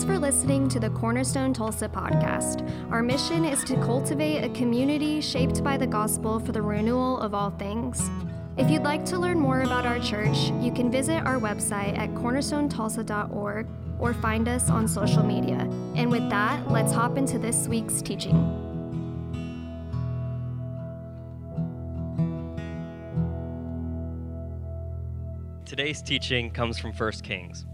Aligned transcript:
Thanks 0.00 0.14
for 0.14 0.18
listening 0.18 0.66
to 0.70 0.80
the 0.80 0.88
Cornerstone 0.88 1.52
Tulsa 1.52 1.86
podcast. 1.86 2.66
Our 2.90 3.02
mission 3.02 3.44
is 3.44 3.62
to 3.64 3.74
cultivate 3.82 4.42
a 4.42 4.48
community 4.54 5.20
shaped 5.20 5.62
by 5.62 5.76
the 5.76 5.86
gospel 5.86 6.40
for 6.40 6.52
the 6.52 6.62
renewal 6.62 7.20
of 7.20 7.34
all 7.34 7.50
things. 7.50 8.08
If 8.56 8.70
you'd 8.70 8.82
like 8.82 9.04
to 9.04 9.18
learn 9.18 9.38
more 9.38 9.60
about 9.60 9.84
our 9.84 9.98
church, 9.98 10.52
you 10.58 10.72
can 10.72 10.90
visit 10.90 11.22
our 11.26 11.38
website 11.38 11.98
at 11.98 12.08
cornerstonetulsa.org 12.14 13.66
or 13.98 14.14
find 14.14 14.48
us 14.48 14.70
on 14.70 14.88
social 14.88 15.22
media. 15.22 15.68
And 15.96 16.10
with 16.10 16.30
that, 16.30 16.70
let's 16.70 16.94
hop 16.94 17.18
into 17.18 17.38
this 17.38 17.68
week's 17.68 18.00
teaching. 18.00 18.56
Today's 25.66 26.00
teaching 26.00 26.50
comes 26.50 26.78
from 26.78 26.94
1 26.94 27.12
Kings. 27.22 27.66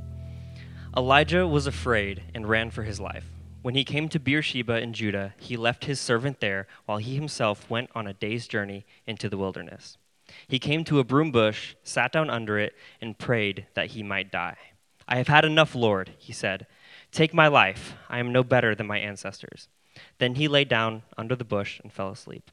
Elijah 0.96 1.46
was 1.46 1.66
afraid 1.66 2.22
and 2.34 2.48
ran 2.48 2.70
for 2.70 2.84
his 2.84 2.98
life. 2.98 3.26
When 3.60 3.74
he 3.74 3.84
came 3.84 4.08
to 4.08 4.18
Beersheba 4.18 4.80
in 4.80 4.94
Judah, 4.94 5.34
he 5.38 5.54
left 5.54 5.84
his 5.84 6.00
servant 6.00 6.40
there 6.40 6.66
while 6.86 6.96
he 6.96 7.14
himself 7.14 7.68
went 7.68 7.90
on 7.94 8.06
a 8.06 8.14
day's 8.14 8.48
journey 8.48 8.86
into 9.06 9.28
the 9.28 9.36
wilderness. 9.36 9.98
He 10.48 10.58
came 10.58 10.84
to 10.84 10.98
a 10.98 11.04
broom 11.04 11.30
bush, 11.30 11.74
sat 11.82 12.12
down 12.12 12.30
under 12.30 12.58
it, 12.58 12.74
and 12.98 13.18
prayed 13.18 13.66
that 13.74 13.88
he 13.88 14.02
might 14.02 14.32
die. 14.32 14.56
I 15.06 15.16
have 15.16 15.28
had 15.28 15.44
enough, 15.44 15.74
Lord, 15.74 16.12
he 16.16 16.32
said. 16.32 16.66
Take 17.12 17.34
my 17.34 17.46
life. 17.46 17.94
I 18.08 18.18
am 18.18 18.32
no 18.32 18.42
better 18.42 18.74
than 18.74 18.86
my 18.86 18.98
ancestors. 18.98 19.68
Then 20.16 20.36
he 20.36 20.48
lay 20.48 20.64
down 20.64 21.02
under 21.18 21.36
the 21.36 21.44
bush 21.44 21.78
and 21.80 21.92
fell 21.92 22.08
asleep. 22.08 22.50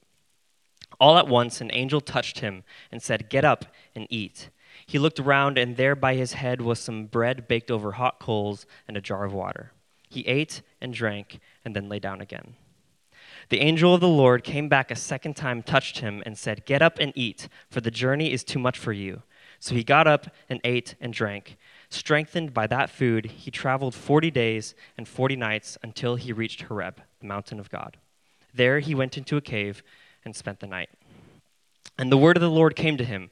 All 1.00 1.18
at 1.18 1.28
once, 1.28 1.62
an 1.62 1.72
angel 1.72 2.02
touched 2.02 2.40
him 2.40 2.66
and 2.92 3.02
said, 3.02 3.30
Get 3.30 3.46
up 3.46 3.66
and 3.96 4.06
eat. 4.10 4.50
He 4.94 5.00
looked 5.00 5.20
around, 5.20 5.58
and 5.58 5.76
there 5.76 5.96
by 5.96 6.14
his 6.14 6.34
head 6.34 6.62
was 6.62 6.78
some 6.78 7.08
bread 7.08 7.48
baked 7.48 7.72
over 7.72 7.94
hot 7.94 8.20
coals 8.20 8.68
and 8.88 8.96
a 8.96 9.02
jar 9.02 9.26
of 9.26 9.34
water. 9.34 9.72
He 10.08 10.22
ate 10.28 10.62
and 10.80 10.94
drank, 10.94 11.40
and 11.66 11.76
then 11.76 11.90
lay 11.90 11.98
down 11.98 12.22
again. 12.22 12.54
The 13.50 13.62
angel 13.62 13.96
of 13.96 14.02
the 14.02 14.08
Lord 14.08 14.44
came 14.44 14.70
back 14.70 14.92
a 14.92 14.96
second 14.96 15.36
time, 15.36 15.64
touched 15.64 16.02
him, 16.02 16.22
and 16.28 16.38
said, 16.38 16.68
Get 16.68 16.84
up 16.84 17.00
and 17.00 17.12
eat, 17.16 17.50
for 17.72 17.82
the 17.82 17.90
journey 17.90 18.32
is 18.32 18.44
too 18.44 18.60
much 18.60 18.78
for 18.78 18.94
you. 18.94 19.24
So 19.60 19.74
he 19.74 19.84
got 19.84 20.06
up 20.06 20.28
and 20.48 20.62
ate 20.64 20.94
and 21.02 21.12
drank. 21.12 21.58
Strengthened 21.90 22.54
by 22.54 22.68
that 22.68 22.92
food, 22.92 23.26
he 23.26 23.50
traveled 23.50 23.96
40 23.96 24.30
days 24.30 24.76
and 24.96 25.08
40 25.08 25.36
nights 25.36 25.76
until 25.82 26.18
he 26.18 26.32
reached 26.32 26.62
Horeb, 26.62 27.02
the 27.20 27.26
mountain 27.26 27.60
of 27.60 27.72
God. 27.72 27.98
There 28.54 28.80
he 28.80 28.94
went 28.94 29.18
into 29.18 29.38
a 29.38 29.42
cave 29.42 29.82
and 30.24 30.36
spent 30.36 30.60
the 30.60 30.68
night. 30.68 30.92
And 31.98 32.12
the 32.12 32.18
word 32.18 32.38
of 32.38 32.42
the 32.42 32.50
Lord 32.50 32.76
came 32.76 32.98
to 32.98 33.04
him 33.04 33.32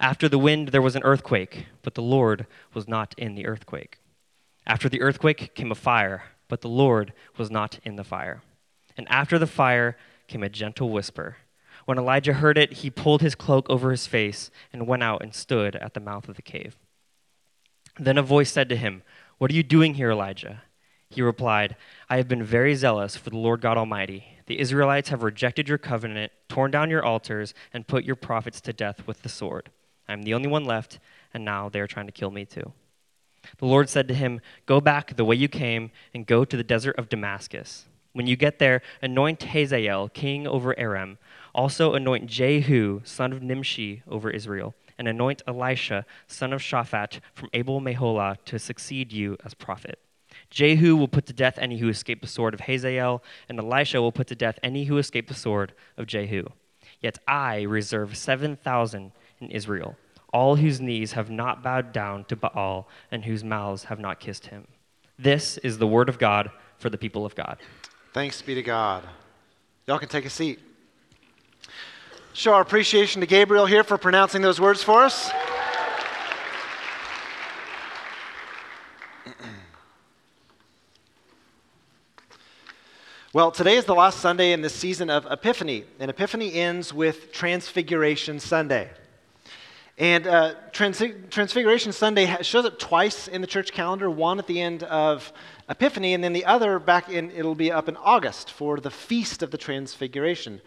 After 0.00 0.28
the 0.28 0.38
wind, 0.38 0.68
there 0.68 0.82
was 0.82 0.96
an 0.96 1.02
earthquake, 1.02 1.66
but 1.82 1.94
the 1.94 2.02
Lord 2.02 2.46
was 2.74 2.88
not 2.88 3.14
in 3.18 3.34
the 3.34 3.46
earthquake. 3.46 3.98
After 4.66 4.88
the 4.88 5.00
earthquake 5.00 5.54
came 5.54 5.72
a 5.72 5.74
fire, 5.74 6.24
but 6.48 6.60
the 6.60 6.68
Lord 6.68 7.12
was 7.36 7.50
not 7.50 7.78
in 7.84 7.96
the 7.96 8.04
fire. 8.04 8.42
And 8.96 9.06
after 9.10 9.38
the 9.38 9.46
fire 9.46 9.96
came 10.26 10.42
a 10.42 10.48
gentle 10.48 10.90
whisper. 10.90 11.36
When 11.84 11.98
Elijah 11.98 12.34
heard 12.34 12.58
it, 12.58 12.74
he 12.74 12.90
pulled 12.90 13.22
his 13.22 13.34
cloak 13.34 13.68
over 13.70 13.90
his 13.90 14.06
face 14.06 14.50
and 14.72 14.86
went 14.86 15.02
out 15.02 15.22
and 15.22 15.34
stood 15.34 15.74
at 15.76 15.94
the 15.94 16.00
mouth 16.00 16.28
of 16.28 16.36
the 16.36 16.42
cave. 16.42 16.76
Then 17.98 18.18
a 18.18 18.22
voice 18.22 18.52
said 18.52 18.68
to 18.68 18.76
him, 18.76 19.02
What 19.38 19.50
are 19.50 19.54
you 19.54 19.62
doing 19.62 19.94
here, 19.94 20.10
Elijah? 20.10 20.62
He 21.10 21.22
replied, 21.22 21.76
I 22.10 22.18
have 22.18 22.28
been 22.28 22.42
very 22.42 22.74
zealous 22.74 23.16
for 23.16 23.30
the 23.30 23.38
Lord 23.38 23.62
God 23.62 23.78
Almighty. 23.78 24.24
The 24.46 24.60
Israelites 24.60 25.08
have 25.08 25.22
rejected 25.22 25.68
your 25.68 25.78
covenant, 25.78 26.32
torn 26.48 26.70
down 26.70 26.90
your 26.90 27.04
altars, 27.04 27.54
and 27.72 27.86
put 27.86 28.04
your 28.04 28.16
prophets 28.16 28.60
to 28.62 28.72
death 28.72 29.06
with 29.06 29.22
the 29.22 29.28
sword. 29.28 29.70
I 30.08 30.12
am 30.14 30.22
the 30.22 30.34
only 30.34 30.48
one 30.48 30.64
left, 30.64 30.98
and 31.34 31.44
now 31.44 31.68
they 31.68 31.80
are 31.80 31.86
trying 31.86 32.06
to 32.06 32.12
kill 32.12 32.30
me 32.30 32.44
too. 32.44 32.72
The 33.58 33.66
Lord 33.66 33.88
said 33.88 34.08
to 34.08 34.14
him, 34.14 34.40
Go 34.66 34.80
back 34.80 35.16
the 35.16 35.24
way 35.24 35.36
you 35.36 35.48
came 35.48 35.90
and 36.14 36.26
go 36.26 36.44
to 36.44 36.56
the 36.56 36.64
desert 36.64 36.96
of 36.98 37.08
Damascus. 37.08 37.86
When 38.12 38.26
you 38.26 38.36
get 38.36 38.58
there, 38.58 38.82
anoint 39.02 39.42
Hazael 39.42 40.08
king 40.08 40.46
over 40.46 40.78
Aram. 40.78 41.18
Also 41.54 41.94
anoint 41.94 42.26
Jehu, 42.26 43.00
son 43.04 43.32
of 43.32 43.42
Nimshi, 43.42 44.02
over 44.08 44.30
Israel, 44.30 44.74
and 44.98 45.06
anoint 45.06 45.42
Elisha, 45.46 46.04
son 46.26 46.52
of 46.52 46.60
Shaphat, 46.60 47.20
from 47.32 47.50
Abel 47.52 47.80
Meholah, 47.80 48.38
to 48.46 48.58
succeed 48.58 49.12
you 49.12 49.36
as 49.44 49.54
prophet. 49.54 50.00
Jehu 50.50 50.96
will 50.96 51.08
put 51.08 51.26
to 51.26 51.32
death 51.32 51.58
any 51.58 51.78
who 51.78 51.88
escape 51.88 52.20
the 52.20 52.26
sword 52.26 52.54
of 52.54 52.60
Hazael, 52.60 53.22
and 53.48 53.58
Elisha 53.58 54.00
will 54.00 54.12
put 54.12 54.26
to 54.28 54.34
death 54.34 54.58
any 54.62 54.84
who 54.84 54.98
escape 54.98 55.28
the 55.28 55.34
sword 55.34 55.72
of 55.96 56.06
Jehu. 56.06 56.44
Yet 57.00 57.18
I 57.28 57.62
reserve 57.62 58.16
7,000 58.16 59.12
in 59.40 59.50
Israel 59.50 59.96
all 60.32 60.56
whose 60.56 60.80
knees 60.80 61.12
have 61.12 61.30
not 61.30 61.62
bowed 61.62 61.92
down 61.92 62.24
to 62.24 62.36
Baal 62.36 62.88
and 63.10 63.24
whose 63.24 63.42
mouths 63.42 63.84
have 63.84 63.98
not 63.98 64.20
kissed 64.20 64.46
him. 64.46 64.66
This 65.18 65.58
is 65.58 65.78
the 65.78 65.86
word 65.86 66.08
of 66.08 66.18
God 66.18 66.50
for 66.78 66.90
the 66.90 66.98
people 66.98 67.24
of 67.24 67.34
God. 67.34 67.58
Thanks 68.12 68.42
be 68.42 68.54
to 68.54 68.62
God. 68.62 69.04
Y'all 69.86 69.98
can 69.98 70.08
take 70.08 70.26
a 70.26 70.30
seat. 70.30 70.60
Show 72.34 72.52
our 72.52 72.60
appreciation 72.60 73.20
to 73.20 73.26
Gabriel 73.26 73.66
here 73.66 73.82
for 73.82 73.98
pronouncing 73.98 74.42
those 74.42 74.60
words 74.60 74.82
for 74.82 75.02
us. 75.02 75.30
Well, 83.34 83.50
today 83.50 83.76
is 83.76 83.84
the 83.84 83.94
last 83.94 84.20
Sunday 84.20 84.52
in 84.52 84.62
the 84.62 84.70
season 84.70 85.10
of 85.10 85.26
Epiphany, 85.30 85.84
and 86.00 86.10
Epiphany 86.10 86.54
ends 86.54 86.94
with 86.94 87.30
Transfiguration 87.30 88.40
Sunday. 88.40 88.88
And 89.98 90.28
uh, 90.28 90.54
Transfig- 90.70 91.28
Transfiguration 91.28 91.90
Sunday 91.90 92.40
shows 92.42 92.64
up 92.64 92.78
twice 92.78 93.26
in 93.26 93.40
the 93.40 93.48
church 93.48 93.72
calendar, 93.72 94.08
one 94.08 94.38
at 94.38 94.46
the 94.46 94.60
end 94.60 94.84
of 94.84 95.32
Epiphany, 95.68 96.14
and 96.14 96.22
then 96.22 96.32
the 96.32 96.44
other 96.44 96.78
back 96.78 97.10
in, 97.10 97.32
it'll 97.32 97.56
be 97.56 97.72
up 97.72 97.88
in 97.88 97.96
August 97.96 98.52
for 98.52 98.78
the 98.78 98.92
Feast 98.92 99.42
of 99.42 99.50
the 99.50 99.58
Transfiguration. 99.58 100.60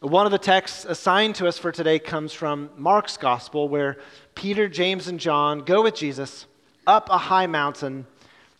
One 0.00 0.26
of 0.26 0.32
the 0.32 0.38
texts 0.38 0.84
assigned 0.84 1.36
to 1.36 1.46
us 1.46 1.58
for 1.58 1.70
today 1.70 2.00
comes 2.00 2.32
from 2.32 2.70
Mark's 2.76 3.16
Gospel, 3.16 3.68
where 3.68 3.98
Peter, 4.34 4.68
James, 4.68 5.06
and 5.06 5.20
John 5.20 5.60
go 5.60 5.84
with 5.84 5.94
Jesus 5.94 6.46
up 6.84 7.08
a 7.08 7.18
high 7.18 7.46
mountain, 7.46 8.04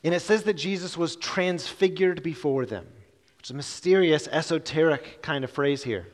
and 0.05 0.15
it 0.15 0.21
says 0.21 0.45
that 0.45 0.55
Jesus 0.55 0.97
was 0.97 1.17
transfigured 1.17 2.23
before 2.23 2.65
them. 2.65 2.87
It's 3.41 3.51
a 3.51 3.55
mysterious, 3.55 4.29
esoteric 4.29 5.21
kind 5.21 5.43
of 5.43 5.51
phrase 5.51 5.83
here 5.83 6.07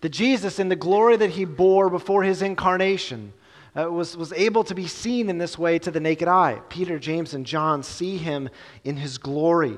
that 0.00 0.10
Jesus, 0.10 0.58
in 0.58 0.68
the 0.68 0.76
glory 0.76 1.16
that 1.16 1.30
he 1.30 1.44
bore 1.44 1.88
before 1.90 2.22
his 2.22 2.42
incarnation, 2.42 3.32
uh, 3.76 3.90
was, 3.90 4.16
was 4.16 4.32
able 4.32 4.64
to 4.64 4.74
be 4.74 4.86
seen 4.86 5.28
in 5.28 5.38
this 5.38 5.58
way 5.58 5.78
to 5.78 5.90
the 5.90 6.00
naked 6.00 6.28
eye. 6.28 6.60
Peter, 6.68 6.98
James, 6.98 7.34
and 7.34 7.44
John 7.44 7.82
see 7.82 8.16
him 8.16 8.48
in 8.84 8.96
his 8.96 9.18
glory. 9.18 9.76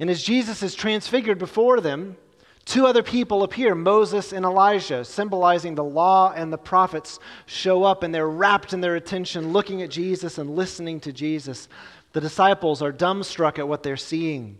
And 0.00 0.10
as 0.10 0.22
Jesus 0.22 0.62
is 0.62 0.74
transfigured 0.74 1.38
before 1.38 1.80
them, 1.80 2.16
two 2.64 2.86
other 2.86 3.02
people 3.02 3.42
appear 3.42 3.74
Moses 3.74 4.32
and 4.32 4.44
Elijah, 4.44 5.04
symbolizing 5.04 5.74
the 5.74 5.84
law 5.84 6.32
and 6.34 6.52
the 6.52 6.58
prophets, 6.58 7.18
show 7.46 7.84
up 7.84 8.02
and 8.02 8.14
they're 8.14 8.28
wrapped 8.28 8.72
in 8.72 8.80
their 8.80 8.96
attention, 8.96 9.52
looking 9.52 9.82
at 9.82 9.90
Jesus 9.90 10.38
and 10.38 10.56
listening 10.56 11.00
to 11.00 11.12
Jesus. 11.12 11.68
The 12.12 12.20
disciples 12.20 12.82
are 12.82 12.92
dumbstruck 12.92 13.58
at 13.58 13.68
what 13.68 13.82
they're 13.82 13.96
seeing 13.96 14.58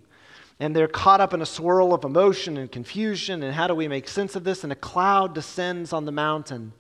and 0.61 0.75
they're 0.75 0.89
caught 0.89 1.21
up 1.21 1.33
in 1.33 1.41
a 1.41 1.47
swirl 1.47 1.95
of 1.95 2.05
emotion 2.05 2.57
and 2.57 2.71
confusion. 2.71 3.43
And 3.43 3.55
how 3.55 3.67
do 3.69 3.75
we 3.75 3.87
make 3.87 4.09
sense 4.09 4.35
of 4.35 4.45
this? 4.45 4.65
And 4.65 4.73
a 4.73 4.77
cloud 4.77 5.35
descends 5.35 5.93
on 5.93 6.05
the 6.05 6.13
mountain. 6.13 6.73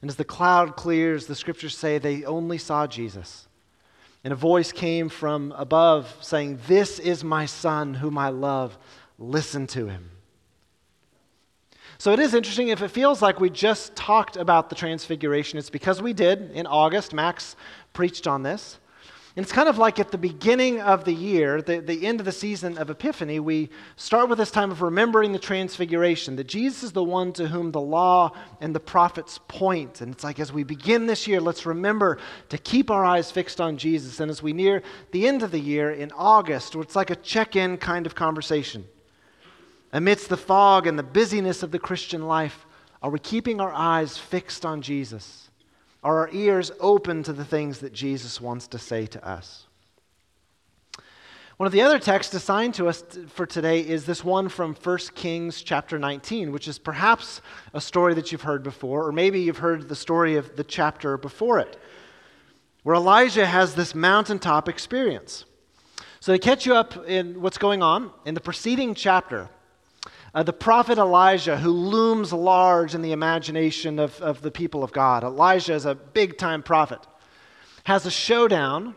And 0.00 0.08
as 0.08 0.16
the 0.16 0.24
cloud 0.24 0.76
clears, 0.76 1.26
the 1.26 1.34
scriptures 1.34 1.76
say 1.76 1.98
they 1.98 2.24
only 2.24 2.58
saw 2.58 2.86
Jesus. 2.86 3.48
And 4.22 4.32
a 4.32 4.36
voice 4.36 4.70
came 4.70 5.08
from 5.08 5.52
above 5.56 6.16
saying, 6.20 6.60
This 6.68 6.98
is 6.98 7.24
my 7.24 7.46
son 7.46 7.94
whom 7.94 8.16
I 8.16 8.28
love. 8.28 8.78
Listen 9.18 9.66
to 9.68 9.86
him. 9.86 10.10
So 12.00 12.12
it 12.12 12.20
is 12.20 12.34
interesting 12.34 12.68
if 12.68 12.80
it 12.80 12.92
feels 12.92 13.20
like 13.20 13.40
we 13.40 13.50
just 13.50 13.96
talked 13.96 14.36
about 14.36 14.68
the 14.68 14.76
transfiguration, 14.76 15.58
it's 15.58 15.70
because 15.70 16.00
we 16.00 16.12
did 16.12 16.52
in 16.52 16.64
August. 16.64 17.12
Max 17.12 17.56
preached 17.92 18.28
on 18.28 18.44
this. 18.44 18.78
And 19.38 19.44
it's 19.44 19.52
kind 19.52 19.68
of 19.68 19.78
like 19.78 20.00
at 20.00 20.10
the 20.10 20.18
beginning 20.18 20.80
of 20.80 21.04
the 21.04 21.12
year, 21.12 21.62
the, 21.62 21.78
the 21.78 22.04
end 22.04 22.18
of 22.18 22.26
the 22.26 22.32
season 22.32 22.76
of 22.76 22.90
Epiphany, 22.90 23.38
we 23.38 23.70
start 23.94 24.28
with 24.28 24.38
this 24.38 24.50
time 24.50 24.72
of 24.72 24.82
remembering 24.82 25.30
the 25.30 25.38
transfiguration, 25.38 26.34
that 26.34 26.48
Jesus 26.48 26.82
is 26.82 26.90
the 26.90 27.04
one 27.04 27.32
to 27.34 27.46
whom 27.46 27.70
the 27.70 27.80
law 27.80 28.32
and 28.60 28.74
the 28.74 28.80
prophets 28.80 29.38
point. 29.46 30.00
And 30.00 30.12
it's 30.12 30.24
like 30.24 30.40
as 30.40 30.52
we 30.52 30.64
begin 30.64 31.06
this 31.06 31.28
year, 31.28 31.40
let's 31.40 31.66
remember 31.66 32.18
to 32.48 32.58
keep 32.58 32.90
our 32.90 33.04
eyes 33.04 33.30
fixed 33.30 33.60
on 33.60 33.78
Jesus. 33.78 34.18
And 34.18 34.28
as 34.28 34.42
we 34.42 34.52
near 34.52 34.82
the 35.12 35.28
end 35.28 35.44
of 35.44 35.52
the 35.52 35.60
year 35.60 35.92
in 35.92 36.10
August, 36.16 36.74
it's 36.74 36.96
like 36.96 37.10
a 37.10 37.14
check 37.14 37.54
in 37.54 37.76
kind 37.76 38.06
of 38.06 38.16
conversation. 38.16 38.86
Amidst 39.92 40.30
the 40.30 40.36
fog 40.36 40.88
and 40.88 40.98
the 40.98 41.04
busyness 41.04 41.62
of 41.62 41.70
the 41.70 41.78
Christian 41.78 42.26
life, 42.26 42.66
are 43.04 43.10
we 43.10 43.20
keeping 43.20 43.60
our 43.60 43.72
eyes 43.72 44.18
fixed 44.18 44.66
on 44.66 44.82
Jesus? 44.82 45.48
Are 46.08 46.20
our 46.20 46.30
ears 46.32 46.72
open 46.80 47.22
to 47.24 47.34
the 47.34 47.44
things 47.44 47.80
that 47.80 47.92
Jesus 47.92 48.40
wants 48.40 48.66
to 48.68 48.78
say 48.78 49.04
to 49.04 49.28
us? 49.28 49.66
One 51.58 51.66
of 51.66 51.72
the 51.74 51.82
other 51.82 51.98
texts 51.98 52.32
assigned 52.32 52.72
to 52.76 52.88
us 52.88 53.04
for 53.26 53.44
today 53.44 53.80
is 53.80 54.06
this 54.06 54.24
one 54.24 54.48
from 54.48 54.74
1 54.74 54.98
Kings 55.14 55.60
chapter 55.60 55.98
19, 55.98 56.50
which 56.50 56.66
is 56.66 56.78
perhaps 56.78 57.42
a 57.74 57.80
story 57.82 58.14
that 58.14 58.32
you've 58.32 58.40
heard 58.40 58.62
before, 58.62 59.06
or 59.06 59.12
maybe 59.12 59.38
you've 59.38 59.58
heard 59.58 59.90
the 59.90 59.94
story 59.94 60.36
of 60.36 60.56
the 60.56 60.64
chapter 60.64 61.18
before 61.18 61.58
it, 61.58 61.78
where 62.84 62.96
Elijah 62.96 63.44
has 63.44 63.74
this 63.74 63.94
mountaintop 63.94 64.66
experience. 64.66 65.44
So, 66.20 66.32
to 66.32 66.38
catch 66.38 66.64
you 66.64 66.74
up 66.74 67.06
in 67.06 67.42
what's 67.42 67.58
going 67.58 67.82
on, 67.82 68.12
in 68.24 68.32
the 68.32 68.40
preceding 68.40 68.94
chapter, 68.94 69.50
uh, 70.34 70.42
the 70.42 70.52
prophet 70.52 70.98
Elijah, 70.98 71.56
who 71.56 71.70
looms 71.70 72.32
large 72.32 72.94
in 72.94 73.02
the 73.02 73.12
imagination 73.12 73.98
of, 73.98 74.20
of 74.20 74.42
the 74.42 74.50
people 74.50 74.84
of 74.84 74.92
God, 74.92 75.24
Elijah 75.24 75.74
is 75.74 75.86
a 75.86 75.94
big 75.94 76.36
time 76.36 76.62
prophet, 76.62 77.00
has 77.84 78.04
a 78.04 78.10
showdown 78.10 78.94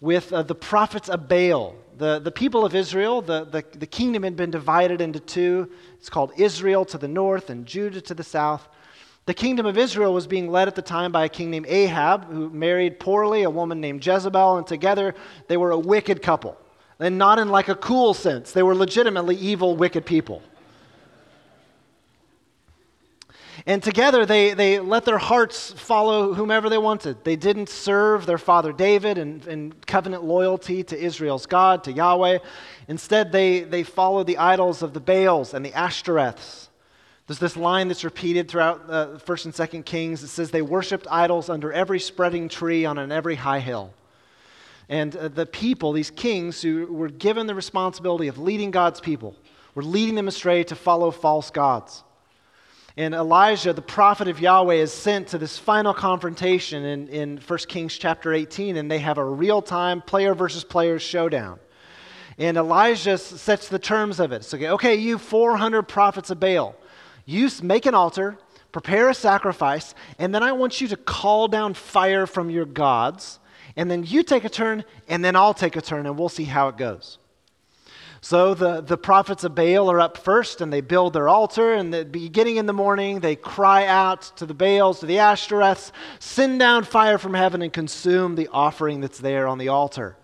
with 0.00 0.32
uh, 0.32 0.42
the 0.42 0.54
prophets 0.54 1.08
of 1.08 1.28
Baal. 1.28 1.76
The, 1.96 2.18
the 2.18 2.32
people 2.32 2.64
of 2.64 2.74
Israel, 2.74 3.22
the, 3.22 3.44
the, 3.44 3.64
the 3.78 3.86
kingdom 3.86 4.24
had 4.24 4.34
been 4.34 4.50
divided 4.50 5.00
into 5.00 5.20
two. 5.20 5.70
It's 5.98 6.10
called 6.10 6.32
Israel 6.36 6.84
to 6.86 6.98
the 6.98 7.06
north 7.06 7.50
and 7.50 7.64
Judah 7.64 8.00
to 8.00 8.14
the 8.14 8.24
south. 8.24 8.68
The 9.24 9.34
kingdom 9.34 9.66
of 9.66 9.78
Israel 9.78 10.12
was 10.12 10.26
being 10.26 10.50
led 10.50 10.66
at 10.66 10.74
the 10.74 10.82
time 10.82 11.12
by 11.12 11.26
a 11.26 11.28
king 11.28 11.50
named 11.50 11.66
Ahab, 11.68 12.24
who 12.24 12.50
married 12.50 12.98
poorly 12.98 13.44
a 13.44 13.50
woman 13.50 13.80
named 13.80 14.04
Jezebel, 14.04 14.56
and 14.56 14.66
together 14.66 15.14
they 15.46 15.56
were 15.56 15.70
a 15.70 15.78
wicked 15.78 16.22
couple. 16.22 16.56
And 16.98 17.18
not 17.18 17.38
in 17.38 17.48
like 17.48 17.68
a 17.68 17.76
cool 17.76 18.14
sense, 18.14 18.50
they 18.50 18.64
were 18.64 18.74
legitimately 18.74 19.36
evil, 19.36 19.76
wicked 19.76 20.04
people. 20.04 20.42
And 23.64 23.82
together 23.82 24.26
they, 24.26 24.54
they 24.54 24.80
let 24.80 25.04
their 25.04 25.18
hearts 25.18 25.72
follow 25.72 26.34
whomever 26.34 26.68
they 26.68 26.78
wanted. 26.78 27.22
They 27.24 27.36
didn't 27.36 27.68
serve 27.68 28.26
their 28.26 28.38
father 28.38 28.72
David 28.72 29.18
in 29.18 29.72
covenant 29.86 30.24
loyalty 30.24 30.82
to 30.84 30.98
Israel's 30.98 31.46
God, 31.46 31.84
to 31.84 31.92
Yahweh. 31.92 32.38
Instead, 32.88 33.30
they, 33.30 33.60
they 33.60 33.84
followed 33.84 34.26
the 34.26 34.38
idols 34.38 34.82
of 34.82 34.94
the 34.94 35.00
Baals 35.00 35.54
and 35.54 35.64
the 35.64 35.70
Ashtoreths. 35.70 36.68
There's 37.28 37.38
this 37.38 37.56
line 37.56 37.86
that's 37.86 38.02
repeated 38.02 38.48
throughout 38.48 38.82
uh, 38.88 39.06
1st 39.18 39.44
and 39.44 39.54
2nd 39.54 39.84
Kings. 39.84 40.24
It 40.24 40.28
says, 40.28 40.50
They 40.50 40.60
worshiped 40.60 41.06
idols 41.08 41.48
under 41.48 41.72
every 41.72 42.00
spreading 42.00 42.48
tree 42.48 42.84
on 42.84 42.98
an 42.98 43.12
every 43.12 43.36
high 43.36 43.60
hill. 43.60 43.94
And 44.88 45.16
uh, 45.16 45.28
the 45.28 45.46
people, 45.46 45.92
these 45.92 46.10
kings 46.10 46.60
who 46.60 46.86
were 46.86 47.08
given 47.08 47.46
the 47.46 47.54
responsibility 47.54 48.26
of 48.26 48.38
leading 48.38 48.72
God's 48.72 49.00
people, 49.00 49.36
were 49.74 49.84
leading 49.84 50.16
them 50.16 50.26
astray 50.26 50.64
to 50.64 50.74
follow 50.74 51.12
false 51.12 51.50
gods. 51.50 52.02
And 52.96 53.14
Elijah, 53.14 53.72
the 53.72 53.80
prophet 53.80 54.28
of 54.28 54.38
Yahweh, 54.38 54.74
is 54.74 54.92
sent 54.92 55.28
to 55.28 55.38
this 55.38 55.58
final 55.58 55.94
confrontation 55.94 56.84
in, 56.84 57.08
in 57.08 57.36
1 57.38 57.58
Kings 57.68 57.96
chapter 57.96 58.34
18, 58.34 58.76
and 58.76 58.90
they 58.90 58.98
have 58.98 59.16
a 59.16 59.24
real 59.24 59.62
time 59.62 60.02
player 60.02 60.34
versus 60.34 60.62
player 60.62 60.98
showdown. 60.98 61.58
And 62.36 62.56
Elijah 62.56 63.16
sets 63.16 63.68
the 63.68 63.78
terms 63.78 64.20
of 64.20 64.32
it. 64.32 64.44
So, 64.44 64.56
okay, 64.56 64.70
okay, 64.70 64.94
you 64.96 65.16
400 65.16 65.84
prophets 65.84 66.30
of 66.30 66.38
Baal, 66.38 66.74
you 67.24 67.48
make 67.62 67.86
an 67.86 67.94
altar, 67.94 68.36
prepare 68.72 69.08
a 69.08 69.14
sacrifice, 69.14 69.94
and 70.18 70.34
then 70.34 70.42
I 70.42 70.52
want 70.52 70.80
you 70.80 70.88
to 70.88 70.96
call 70.96 71.48
down 71.48 71.74
fire 71.74 72.26
from 72.26 72.50
your 72.50 72.66
gods, 72.66 73.38
and 73.76 73.90
then 73.90 74.04
you 74.04 74.22
take 74.22 74.44
a 74.44 74.50
turn, 74.50 74.84
and 75.08 75.24
then 75.24 75.34
I'll 75.34 75.54
take 75.54 75.76
a 75.76 75.80
turn, 75.80 76.06
and 76.06 76.18
we'll 76.18 76.28
see 76.28 76.44
how 76.44 76.68
it 76.68 76.76
goes. 76.76 77.18
So 78.24 78.54
the, 78.54 78.80
the 78.80 78.96
prophets 78.96 79.42
of 79.42 79.56
Baal 79.56 79.90
are 79.90 80.00
up 80.00 80.16
first 80.16 80.60
and 80.60 80.72
they 80.72 80.80
build 80.80 81.12
their 81.12 81.28
altar. 81.28 81.74
And 81.74 81.92
the 81.92 82.04
beginning 82.04 82.56
in 82.56 82.66
the 82.66 82.72
morning, 82.72 83.18
they 83.18 83.34
cry 83.34 83.84
out 83.86 84.22
to 84.36 84.46
the 84.46 84.54
Baals, 84.54 85.00
to 85.00 85.06
the 85.06 85.16
Ashtoreths, 85.16 85.90
send 86.20 86.60
down 86.60 86.84
fire 86.84 87.18
from 87.18 87.34
heaven 87.34 87.62
and 87.62 87.72
consume 87.72 88.36
the 88.36 88.48
offering 88.52 89.00
that's 89.00 89.18
there 89.18 89.48
on 89.48 89.58
the 89.58 89.68
altar. 89.68 90.16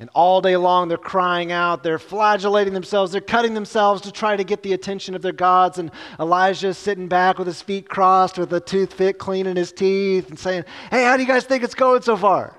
And 0.00 0.08
all 0.14 0.40
day 0.40 0.56
long, 0.56 0.88
they're 0.88 0.96
crying 0.96 1.52
out, 1.52 1.82
they're 1.82 1.98
flagellating 1.98 2.72
themselves, 2.72 3.12
they're 3.12 3.20
cutting 3.20 3.52
themselves 3.54 4.02
to 4.02 4.12
try 4.12 4.36
to 4.36 4.44
get 4.44 4.62
the 4.62 4.72
attention 4.72 5.14
of 5.14 5.20
their 5.20 5.32
gods. 5.32 5.78
And 5.78 5.90
Elijah 6.18 6.68
is 6.68 6.78
sitting 6.78 7.06
back 7.06 7.38
with 7.38 7.46
his 7.46 7.60
feet 7.60 7.88
crossed, 7.88 8.38
with 8.38 8.52
a 8.54 8.60
toothpick 8.60 9.18
cleaning 9.18 9.56
his 9.56 9.72
teeth, 9.72 10.30
and 10.30 10.38
saying, 10.38 10.64
Hey, 10.90 11.04
how 11.04 11.16
do 11.16 11.22
you 11.22 11.28
guys 11.28 11.44
think 11.44 11.64
it's 11.64 11.74
going 11.74 12.00
so 12.00 12.16
far? 12.16 12.56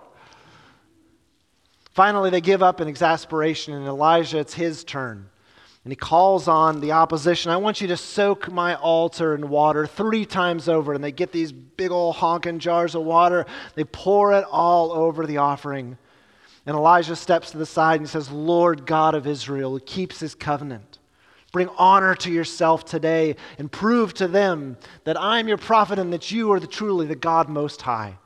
Finally, 1.97 2.29
they 2.29 2.41
give 2.41 2.61
up 2.61 2.79
in 2.79 2.87
exasperation, 2.87 3.73
and 3.73 3.87
Elijah, 3.87 4.37
it's 4.37 4.53
his 4.53 4.83
turn. 4.83 5.27
And 5.83 5.91
he 5.91 5.95
calls 5.95 6.47
on 6.47 6.79
the 6.79 6.91
opposition, 6.91 7.49
I 7.49 7.57
want 7.57 7.81
you 7.81 7.87
to 7.87 7.97
soak 7.97 8.51
my 8.51 8.75
altar 8.75 9.33
in 9.33 9.49
water 9.49 9.87
three 9.87 10.23
times 10.23 10.69
over. 10.69 10.93
And 10.93 11.03
they 11.03 11.11
get 11.11 11.31
these 11.31 11.51
big 11.51 11.89
old 11.89 12.17
honking 12.17 12.59
jars 12.59 12.93
of 12.93 13.01
water, 13.01 13.47
they 13.73 13.83
pour 13.83 14.31
it 14.33 14.45
all 14.51 14.91
over 14.91 15.25
the 15.25 15.37
offering. 15.37 15.97
And 16.67 16.75
Elijah 16.75 17.15
steps 17.15 17.49
to 17.49 17.57
the 17.57 17.65
side 17.65 17.99
and 17.99 18.07
says, 18.07 18.29
Lord 18.29 18.85
God 18.85 19.15
of 19.15 19.25
Israel, 19.25 19.71
who 19.71 19.79
keeps 19.79 20.19
his 20.19 20.35
covenant, 20.35 20.99
bring 21.51 21.67
honor 21.79 22.13
to 22.13 22.31
yourself 22.31 22.85
today 22.85 23.35
and 23.57 23.71
prove 23.71 24.13
to 24.13 24.27
them 24.27 24.77
that 25.05 25.19
I 25.19 25.39
am 25.39 25.47
your 25.47 25.57
prophet 25.57 25.97
and 25.97 26.13
that 26.13 26.29
you 26.29 26.51
are 26.51 26.59
the, 26.59 26.67
truly 26.67 27.07
the 27.07 27.15
God 27.15 27.49
Most 27.49 27.81
High 27.81 28.19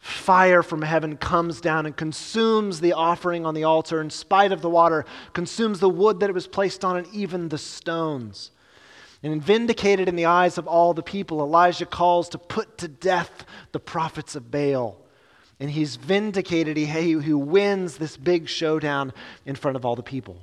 fire 0.00 0.62
from 0.62 0.82
heaven 0.82 1.16
comes 1.16 1.60
down 1.60 1.84
and 1.86 1.96
consumes 1.96 2.80
the 2.80 2.94
offering 2.94 3.44
on 3.44 3.54
the 3.54 3.64
altar 3.64 4.00
in 4.00 4.10
spite 4.10 4.50
of 4.50 4.62
the 4.62 4.70
water, 4.70 5.04
consumes 5.34 5.78
the 5.78 5.88
wood 5.88 6.20
that 6.20 6.30
it 6.30 6.34
was 6.34 6.46
placed 6.46 6.84
on, 6.84 6.96
and 6.96 7.06
even 7.12 7.48
the 7.48 7.58
stones. 7.58 8.50
And 9.22 9.42
vindicated 9.42 10.08
in 10.08 10.16
the 10.16 10.24
eyes 10.24 10.56
of 10.56 10.66
all 10.66 10.94
the 10.94 11.02
people, 11.02 11.40
Elijah 11.40 11.84
calls 11.84 12.30
to 12.30 12.38
put 12.38 12.78
to 12.78 12.88
death 12.88 13.44
the 13.72 13.80
prophets 13.80 14.34
of 14.34 14.50
Baal. 14.50 14.96
And 15.60 15.70
he's 15.70 15.96
vindicated, 15.96 16.78
he, 16.78 16.86
he 16.86 17.34
wins 17.34 17.98
this 17.98 18.16
big 18.16 18.48
showdown 18.48 19.12
in 19.44 19.54
front 19.54 19.76
of 19.76 19.84
all 19.84 19.94
the 19.94 20.02
people. 20.02 20.40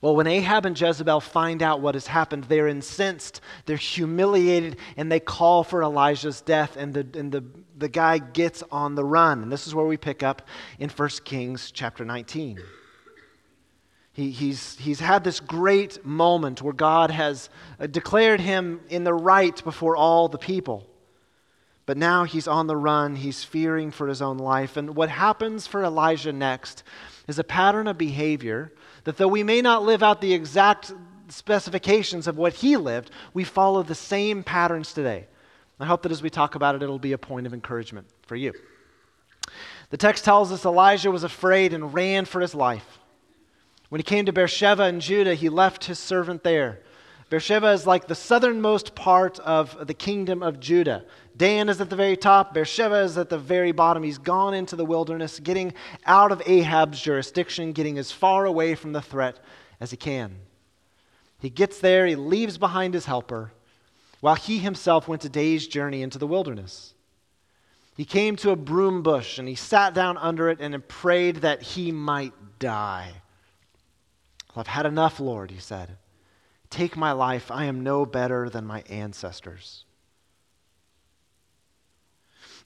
Well, 0.00 0.14
when 0.14 0.28
Ahab 0.28 0.64
and 0.64 0.80
Jezebel 0.80 1.20
find 1.20 1.62
out 1.62 1.80
what 1.80 1.94
has 1.94 2.06
happened, 2.06 2.44
they're 2.44 2.68
incensed, 2.68 3.40
they're 3.66 3.76
humiliated, 3.76 4.76
and 4.96 5.10
they 5.10 5.18
call 5.18 5.64
for 5.64 5.82
Elijah's 5.82 6.40
death, 6.40 6.76
and 6.76 6.94
the, 6.94 7.18
and 7.18 7.32
the, 7.32 7.44
the 7.76 7.88
guy 7.88 8.18
gets 8.18 8.62
on 8.70 8.94
the 8.94 9.04
run. 9.04 9.42
And 9.42 9.50
this 9.50 9.66
is 9.66 9.74
where 9.74 9.86
we 9.86 9.96
pick 9.96 10.22
up 10.22 10.42
in 10.78 10.88
1 10.88 11.08
Kings 11.24 11.72
chapter 11.72 12.04
19. 12.04 12.60
He, 14.12 14.30
he's, 14.30 14.76
he's 14.78 15.00
had 15.00 15.24
this 15.24 15.40
great 15.40 16.04
moment 16.04 16.62
where 16.62 16.72
God 16.72 17.10
has 17.10 17.50
uh, 17.80 17.86
declared 17.86 18.40
him 18.40 18.80
in 18.88 19.04
the 19.04 19.14
right 19.14 19.62
before 19.64 19.96
all 19.96 20.28
the 20.28 20.38
people. 20.38 20.88
But 21.86 21.96
now 21.96 22.24
he's 22.24 22.46
on 22.46 22.66
the 22.66 22.76
run, 22.76 23.16
he's 23.16 23.44
fearing 23.44 23.90
for 23.90 24.08
his 24.08 24.20
own 24.20 24.38
life. 24.38 24.76
And 24.76 24.94
what 24.94 25.08
happens 25.08 25.66
for 25.66 25.82
Elijah 25.82 26.32
next 26.32 26.82
is 27.26 27.38
a 27.38 27.44
pattern 27.44 27.86
of 27.86 27.96
behavior 27.96 28.72
that 29.08 29.16
though 29.16 29.26
we 29.26 29.42
may 29.42 29.62
not 29.62 29.84
live 29.84 30.02
out 30.02 30.20
the 30.20 30.34
exact 30.34 30.92
specifications 31.28 32.26
of 32.26 32.36
what 32.36 32.52
he 32.52 32.76
lived, 32.76 33.10
we 33.32 33.42
follow 33.42 33.82
the 33.82 33.94
same 33.94 34.42
patterns 34.42 34.92
today. 34.92 35.26
I 35.80 35.86
hope 35.86 36.02
that 36.02 36.12
as 36.12 36.20
we 36.20 36.28
talk 36.28 36.56
about 36.56 36.74
it, 36.74 36.82
it'll 36.82 36.98
be 36.98 37.12
a 37.12 37.18
point 37.18 37.46
of 37.46 37.54
encouragement 37.54 38.06
for 38.26 38.36
you. 38.36 38.52
The 39.88 39.96
text 39.96 40.26
tells 40.26 40.52
us 40.52 40.66
Elijah 40.66 41.10
was 41.10 41.24
afraid 41.24 41.72
and 41.72 41.94
ran 41.94 42.26
for 42.26 42.42
his 42.42 42.54
life. 42.54 42.98
When 43.88 43.98
he 43.98 44.02
came 44.02 44.26
to 44.26 44.32
Beersheba 44.34 44.88
in 44.88 45.00
Judah, 45.00 45.32
he 45.32 45.48
left 45.48 45.86
his 45.86 45.98
servant 45.98 46.44
there. 46.44 46.82
Beersheba 47.30 47.68
is 47.68 47.86
like 47.86 48.08
the 48.08 48.14
southernmost 48.14 48.94
part 48.94 49.38
of 49.38 49.86
the 49.86 49.94
kingdom 49.94 50.42
of 50.42 50.60
Judah. 50.60 51.06
Dan 51.38 51.68
is 51.68 51.80
at 51.80 51.88
the 51.88 51.96
very 51.96 52.16
top, 52.16 52.52
Beersheba 52.52 52.96
is 52.96 53.16
at 53.16 53.30
the 53.30 53.38
very 53.38 53.70
bottom. 53.70 54.02
He's 54.02 54.18
gone 54.18 54.54
into 54.54 54.74
the 54.74 54.84
wilderness, 54.84 55.38
getting 55.38 55.72
out 56.04 56.32
of 56.32 56.42
Ahab's 56.44 57.00
jurisdiction, 57.00 57.72
getting 57.72 57.96
as 57.96 58.10
far 58.10 58.44
away 58.44 58.74
from 58.74 58.92
the 58.92 59.00
threat 59.00 59.38
as 59.80 59.92
he 59.92 59.96
can. 59.96 60.34
He 61.38 61.48
gets 61.48 61.78
there, 61.78 62.06
he 62.06 62.16
leaves 62.16 62.58
behind 62.58 62.92
his 62.92 63.06
helper, 63.06 63.52
while 64.18 64.34
he 64.34 64.58
himself 64.58 65.06
went 65.06 65.24
a 65.24 65.28
day's 65.28 65.68
journey 65.68 66.02
into 66.02 66.18
the 66.18 66.26
wilderness. 66.26 66.92
He 67.96 68.04
came 68.04 68.34
to 68.36 68.50
a 68.50 68.56
broom 68.56 69.02
bush 69.04 69.38
and 69.38 69.46
he 69.46 69.54
sat 69.54 69.94
down 69.94 70.18
under 70.18 70.48
it 70.48 70.60
and 70.60 70.86
prayed 70.88 71.36
that 71.36 71.62
he 71.62 71.92
might 71.92 72.32
die. 72.58 73.12
Well, 74.54 74.62
I've 74.62 74.66
had 74.66 74.86
enough, 74.86 75.20
Lord, 75.20 75.52
he 75.52 75.60
said. 75.60 75.98
Take 76.68 76.96
my 76.96 77.12
life. 77.12 77.50
I 77.50 77.66
am 77.66 77.84
no 77.84 78.04
better 78.04 78.50
than 78.50 78.66
my 78.66 78.82
ancestors. 78.88 79.84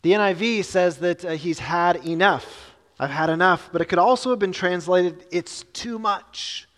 The 0.03 0.13
NIV 0.13 0.65
says 0.65 0.99
that 0.99 1.25
uh, 1.25 1.31
he's 1.31 1.61
had 1.61 2.05
enough. 2.05 2.73
I've 2.99 3.11
had 3.11 3.31
enough. 3.31 3.71
But 3.73 3.81
it 3.81 3.87
could 3.87 3.99
also 3.99 4.31
have 4.31 4.39
been 4.39 4.53
translated, 4.53 5.25
It's 5.31 5.63
too 5.73 5.99
much. 5.99 6.69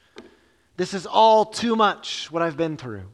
This 0.76 0.92
is 0.92 1.06
all 1.06 1.46
too 1.46 1.76
much 1.76 2.30
what 2.30 2.42
I've 2.42 2.56
been 2.56 2.76
through. 2.76 3.04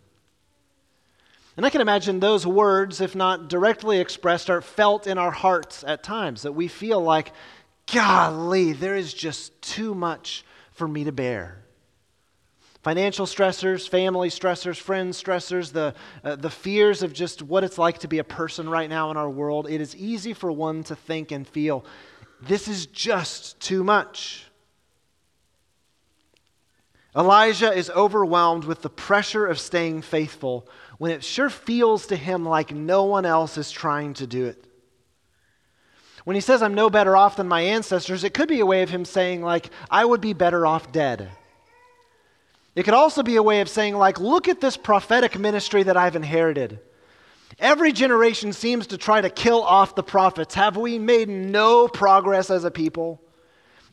And 1.57 1.67
I 1.67 1.71
can 1.71 1.81
imagine 1.81 2.21
those 2.21 2.47
words, 2.47 3.00
if 3.00 3.14
not 3.14 3.49
directly 3.49 4.00
expressed, 4.00 4.49
are 4.49 4.62
felt 4.62 5.07
in 5.07 5.19
our 5.19 5.31
hearts 5.31 5.85
at 5.87 6.02
times, 6.02 6.43
that 6.43 6.52
we 6.52 6.69
feel 6.69 7.00
like, 7.00 7.33
golly, 7.93 8.73
there 8.73 8.97
is 8.97 9.12
just 9.12 9.61
too 9.61 9.95
much 9.95 10.45
for 10.73 10.88
me 10.88 11.05
to 11.05 11.12
bear. 11.12 11.62
Financial 12.82 13.26
stressors, 13.26 13.87
family 13.87 14.30
stressors, 14.30 14.78
friends 14.78 15.22
stressors, 15.22 15.72
the, 15.72 15.94
uh, 16.25 16.37
the 16.37 16.49
fears 16.49 17.02
of 17.02 17.12
just 17.12 17.42
what 17.42 17.62
it's 17.62 17.76
like 17.76 17.99
to 17.99 18.08
be 18.08 18.18
a 18.18 18.25
person 18.25 18.70
right 18.70 18.88
now 18.88 19.10
in 19.10 19.18
our 19.18 19.28
world, 19.28 19.68
it 19.68 19.82
is 19.82 19.94
easy 19.96 20.32
for 20.32 20.50
one 20.50 20.82
to 20.84 20.96
think 20.96 21.30
and 21.30 21.46
feel, 21.46 21.84
this 22.40 22.68
is 22.68 22.87
just 22.87 23.60
too 23.60 23.84
much. 23.84 24.46
Elijah 27.14 27.72
is 27.72 27.90
overwhelmed 27.90 28.64
with 28.64 28.80
the 28.80 28.88
pressure 28.88 29.44
of 29.44 29.60
staying 29.60 30.00
faithful 30.00 30.66
when 30.96 31.10
it 31.10 31.25
sure 31.25 31.50
feels 31.50 32.06
to 32.06 32.16
him 32.16 32.46
like 32.46 32.72
no 32.72 33.04
one 33.04 33.26
else 33.26 33.58
is 33.58 33.70
trying 33.70 34.14
to 34.14 34.26
do 34.26 34.46
it. 34.46 34.64
When 36.25 36.34
he 36.34 36.40
says, 36.40 36.62
I'm 36.62 36.75
no 36.75 36.88
better 36.88 37.16
off 37.16 37.37
than 37.37 37.49
my 37.49 37.62
ancestors, 37.62 38.25
it 38.25 38.32
could 38.32 38.49
be 38.49 38.60
a 38.60 38.66
way 38.66 38.82
of 38.82 38.90
him 38.90 39.04
saying, 39.04 39.42
like, 39.42 39.70
I 39.90 40.04
would 40.04 40.20
be 40.20 40.32
better 40.32 40.66
off 40.66 40.92
dead. 40.92 41.30
It 42.75 42.85
could 42.85 42.95
also 42.95 43.23
be 43.23 43.37
a 43.37 43.43
way 43.43 43.61
of 43.61 43.69
saying, 43.69 43.97
like, 43.97 44.21
look 44.21 44.49
at 44.49 44.61
this 44.61 44.77
prophetic 44.77 45.39
ministry 45.39 45.83
that 45.83 45.97
I've 45.97 46.17
inherited. 46.17 46.81
Every 47.59 47.93
generation 47.93 48.53
seems 48.53 48.87
to 48.89 48.99
try 48.99 49.21
to 49.21 49.29
kill 49.29 49.62
off 49.62 49.95
the 49.95 50.03
prophets. 50.03 50.55
Have 50.55 50.77
we 50.77 50.99
made 50.99 51.29
no 51.29 51.89
progress 51.89 52.49
as 52.49 52.65
a 52.65 52.71
people? 52.71 53.21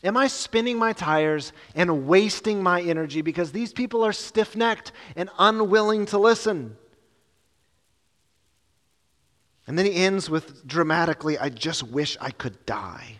Am 0.03 0.15
I 0.15 0.27
spinning 0.27 0.77
my 0.77 0.93
tires 0.93 1.53
and 1.75 2.07
wasting 2.07 2.61
my 2.61 2.81
energy 2.81 3.21
because 3.21 3.51
these 3.51 3.73
people 3.73 4.05
are 4.05 4.13
stiff 4.13 4.55
necked 4.55 4.91
and 5.15 5.29
unwilling 5.39 6.05
to 6.07 6.19
listen? 6.19 6.77
And 9.65 9.77
then 9.77 9.85
he 9.85 9.95
ends 9.95 10.29
with 10.29 10.65
dramatically, 10.65 11.37
I 11.37 11.49
just 11.49 11.83
wish 11.83 12.15
I 12.21 12.31
could 12.31 12.65
die. 12.65 13.16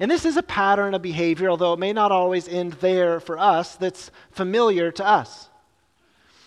And 0.00 0.10
this 0.10 0.24
is 0.24 0.36
a 0.36 0.42
pattern 0.42 0.94
of 0.94 1.02
behavior, 1.02 1.50
although 1.50 1.74
it 1.74 1.78
may 1.78 1.92
not 1.92 2.10
always 2.10 2.48
end 2.48 2.74
there 2.74 3.20
for 3.20 3.38
us, 3.38 3.76
that's 3.76 4.10
familiar 4.30 4.90
to 4.92 5.06
us. 5.06 5.48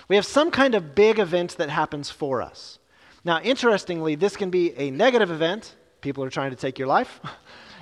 We 0.08 0.16
have 0.16 0.26
some 0.26 0.52
kind 0.52 0.74
of 0.76 0.96
big 0.96 1.20
event 1.20 1.58
that 1.58 1.70
happens 1.70 2.10
for 2.10 2.42
us. 2.42 2.80
Now, 3.24 3.42
interestingly, 3.42 4.16
this 4.16 4.36
can 4.36 4.50
be 4.50 4.74
a 4.78 4.90
negative 4.90 5.32
event, 5.32 5.76
people 6.02 6.24
are 6.24 6.30
trying 6.30 6.52
to 6.52 6.56
take 6.56 6.80
your 6.80 6.88
life. 6.88 7.20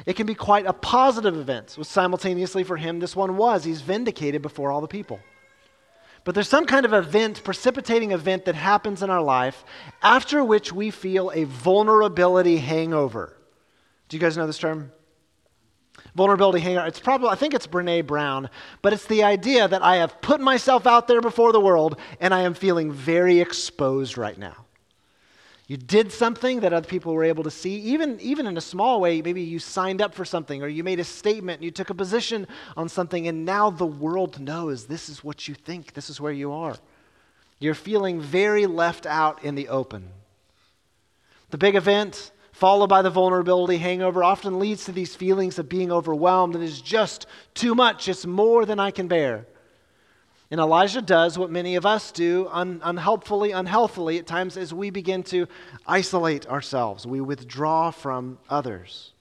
It 0.06 0.18
can 0.18 0.28
be 0.28 0.36
quite 0.36 0.66
a 0.66 0.74
positive 0.74 1.38
event. 1.38 1.78
Simultaneously, 1.82 2.64
for 2.66 2.76
him, 2.76 3.00
this 3.00 3.16
one 3.16 3.38
was. 3.38 3.64
He's 3.64 3.82
vindicated 3.82 4.42
before 4.42 4.70
all 4.70 4.82
the 4.82 4.90
people. 4.90 5.20
But 6.26 6.36
there's 6.36 6.50
some 6.50 6.66
kind 6.66 6.86
of 6.86 6.94
event, 6.94 7.44
precipitating 7.44 8.12
event 8.12 8.46
that 8.46 8.56
happens 8.56 9.02
in 9.02 9.10
our 9.10 9.22
life 9.22 9.64
after 10.02 10.44
which 10.44 10.74
we 10.74 10.92
feel 10.92 11.32
a 11.34 11.46
vulnerability 11.46 12.58
hangover. 12.58 13.38
Do 14.10 14.18
you 14.18 14.22
guys 14.22 14.36
know 14.36 14.48
this 14.48 14.58
term? 14.58 14.92
Vulnerability 16.16 16.62
hangover. 16.62 16.88
It's 16.88 17.00
probably, 17.00 17.30
I 17.30 17.36
think 17.36 17.54
it's 17.54 17.68
Brene 17.68 18.08
Brown, 18.08 18.50
but 18.82 18.94
it's 18.94 19.06
the 19.06 19.24
idea 19.24 19.68
that 19.68 19.84
I 19.84 19.98
have 19.98 20.22
put 20.22 20.42
myself 20.42 20.88
out 20.88 21.08
there 21.08 21.22
before 21.22 21.52
the 21.52 21.60
world 21.60 22.00
and 22.20 22.34
I 22.34 22.42
am 22.42 22.54
feeling 22.54 22.92
very 22.92 23.40
exposed 23.40 24.18
right 24.18 24.38
now. 24.38 24.66
You 25.68 25.78
did 25.78 26.12
something 26.12 26.60
that 26.60 26.74
other 26.74 26.88
people 26.88 27.14
were 27.14 27.24
able 27.24 27.44
to 27.44 27.52
see, 27.52 27.78
even, 27.78 28.20
even 28.20 28.46
in 28.46 28.56
a 28.56 28.62
small 28.62 29.02
way. 29.02 29.22
Maybe 29.22 29.42
you 29.42 29.58
signed 29.58 30.00
up 30.00 30.14
for 30.14 30.24
something 30.24 30.62
or 30.62 30.68
you 30.68 30.84
made 30.84 31.00
a 31.00 31.04
statement, 31.04 31.64
you 31.64 31.72
took 31.72 31.90
a 31.90 31.96
position 31.96 32.48
on 32.78 32.88
something, 32.88 33.28
and 33.28 33.46
now 33.46 33.72
the 33.72 33.86
world 33.86 34.40
knows 34.40 34.86
this 34.86 35.10
is 35.10 35.24
what 35.24 35.48
you 35.48 35.56
think, 35.56 35.94
this 35.94 36.10
is 36.10 36.22
where 36.22 36.32
you 36.32 36.52
are. 36.52 36.76
You're 37.60 37.74
feeling 37.74 38.22
very 38.22 38.68
left 38.68 39.08
out 39.08 39.44
in 39.44 39.56
the 39.56 39.70
open. 39.70 40.10
The 41.50 41.58
big 41.58 41.76
event, 41.76 42.32
followed 42.56 42.88
by 42.88 43.02
the 43.02 43.10
vulnerability 43.10 43.76
hangover, 43.76 44.24
often 44.24 44.60
leads 44.60 44.86
to 44.86 44.94
these 44.94 45.14
feelings 45.14 45.60
of 45.60 45.68
being 45.68 45.92
overwhelmed. 45.92 46.56
It 46.56 46.62
is 46.62 46.80
just 46.80 47.28
too 47.54 47.76
much, 47.76 48.08
it's 48.08 48.26
more 48.26 48.66
than 48.66 48.80
I 48.80 48.92
can 48.92 49.10
bear. 49.10 49.46
And 50.50 50.62
Elijah 50.62 51.02
does 51.02 51.38
what 51.38 51.52
many 51.52 51.76
of 51.76 51.86
us 51.86 52.14
do 52.14 52.48
un- 52.50 52.80
unhelpfully, 52.82 53.52
unhealthily 53.52 54.20
at 54.20 54.26
times 54.26 54.56
as 54.56 54.74
we 54.74 54.90
begin 54.90 55.22
to 55.24 55.48
isolate 55.86 56.48
ourselves. 56.48 57.06
We 57.06 57.20
withdraw 57.20 57.92
from 57.92 58.38
others. 58.50 59.12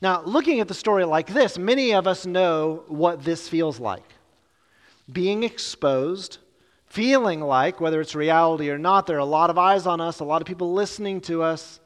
Now, 0.00 0.22
looking 0.22 0.60
at 0.60 0.68
the 0.68 0.74
story 0.74 1.04
like 1.04 1.26
this, 1.26 1.58
many 1.58 1.92
of 1.92 2.06
us 2.06 2.24
know 2.24 2.84
what 2.86 3.24
this 3.24 3.48
feels 3.48 3.80
like. 3.80 4.04
Being 5.10 5.42
exposed 5.42 6.38
feeling 6.92 7.40
like, 7.40 7.80
whether 7.80 8.02
it's 8.02 8.14
reality 8.14 8.68
or 8.68 8.76
not, 8.76 9.06
there 9.06 9.16
are 9.16 9.20
a 9.20 9.24
lot 9.24 9.48
of 9.48 9.56
eyes 9.56 9.86
on 9.86 9.98
us, 9.98 10.20
a 10.20 10.24
lot 10.24 10.42
of 10.42 10.46
people 10.46 10.74
listening 10.74 11.22
to 11.22 11.42
us, 11.42 11.80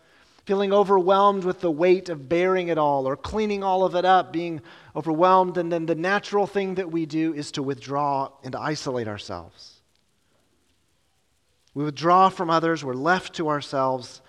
feeling 0.47 0.73
overwhelmed 0.73 1.45
with 1.45 1.61
the 1.61 1.71
weight 1.71 2.09
of 2.09 2.29
bearing 2.29 2.67
it 2.69 2.77
all 2.77 3.07
or 3.07 3.17
cleaning 3.17 3.63
all 3.63 3.85
of 3.85 3.95
it 3.95 4.05
up, 4.05 4.33
being 4.33 4.61
overwhelmed. 4.97 5.59
And 5.59 5.71
then 5.71 5.87
the 5.87 5.95
natural 5.95 6.49
thing 6.49 6.75
that 6.75 6.91
we 6.91 7.07
do 7.07 7.33
is 7.33 7.53
to 7.53 7.63
withdraw 7.63 8.31
and 8.43 8.57
isolate 8.57 9.07
ourselves. 9.07 9.81
We 11.73 11.85
withdraw 11.85 12.29
from 12.29 12.51
others, 12.51 12.85
we're 12.85 12.95
left 12.95 13.35
to 13.35 13.49
ourselves. 13.49 14.21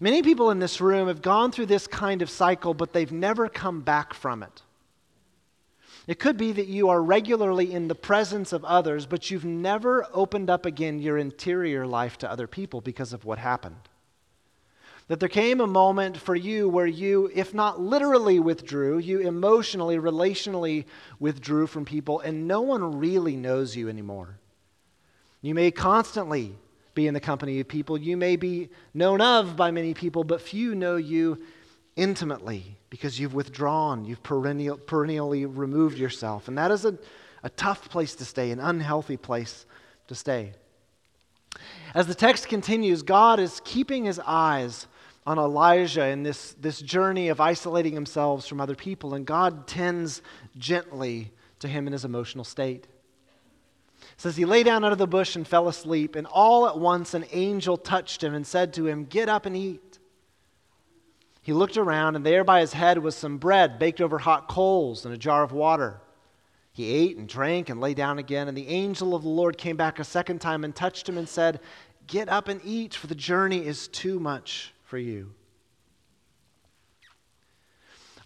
Many 0.00 0.22
people 0.22 0.50
in 0.50 0.58
this 0.58 0.80
room 0.80 1.08
have 1.08 1.20
gone 1.20 1.52
through 1.52 1.66
this 1.66 1.86
kind 1.86 2.22
of 2.22 2.30
cycle, 2.30 2.72
but 2.72 2.94
they've 2.94 3.12
never 3.12 3.50
come 3.50 3.82
back 3.82 4.14
from 4.14 4.42
it. 4.42 4.62
It 6.06 6.18
could 6.18 6.36
be 6.36 6.52
that 6.52 6.66
you 6.66 6.90
are 6.90 7.02
regularly 7.02 7.72
in 7.72 7.88
the 7.88 7.94
presence 7.94 8.52
of 8.52 8.64
others, 8.64 9.06
but 9.06 9.30
you've 9.30 9.44
never 9.44 10.06
opened 10.12 10.50
up 10.50 10.66
again 10.66 10.98
your 10.98 11.16
interior 11.16 11.86
life 11.86 12.18
to 12.18 12.30
other 12.30 12.46
people 12.46 12.82
because 12.82 13.14
of 13.14 13.24
what 13.24 13.38
happened. 13.38 13.88
That 15.08 15.20
there 15.20 15.28
came 15.28 15.60
a 15.60 15.66
moment 15.66 16.16
for 16.16 16.34
you 16.34 16.68
where 16.68 16.86
you, 16.86 17.30
if 17.34 17.54
not 17.54 17.80
literally 17.80 18.38
withdrew, 18.38 18.98
you 18.98 19.20
emotionally, 19.20 19.98
relationally 19.98 20.84
withdrew 21.18 21.66
from 21.66 21.84
people, 21.84 22.20
and 22.20 22.46
no 22.48 22.60
one 22.60 22.98
really 22.98 23.36
knows 23.36 23.76
you 23.76 23.88
anymore. 23.88 24.38
You 25.40 25.54
may 25.54 25.70
constantly 25.70 26.54
be 26.94 27.06
in 27.06 27.14
the 27.14 27.20
company 27.20 27.60
of 27.60 27.68
people. 27.68 27.98
You 27.98 28.16
may 28.16 28.36
be 28.36 28.70
known 28.94 29.20
of 29.20 29.56
by 29.56 29.70
many 29.70 29.94
people, 29.94 30.24
but 30.24 30.40
few 30.40 30.74
know 30.74 30.96
you 30.96 31.42
intimately 31.96 32.76
because 32.94 33.18
you've 33.18 33.34
withdrawn, 33.34 34.04
you've 34.04 34.22
perennial, 34.22 34.76
perennially 34.76 35.46
removed 35.46 35.98
yourself. 35.98 36.46
And 36.46 36.56
that 36.56 36.70
is 36.70 36.84
a, 36.84 36.96
a 37.42 37.50
tough 37.50 37.90
place 37.90 38.14
to 38.14 38.24
stay, 38.24 38.52
an 38.52 38.60
unhealthy 38.60 39.16
place 39.16 39.66
to 40.06 40.14
stay. 40.14 40.52
As 41.92 42.06
the 42.06 42.14
text 42.14 42.46
continues, 42.46 43.02
God 43.02 43.40
is 43.40 43.60
keeping 43.64 44.04
his 44.04 44.20
eyes 44.20 44.86
on 45.26 45.38
Elijah 45.38 46.06
in 46.06 46.22
this, 46.22 46.54
this 46.60 46.80
journey 46.80 47.30
of 47.30 47.40
isolating 47.40 47.94
himself 47.94 48.46
from 48.46 48.60
other 48.60 48.76
people, 48.76 49.14
and 49.14 49.26
God 49.26 49.66
tends 49.66 50.22
gently 50.56 51.32
to 51.58 51.66
him 51.66 51.88
in 51.88 51.92
his 51.92 52.04
emotional 52.04 52.44
state. 52.44 52.86
It 54.02 54.20
says 54.20 54.36
he 54.36 54.44
lay 54.44 54.62
down 54.62 54.84
under 54.84 54.94
the 54.94 55.08
bush 55.08 55.34
and 55.34 55.48
fell 55.48 55.66
asleep, 55.66 56.14
and 56.14 56.28
all 56.28 56.68
at 56.68 56.78
once 56.78 57.12
an 57.12 57.24
angel 57.32 57.76
touched 57.76 58.22
him 58.22 58.34
and 58.34 58.46
said 58.46 58.72
to 58.74 58.86
him, 58.86 59.04
Get 59.04 59.28
up 59.28 59.46
and 59.46 59.56
eat. 59.56 59.93
He 61.44 61.52
looked 61.52 61.76
around, 61.76 62.16
and 62.16 62.24
there 62.24 62.42
by 62.42 62.60
his 62.60 62.72
head 62.72 62.96
was 62.98 63.14
some 63.14 63.36
bread 63.36 63.78
baked 63.78 64.00
over 64.00 64.18
hot 64.18 64.48
coals 64.48 65.04
and 65.04 65.14
a 65.14 65.18
jar 65.18 65.42
of 65.42 65.52
water. 65.52 66.00
He 66.72 66.90
ate 66.90 67.18
and 67.18 67.28
drank 67.28 67.68
and 67.68 67.82
lay 67.82 67.92
down 67.92 68.18
again, 68.18 68.48
and 68.48 68.56
the 68.56 68.68
angel 68.68 69.14
of 69.14 69.22
the 69.22 69.28
Lord 69.28 69.58
came 69.58 69.76
back 69.76 69.98
a 69.98 70.04
second 70.04 70.40
time 70.40 70.64
and 70.64 70.74
touched 70.74 71.06
him 71.06 71.18
and 71.18 71.28
said, 71.28 71.60
Get 72.06 72.30
up 72.30 72.48
and 72.48 72.62
eat, 72.64 72.94
for 72.94 73.08
the 73.08 73.14
journey 73.14 73.66
is 73.66 73.88
too 73.88 74.18
much 74.18 74.72
for 74.84 74.96
you. 74.96 75.34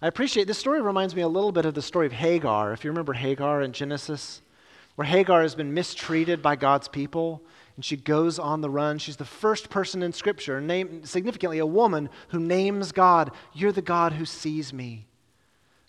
I 0.01 0.07
appreciate 0.07 0.47
this 0.47 0.57
story 0.57 0.81
reminds 0.81 1.13
me 1.13 1.21
a 1.21 1.27
little 1.27 1.51
bit 1.51 1.65
of 1.65 1.73
the 1.73 1.81
story 1.81 2.05
of 2.05 2.13
Hagar. 2.13 2.71
If 2.71 2.85
you 2.85 2.89
remember 2.89 3.11
Hagar 3.11 3.61
in 3.61 3.73
Genesis, 3.73 4.41
where 4.95 5.05
Hagar 5.05 5.41
has 5.41 5.55
been 5.55 5.73
mistreated 5.73 6.41
by 6.41 6.55
God's 6.55 6.87
people 6.87 7.43
and 7.79 7.85
she 7.85 7.95
goes 7.95 8.39
on 8.39 8.59
the 8.59 8.69
run. 8.69 8.97
She's 8.97 9.15
the 9.15 9.23
first 9.23 9.69
person 9.69 10.03
in 10.03 10.11
Scripture, 10.11 10.61
significantly 11.05 11.59
a 11.59 11.65
woman, 11.65 12.09
who 12.27 12.37
names 12.37 12.91
God, 12.91 13.31
You're 13.53 13.71
the 13.71 13.81
God 13.81 14.11
who 14.11 14.25
sees 14.25 14.73
me. 14.73 15.07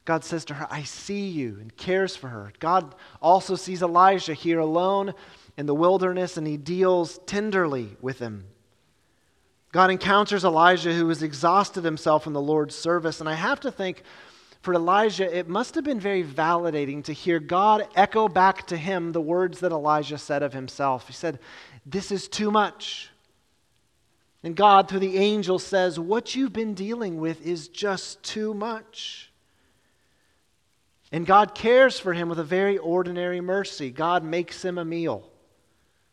God 0.04 0.22
says 0.22 0.44
to 0.44 0.54
her, 0.54 0.68
I 0.70 0.84
see 0.84 1.26
you, 1.26 1.58
and 1.60 1.76
cares 1.76 2.14
for 2.14 2.28
her. 2.28 2.52
God 2.60 2.94
also 3.20 3.56
sees 3.56 3.82
Elijah 3.82 4.34
here 4.34 4.60
alone 4.60 5.14
in 5.56 5.66
the 5.66 5.74
wilderness, 5.74 6.36
and 6.36 6.46
he 6.46 6.56
deals 6.56 7.18
tenderly 7.26 7.96
with 8.00 8.20
him. 8.20 8.44
God 9.72 9.90
encounters 9.90 10.44
Elijah, 10.44 10.94
who 10.94 11.08
has 11.08 11.24
exhausted 11.24 11.82
himself 11.82 12.28
in 12.28 12.32
the 12.34 12.40
Lord's 12.40 12.76
service. 12.76 13.18
And 13.18 13.28
I 13.28 13.34
have 13.34 13.58
to 13.60 13.72
think, 13.72 14.04
for 14.62 14.74
Elijah, 14.74 15.38
it 15.38 15.48
must 15.48 15.74
have 15.74 15.84
been 15.84 15.98
very 15.98 16.22
validating 16.22 17.02
to 17.04 17.14
hear 17.14 17.40
God 17.40 17.88
echo 17.96 18.28
back 18.28 18.66
to 18.66 18.76
him 18.76 19.12
the 19.12 19.20
words 19.20 19.60
that 19.60 19.72
Elijah 19.72 20.18
said 20.18 20.42
of 20.42 20.52
himself. 20.52 21.06
He 21.06 21.14
said, 21.14 21.38
this 21.90 22.12
is 22.12 22.28
too 22.28 22.50
much. 22.50 23.10
And 24.42 24.56
God, 24.56 24.88
through 24.88 25.00
the 25.00 25.18
angel, 25.18 25.58
says, 25.58 25.98
What 25.98 26.34
you've 26.34 26.52
been 26.52 26.74
dealing 26.74 27.18
with 27.18 27.44
is 27.44 27.68
just 27.68 28.22
too 28.22 28.54
much. 28.54 29.30
And 31.12 31.26
God 31.26 31.54
cares 31.54 31.98
for 31.98 32.12
him 32.12 32.28
with 32.28 32.38
a 32.38 32.44
very 32.44 32.78
ordinary 32.78 33.40
mercy. 33.40 33.90
God 33.90 34.22
makes 34.22 34.64
him 34.64 34.78
a 34.78 34.84
meal. 34.84 35.28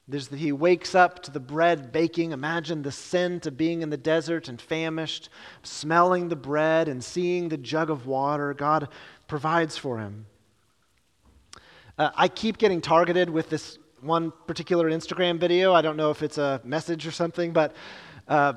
There's 0.08 0.30
the, 0.30 0.38
he 0.38 0.52
wakes 0.52 0.96
up 0.96 1.22
to 1.24 1.32
the 1.32 1.40
bread 1.40 1.92
baking. 1.92 2.32
Imagine 2.32 2.82
the 2.82 2.92
scent 2.92 3.46
of 3.46 3.58
being 3.58 3.82
in 3.82 3.90
the 3.90 3.98
desert 3.98 4.48
and 4.48 4.60
famished, 4.60 5.30
smelling 5.64 6.30
the 6.30 6.36
bread 6.36 6.88
and 6.88 7.04
seeing 7.04 7.50
the 7.50 7.58
jug 7.58 7.90
of 7.90 8.08
water. 8.08 8.54
God 8.54 8.88
provides 9.28 9.78
for 9.78 10.00
him. 10.00 10.26
Uh, 11.98 12.10
I 12.16 12.28
keep 12.28 12.58
getting 12.58 12.82
targeted 12.82 13.30
with 13.30 13.50
this 13.50 13.78
one 14.02 14.32
particular 14.46 14.90
Instagram 14.90 15.40
video. 15.40 15.74
I 15.74 15.82
don't 15.82 15.98
know 15.98 16.12
if 16.12 16.22
it's 16.24 16.38
a 16.38 16.62
message 16.64 17.08
or 17.08 17.12
something, 17.12 17.52
but 17.52 17.76
uh, 18.28 18.54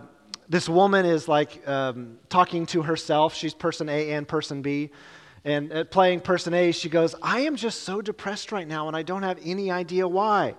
this 0.49 0.69
woman 0.69 1.07
is 1.07 1.29
like 1.29 1.67
um, 1.69 2.19
talking 2.29 2.67
to 2.67 2.83
herself. 2.83 3.35
She's 3.35 3.55
person 3.55 3.89
A 3.89 4.13
and 4.13 4.27
person 4.27 4.63
B. 4.63 4.91
And 5.45 5.73
at 5.73 5.91
playing 5.91 6.21
person 6.21 6.53
A, 6.53 6.73
she 6.73 6.89
goes, 6.91 7.15
I 7.23 7.41
am 7.41 7.57
just 7.57 7.83
so 7.83 8.03
depressed 8.03 8.53
right 8.53 8.69
now 8.69 8.89
and 8.89 8.97
I 8.97 9.03
don't 9.03 9.23
have 9.23 9.39
any 9.43 9.71
idea 9.71 10.07
why. 10.07 10.55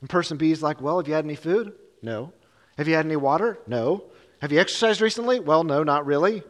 And 0.00 0.10
person 0.10 0.36
B 0.36 0.50
is 0.50 0.62
like, 0.62 0.82
Well, 0.82 0.98
have 0.98 1.08
you 1.08 1.14
had 1.14 1.24
any 1.24 1.36
food? 1.36 1.72
No. 2.02 2.32
Have 2.76 2.88
you 2.88 2.94
had 2.94 3.06
any 3.06 3.16
water? 3.16 3.58
No. 3.66 4.04
Have 4.42 4.52
you 4.52 4.60
exercised 4.60 5.00
recently? 5.00 5.40
Well, 5.40 5.64
no, 5.64 5.82
not 5.82 6.04
really. 6.04 6.42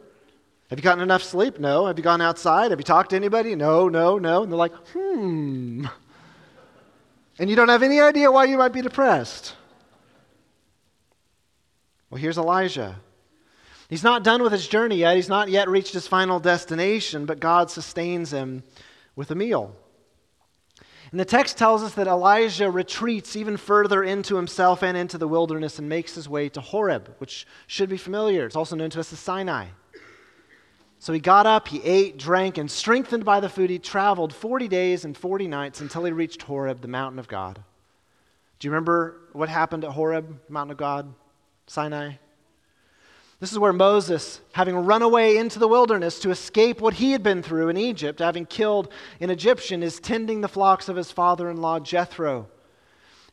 Have 0.69 0.79
you 0.79 0.83
gotten 0.83 1.03
enough 1.03 1.23
sleep? 1.23 1.59
No. 1.59 1.85
Have 1.85 1.97
you 1.97 2.03
gone 2.03 2.19
outside? 2.19 2.71
Have 2.71 2.79
you 2.79 2.83
talked 2.83 3.11
to 3.11 3.15
anybody? 3.15 3.55
No, 3.55 3.87
no, 3.87 4.17
no. 4.17 4.43
And 4.43 4.51
they're 4.51 4.57
like, 4.57 4.73
Hmm. 4.89 5.85
And 7.37 7.49
you 7.49 7.55
don't 7.55 7.69
have 7.69 7.83
any 7.83 7.99
idea 7.99 8.31
why 8.31 8.45
you 8.45 8.57
might 8.57 8.73
be 8.73 8.81
depressed. 8.81 9.55
Well, 12.09 12.21
here's 12.21 12.37
Elijah. 12.37 12.97
He's 13.89 14.03
not 14.03 14.23
done 14.23 14.41
with 14.41 14.51
his 14.51 14.67
journey 14.67 14.97
yet. 14.97 15.15
He's 15.15 15.29
not 15.29 15.49
yet 15.49 15.69
reached 15.69 15.93
his 15.93 16.07
final 16.07 16.39
destination, 16.39 17.25
but 17.25 17.39
God 17.39 17.69
sustains 17.69 18.31
him 18.31 18.63
with 19.15 19.31
a 19.31 19.35
meal. 19.35 19.75
And 21.11 21.19
the 21.19 21.25
text 21.25 21.57
tells 21.57 21.83
us 21.83 21.93
that 21.93 22.07
Elijah 22.07 22.69
retreats 22.71 23.35
even 23.35 23.57
further 23.57 24.03
into 24.03 24.35
himself 24.35 24.81
and 24.81 24.97
into 24.97 25.17
the 25.17 25.27
wilderness 25.27 25.77
and 25.77 25.87
makes 25.87 26.15
his 26.15 26.27
way 26.27 26.49
to 26.49 26.61
Horeb, 26.61 27.13
which 27.19 27.45
should 27.67 27.89
be 27.89 27.97
familiar. 27.97 28.45
It's 28.45 28.55
also 28.55 28.75
known 28.75 28.89
to 28.91 28.99
us 28.99 29.13
as 29.13 29.19
Sinai. 29.19 29.67
So 30.99 31.13
he 31.13 31.19
got 31.19 31.45
up, 31.45 31.67
he 31.67 31.81
ate, 31.83 32.17
drank, 32.17 32.57
and 32.57 32.69
strengthened 32.69 33.25
by 33.25 33.39
the 33.39 33.49
food, 33.49 33.69
he 33.69 33.79
traveled 33.79 34.33
40 34.33 34.67
days 34.67 35.05
and 35.05 35.15
40 35.15 35.47
nights 35.47 35.81
until 35.81 36.03
he 36.03 36.11
reached 36.11 36.41
Horeb, 36.43 36.81
the 36.81 36.87
mountain 36.87 37.19
of 37.19 37.27
God. 37.27 37.63
Do 38.59 38.67
you 38.67 38.71
remember 38.71 39.17
what 39.33 39.49
happened 39.49 39.83
at 39.83 39.91
Horeb, 39.91 40.39
mountain 40.49 40.71
of 40.71 40.77
God, 40.77 41.13
Sinai? 41.67 42.13
This 43.39 43.51
is 43.51 43.59
where 43.59 43.73
Moses, 43.73 44.39
having 44.53 44.77
run 44.77 45.01
away 45.01 45.37
into 45.37 45.59
the 45.59 45.67
wilderness 45.67 46.19
to 46.21 46.31
escape 46.31 46.79
what 46.79 46.95
he 46.95 47.11
had 47.11 47.21
been 47.21 47.43
through 47.43 47.69
in 47.69 47.77
Egypt, 47.77 48.19
having 48.19 48.45
killed 48.45 48.91
an 49.19 49.29
Egyptian, 49.29 49.83
is 49.83 49.99
tending 49.99 50.39
the 50.39 50.47
flocks 50.47 50.87
of 50.87 50.95
his 50.95 51.11
father 51.11 51.49
in 51.49 51.57
law 51.57 51.79
Jethro. 51.79 52.47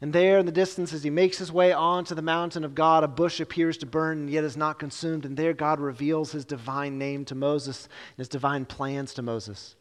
And 0.02 0.12
there 0.12 0.40
in 0.40 0.46
the 0.46 0.52
distance, 0.52 0.92
as 0.92 1.04
he 1.04 1.10
makes 1.10 1.38
his 1.38 1.52
way 1.52 1.72
onto 1.72 2.16
the 2.16 2.22
mountain 2.22 2.64
of 2.64 2.74
God, 2.74 3.04
a 3.04 3.08
bush 3.08 3.38
appears 3.38 3.76
to 3.78 3.86
burn 3.86 4.18
and 4.18 4.30
yet 4.30 4.42
is 4.42 4.56
not 4.56 4.80
consumed. 4.80 5.24
And 5.24 5.36
there 5.36 5.52
God 5.52 5.78
reveals 5.78 6.32
his 6.32 6.44
divine 6.44 6.98
name 6.98 7.24
to 7.26 7.36
Moses 7.36 7.84
and 7.84 8.18
his 8.18 8.28
divine 8.28 8.64
plans 8.64 9.14
to 9.14 9.22
Moses. 9.22 9.76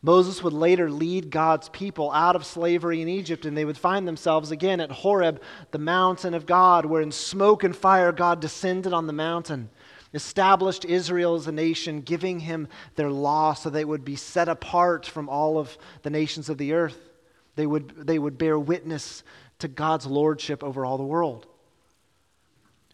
Moses 0.00 0.42
would 0.42 0.54
later 0.54 0.90
lead 0.90 1.30
God's 1.30 1.68
people 1.68 2.10
out 2.10 2.36
of 2.36 2.46
slavery 2.46 3.02
in 3.02 3.08
Egypt, 3.08 3.44
and 3.44 3.54
they 3.54 3.66
would 3.66 3.76
find 3.76 4.08
themselves 4.08 4.50
again 4.50 4.80
at 4.80 4.90
Horeb, 4.90 5.42
the 5.72 5.78
mountain 5.78 6.32
of 6.32 6.46
God, 6.46 6.86
where 6.86 7.02
in 7.02 7.12
smoke 7.12 7.62
and 7.62 7.76
fire 7.76 8.12
God 8.12 8.40
descended 8.40 8.94
on 8.94 9.06
the 9.06 9.12
mountain, 9.12 9.68
established 10.14 10.86
Israel 10.86 11.34
as 11.34 11.46
a 11.46 11.52
nation, 11.52 12.00
giving 12.00 12.40
him 12.40 12.66
their 12.94 13.10
law 13.10 13.52
so 13.52 13.68
they 13.68 13.84
would 13.84 14.06
be 14.06 14.16
set 14.16 14.48
apart 14.48 15.04
from 15.04 15.28
all 15.28 15.58
of 15.58 15.76
the 16.00 16.08
nations 16.08 16.48
of 16.48 16.56
the 16.56 16.72
earth. 16.72 17.10
They 17.56 17.66
would, 17.66 18.06
they 18.06 18.18
would 18.18 18.38
bear 18.38 18.58
witness 18.58 19.22
to 19.60 19.68
God's 19.68 20.06
lordship 20.06 20.62
over 20.62 20.84
all 20.84 20.96
the 20.96 21.04
world. 21.04 21.46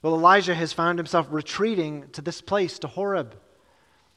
Well, 0.02 0.14
Elijah 0.14 0.54
has 0.54 0.72
found 0.72 0.98
himself 0.98 1.26
retreating 1.30 2.08
to 2.12 2.22
this 2.22 2.40
place, 2.40 2.78
to 2.80 2.86
Horeb. 2.86 3.34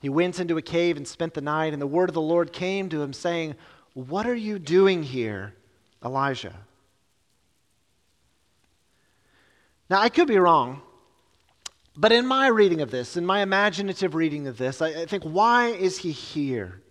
He 0.01 0.09
went 0.09 0.39
into 0.39 0.57
a 0.57 0.61
cave 0.61 0.97
and 0.97 1.07
spent 1.07 1.33
the 1.33 1.41
night, 1.41 1.73
and 1.73 1.81
the 1.81 1.87
word 1.87 2.09
of 2.09 2.13
the 2.13 2.21
Lord 2.21 2.53
came 2.53 2.89
to 2.89 3.01
him, 3.01 3.13
saying, 3.13 3.55
What 3.93 4.27
are 4.27 4.35
you 4.35 4.59
doing 4.59 5.03
here, 5.03 5.55
Elijah? 6.03 6.55
Now, 9.89 9.99
I 9.99 10.09
could 10.09 10.27
be 10.27 10.37
wrong, 10.37 10.81
but 11.97 12.11
in 12.11 12.25
my 12.27 12.47
reading 12.47 12.81
of 12.81 12.91
this, 12.91 13.17
in 13.17 13.25
my 13.25 13.41
imaginative 13.41 14.13
reading 14.13 14.47
of 14.47 14.57
this, 14.57 14.81
I, 14.81 15.05
think, 15.05 15.23
why 15.23 15.69
is 15.69 15.97
he 15.97 16.11
here? 16.11 16.81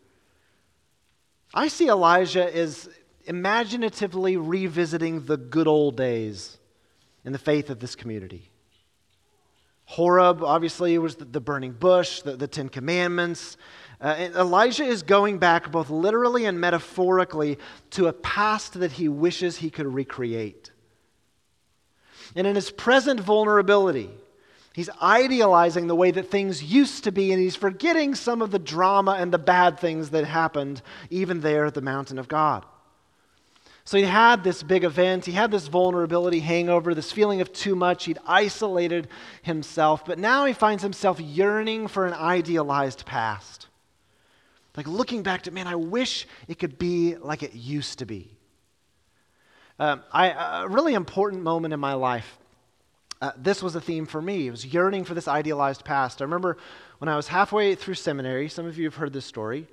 I 1.54 1.68
see 1.68 1.88
Elijah 1.88 2.54
as 2.54 2.88
imaginatively 3.28 4.36
revisiting 4.36 5.26
the 5.26 5.36
good 5.36 5.68
old 5.68 5.96
days 5.96 6.58
in 7.24 7.32
the 7.32 7.38
faith 7.38 7.70
of 7.70 7.78
this 7.78 7.94
community. 7.94 8.50
Horeb, 9.84 10.42
obviously, 10.42 10.98
was 10.98 11.16
the, 11.16 11.40
burning 11.40 11.72
bush, 11.72 12.22
the, 12.22 12.36
the 12.36 12.48
Ten 12.48 12.68
Commandments. 12.68 13.56
Uh, 14.00 14.28
Elijah 14.36 14.84
is 14.84 15.02
going 15.02 15.38
back 15.38 15.70
both 15.70 15.90
literally 15.90 16.44
and 16.44 16.60
metaphorically 16.60 17.58
to 17.90 18.06
a 18.06 18.12
past 18.12 18.80
that 18.80 18.92
he 18.92 19.08
wishes 19.08 19.56
he 19.56 19.70
could 19.70 19.86
recreate. 19.86 20.70
And 22.36 22.46
in 22.46 22.54
his 22.54 22.70
present 22.70 23.20
vulnerability, 23.20 24.10
he's 24.74 24.90
idealizing 25.02 25.86
the 25.86 25.96
way 25.96 26.10
that 26.10 26.30
things 26.30 26.62
used 26.62 27.04
to 27.04 27.12
be, 27.12 27.32
and 27.32 27.40
he's 27.40 27.56
forgetting 27.56 28.14
some 28.14 28.42
of 28.42 28.50
the 28.50 28.58
drama 28.58 29.12
and 29.12 29.32
the 29.32 29.38
bad 29.38 29.80
things 29.80 30.10
that 30.10 30.24
happened 30.24 30.82
even 31.10 31.40
there 31.40 31.66
at 31.66 31.74
the 31.74 31.80
mountain 31.80 32.18
of 32.18 32.28
God. 32.28 32.64
So 33.88 33.96
he 33.96 34.04
had 34.04 34.44
this 34.44 34.62
big 34.62 34.84
event, 34.84 35.24
he 35.24 35.32
had 35.32 35.50
this 35.50 35.66
vulnerability 35.66 36.40
hangover, 36.40 36.94
this 36.94 37.10
feeling 37.10 37.40
of 37.40 37.54
too 37.54 37.74
much. 37.74 38.04
He'd 38.04 38.18
isolated 38.26 39.08
himself, 39.40 40.04
but 40.04 40.18
now 40.18 40.44
he 40.44 40.52
finds 40.52 40.82
himself 40.82 41.18
yearning 41.18 41.88
for 41.88 42.06
an 42.06 42.12
idealized 42.12 43.06
past. 43.06 43.66
Like 44.76 44.86
looking 44.86 45.22
back 45.22 45.44
to, 45.44 45.52
man, 45.52 45.66
I 45.66 45.76
wish 45.76 46.26
it 46.48 46.58
could 46.58 46.78
be 46.78 47.16
like 47.16 47.42
it 47.42 47.54
used 47.54 48.00
to 48.00 48.04
be. 48.04 48.30
Um, 49.78 50.02
I, 50.12 50.64
a 50.64 50.68
really 50.68 50.92
important 50.92 51.42
moment 51.42 51.72
in 51.72 51.80
my 51.80 51.94
life. 51.94 52.36
Uh, 53.22 53.32
this 53.38 53.62
was 53.62 53.74
a 53.74 53.80
theme 53.80 54.04
for 54.04 54.20
me. 54.20 54.48
It 54.48 54.50
was 54.50 54.66
yearning 54.66 55.06
for 55.06 55.14
this 55.14 55.28
idealized 55.28 55.86
past. 55.86 56.20
I 56.20 56.26
remember 56.26 56.58
when 56.98 57.08
I 57.08 57.16
was 57.16 57.28
halfway 57.28 57.74
through 57.74 57.94
seminary, 57.94 58.50
some 58.50 58.66
of 58.66 58.76
you 58.76 58.84
have 58.84 58.96
heard 58.96 59.14
this 59.14 59.24
story. 59.24 59.66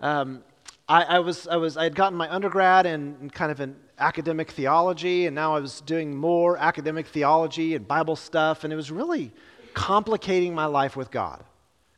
Um, 0.00 0.44
I, 0.88 1.02
I, 1.02 1.18
was, 1.18 1.48
I, 1.48 1.56
was, 1.56 1.76
I 1.76 1.82
had 1.84 1.96
gotten 1.96 2.16
my 2.16 2.32
undergrad 2.32 2.86
in, 2.86 3.16
in, 3.20 3.30
kind 3.30 3.50
of 3.50 3.58
an 3.58 3.74
academic 3.98 4.52
theology, 4.52 5.26
and 5.26 5.34
now 5.34 5.56
I 5.56 5.58
was 5.58 5.80
doing 5.80 6.16
more 6.16 6.56
academic 6.58 7.08
theology 7.08 7.74
and 7.74 7.88
Bible 7.88 8.14
stuff, 8.14 8.62
and 8.62 8.72
it 8.72 8.76
was 8.76 8.92
really 8.92 9.32
complicating 9.74 10.54
my 10.54 10.66
life 10.66 10.94
with 10.94 11.10
God, 11.10 11.42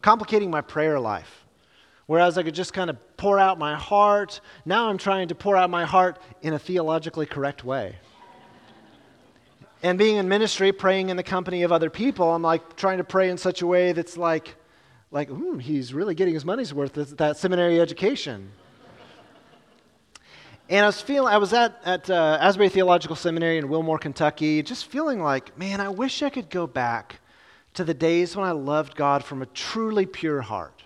complicating 0.01 0.51
my 0.51 0.63
prayer 0.63 0.99
life. 0.99 1.45
Whereas 2.07 2.39
I 2.39 2.43
could 2.43 2.55
just 2.55 2.73
kind 2.73 2.89
of 2.89 2.97
pour 3.19 3.39
out 3.39 3.59
my 3.59 3.75
heart, 3.75 4.41
now 4.65 4.89
I'm 4.89 4.97
trying 4.97 5.29
to 5.29 5.35
pour 5.35 5.55
out 5.55 5.69
my 5.69 5.85
heart 5.85 6.19
in 6.41 6.55
a 6.55 6.59
theologically 6.59 7.27
correct 7.27 7.65
way. 7.65 7.95
and 9.83 9.99
being 9.99 10.17
in 10.17 10.29
ministry, 10.29 10.73
praying 10.73 11.11
in 11.11 11.19
the 11.19 11.23
company 11.23 11.63
of 11.63 11.73
other 11.73 11.91
people, 11.91 12.33
I'm 12.33 12.41
like 12.41 12.77
trying 12.77 12.97
to 12.97 13.05
pray 13.05 13.29
in 13.29 13.37
such 13.37 13.61
a 13.61 13.67
way 13.67 13.93
that's 13.93 14.17
like, 14.17 14.55
like, 15.11 15.29
hmm, 15.29 15.59
he's 15.59 15.93
really 15.93 16.15
getting 16.15 16.33
his 16.33 16.47
money's 16.47 16.73
worth 16.73 16.95
that 16.95 17.37
seminary 17.37 17.79
education. 17.83 18.51
And 20.69 20.85
I 20.85 20.87
was 20.87 21.01
feeling, 21.01 21.33
I 21.33 21.39
was 21.39 21.55
at, 21.55 21.81
at 21.85 22.11
uh, 22.11 22.37
Asbury 22.41 22.69
Theological 22.69 23.17
Seminary 23.17 23.57
in 23.57 23.71
Wilmore, 23.71 23.99
Kentucky, 23.99 24.63
just 24.63 24.87
feeling 24.87 25.23
like, 25.23 25.57
man, 25.59 25.81
I 25.81 25.89
wish 25.89 26.23
I 26.23 26.29
could 26.29 26.51
go 26.51 26.67
back 26.67 27.21
to 27.75 27.85
the 27.85 27.95
days 27.95 28.37
when 28.37 28.47
I 28.47 28.51
loved 28.51 28.95
God 28.95 29.25
from 29.25 29.41
a 29.41 29.47
truly 29.47 30.05
pure 30.05 30.43
heart. 30.43 30.85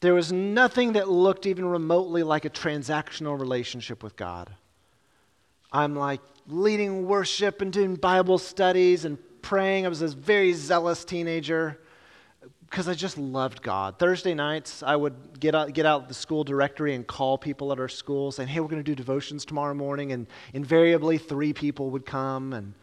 There 0.00 0.14
was 0.14 0.32
nothing 0.32 0.92
that 0.92 1.08
looked 1.08 1.46
even 1.46 1.66
remotely 1.66 2.24
like 2.24 2.44
a 2.44 2.50
transactional 2.50 3.38
relationship 3.38 4.02
with 4.02 4.16
God. 4.16 4.50
I'm 5.72 5.94
like 5.94 6.20
leading 6.48 7.06
worship 7.06 7.60
and 7.60 7.72
doing 7.72 7.94
Bible 7.94 8.38
studies 8.38 9.04
and 9.04 9.18
praying. 9.42 9.86
I 9.86 9.88
was 9.88 10.02
a 10.02 10.08
very 10.08 10.52
zealous 10.52 11.04
teenager 11.04 11.78
because 12.68 12.86
I 12.86 12.94
just 12.94 13.16
loved 13.16 13.62
God. 13.62 13.98
Thursday 13.98 14.34
nights, 14.34 14.82
I 14.82 14.94
would 14.94 15.40
get 15.40 15.54
out, 15.54 15.72
get 15.72 15.86
out 15.86 16.08
the 16.08 16.14
school 16.14 16.44
directory 16.44 16.94
and 16.94 17.06
call 17.06 17.38
people 17.38 17.72
at 17.72 17.80
our 17.80 17.88
school 17.88 18.30
saying, 18.30 18.48
hey, 18.48 18.60
we're 18.60 18.68
going 18.68 18.82
to 18.82 18.88
do 18.88 18.94
devotions 18.94 19.44
tomorrow 19.44 19.74
morning. 19.74 20.12
And 20.12 20.26
invariably, 20.52 21.16
three 21.16 21.52
people 21.52 21.90
would 21.90 22.04
come. 22.04 22.52
And, 22.52 22.74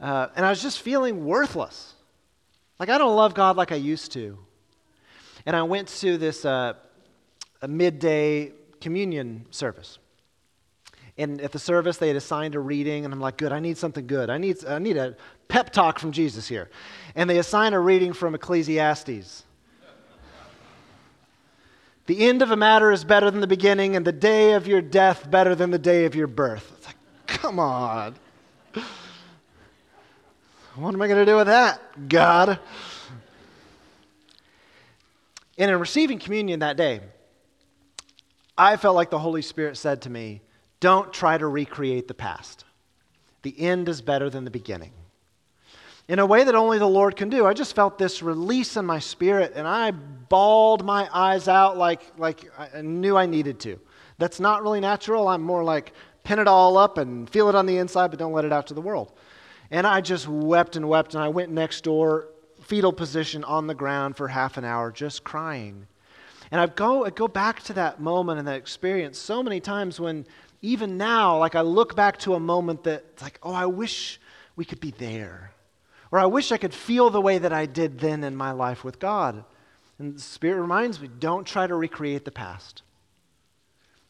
uh, 0.00 0.28
and 0.34 0.46
I 0.46 0.50
was 0.50 0.62
just 0.62 0.80
feeling 0.80 1.26
worthless. 1.26 1.94
Like, 2.78 2.88
I 2.88 2.96
don't 2.96 3.14
love 3.14 3.34
God 3.34 3.56
like 3.56 3.70
I 3.70 3.76
used 3.76 4.12
to. 4.12 4.38
And 5.44 5.54
I 5.54 5.62
went 5.62 5.88
to 5.88 6.16
this 6.16 6.44
uh, 6.44 6.74
midday 7.68 8.52
communion 8.80 9.46
service. 9.50 9.98
And 11.22 11.40
at 11.40 11.52
the 11.52 11.58
service, 11.58 11.96
they 11.98 12.08
had 12.08 12.16
assigned 12.16 12.54
a 12.54 12.60
reading, 12.60 13.04
and 13.04 13.14
I'm 13.14 13.20
like, 13.20 13.36
good, 13.36 13.52
I 13.52 13.60
need 13.60 13.78
something 13.78 14.06
good. 14.06 14.28
I 14.28 14.38
need, 14.38 14.64
I 14.66 14.78
need 14.78 14.96
a 14.96 15.16
pep 15.48 15.70
talk 15.70 15.98
from 15.98 16.12
Jesus 16.12 16.48
here. 16.48 16.68
And 17.14 17.30
they 17.30 17.38
assign 17.38 17.74
a 17.74 17.80
reading 17.80 18.12
from 18.12 18.34
Ecclesiastes. 18.34 19.44
The 22.06 22.26
end 22.26 22.42
of 22.42 22.50
a 22.50 22.56
matter 22.56 22.90
is 22.90 23.04
better 23.04 23.30
than 23.30 23.40
the 23.40 23.46
beginning, 23.46 23.94
and 23.94 24.04
the 24.04 24.12
day 24.12 24.54
of 24.54 24.66
your 24.66 24.82
death 24.82 25.30
better 25.30 25.54
than 25.54 25.70
the 25.70 25.78
day 25.78 26.04
of 26.04 26.14
your 26.14 26.26
birth. 26.26 26.72
It's 26.76 26.86
like, 26.86 26.96
come 27.26 27.58
on. 27.60 28.16
What 30.74 30.94
am 30.94 31.02
I 31.02 31.06
going 31.06 31.24
to 31.24 31.30
do 31.30 31.36
with 31.36 31.46
that, 31.46 32.08
God? 32.08 32.58
And 35.58 35.70
in 35.70 35.78
receiving 35.78 36.18
communion 36.18 36.60
that 36.60 36.76
day, 36.76 37.00
I 38.58 38.76
felt 38.76 38.96
like 38.96 39.10
the 39.10 39.18
Holy 39.18 39.42
Spirit 39.42 39.76
said 39.76 40.02
to 40.02 40.10
me, 40.10 40.40
Don't 40.82 41.12
try 41.12 41.38
to 41.38 41.46
recreate 41.46 42.08
the 42.08 42.14
past. 42.14 42.64
The 43.42 43.54
end 43.56 43.88
is 43.88 44.02
better 44.02 44.28
than 44.28 44.44
the 44.44 44.50
beginning. 44.50 44.90
In 46.08 46.18
a 46.18 46.26
way 46.26 46.42
that 46.42 46.56
only 46.56 46.78
the 46.80 46.88
Lord 46.88 47.14
can 47.14 47.28
do. 47.28 47.46
I 47.46 47.54
just 47.54 47.76
felt 47.76 47.98
this 47.98 48.20
release 48.20 48.76
in 48.76 48.84
my 48.84 48.98
spirit, 48.98 49.52
and 49.54 49.68
I 49.68 49.92
bawled 49.92 50.84
my 50.84 51.08
eyes 51.12 51.46
out 51.46 51.78
like, 51.78 52.02
like 52.18 52.50
I 52.58 52.82
knew 52.82 53.16
I 53.16 53.26
needed 53.26 53.60
to. 53.60 53.78
That's 54.18 54.40
not 54.40 54.64
really 54.64 54.80
natural. 54.80 55.28
I'm 55.28 55.42
more 55.42 55.62
like 55.62 55.92
pin 56.24 56.40
it 56.40 56.48
all 56.48 56.76
up 56.76 56.98
and 56.98 57.30
feel 57.30 57.48
it 57.48 57.54
on 57.54 57.66
the 57.66 57.76
inside, 57.76 58.08
but 58.08 58.18
don't 58.18 58.32
let 58.32 58.44
it 58.44 58.52
out 58.52 58.66
to 58.66 58.74
the 58.74 58.80
world. 58.80 59.12
And 59.70 59.86
I 59.86 60.00
just 60.00 60.26
wept 60.26 60.74
and 60.74 60.88
wept, 60.88 61.14
and 61.14 61.22
I 61.22 61.28
went 61.28 61.52
next 61.52 61.84
door, 61.84 62.26
fetal 62.60 62.92
position 62.92 63.44
on 63.44 63.68
the 63.68 63.74
ground 63.74 64.16
for 64.16 64.26
half 64.26 64.56
an 64.56 64.64
hour, 64.64 64.90
just 64.90 65.22
crying. 65.22 65.86
And 66.50 66.60
I 66.60 66.66
go, 66.66 67.04
I 67.04 67.10
go 67.10 67.28
back 67.28 67.62
to 67.62 67.72
that 67.74 68.00
moment 68.00 68.40
and 68.40 68.48
that 68.48 68.56
experience 68.56 69.16
so 69.16 69.44
many 69.44 69.60
times 69.60 70.00
when, 70.00 70.26
even 70.62 70.96
now, 70.96 71.38
like 71.38 71.56
I 71.56 71.60
look 71.60 71.96
back 71.96 72.18
to 72.20 72.34
a 72.34 72.40
moment 72.40 72.84
that, 72.84 73.04
it's 73.12 73.22
like, 73.22 73.38
oh, 73.42 73.52
I 73.52 73.66
wish 73.66 74.20
we 74.54 74.64
could 74.64 74.80
be 74.80 74.92
there. 74.92 75.50
Or 76.12 76.18
I 76.18 76.26
wish 76.26 76.52
I 76.52 76.56
could 76.56 76.74
feel 76.74 77.10
the 77.10 77.20
way 77.20 77.38
that 77.38 77.52
I 77.52 77.66
did 77.66 77.98
then 77.98 78.22
in 78.22 78.36
my 78.36 78.52
life 78.52 78.84
with 78.84 78.98
God. 78.98 79.44
And 79.98 80.16
the 80.16 80.20
Spirit 80.20 80.60
reminds 80.60 81.00
me 81.00 81.08
don't 81.18 81.46
try 81.46 81.66
to 81.66 81.74
recreate 81.74 82.24
the 82.24 82.30
past. 82.30 82.82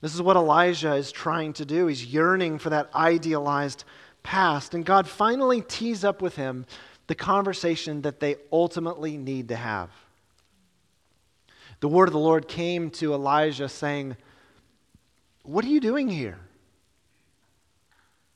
This 0.03 0.15
is 0.15 0.21
what 0.21 0.37
Elijah 0.37 0.95
is 0.95 1.13
trying 1.13 1.53
to 1.55 1.65
do. 1.65 1.87
He's 1.87 2.05
yearning 2.05 2.59
for 2.59 2.71
that 2.71 2.91
idealized 2.95 3.85
past. 4.23 4.75
And 4.75 4.85
God 4.85 5.09
finally 5.09 5.63
tees 5.63 6.05
up 6.05 6.21
with 6.21 6.37
him 6.37 6.67
the 7.07 7.15
conversation 7.15 8.03
that 8.03 8.21
they 8.21 8.37
ultimately 8.53 9.17
need 9.17 9.49
to 9.49 9.57
have. 9.57 9.91
The 11.81 11.89
word 11.89 12.09
of 12.09 12.13
the 12.13 12.19
Lord 12.19 12.49
came 12.49 12.91
to 12.91 13.15
Elijah 13.15 13.69
saying, 13.69 14.17
What 15.43 15.65
are 15.65 15.69
you 15.69 15.81
doing 15.81 16.09
here? 16.09 16.39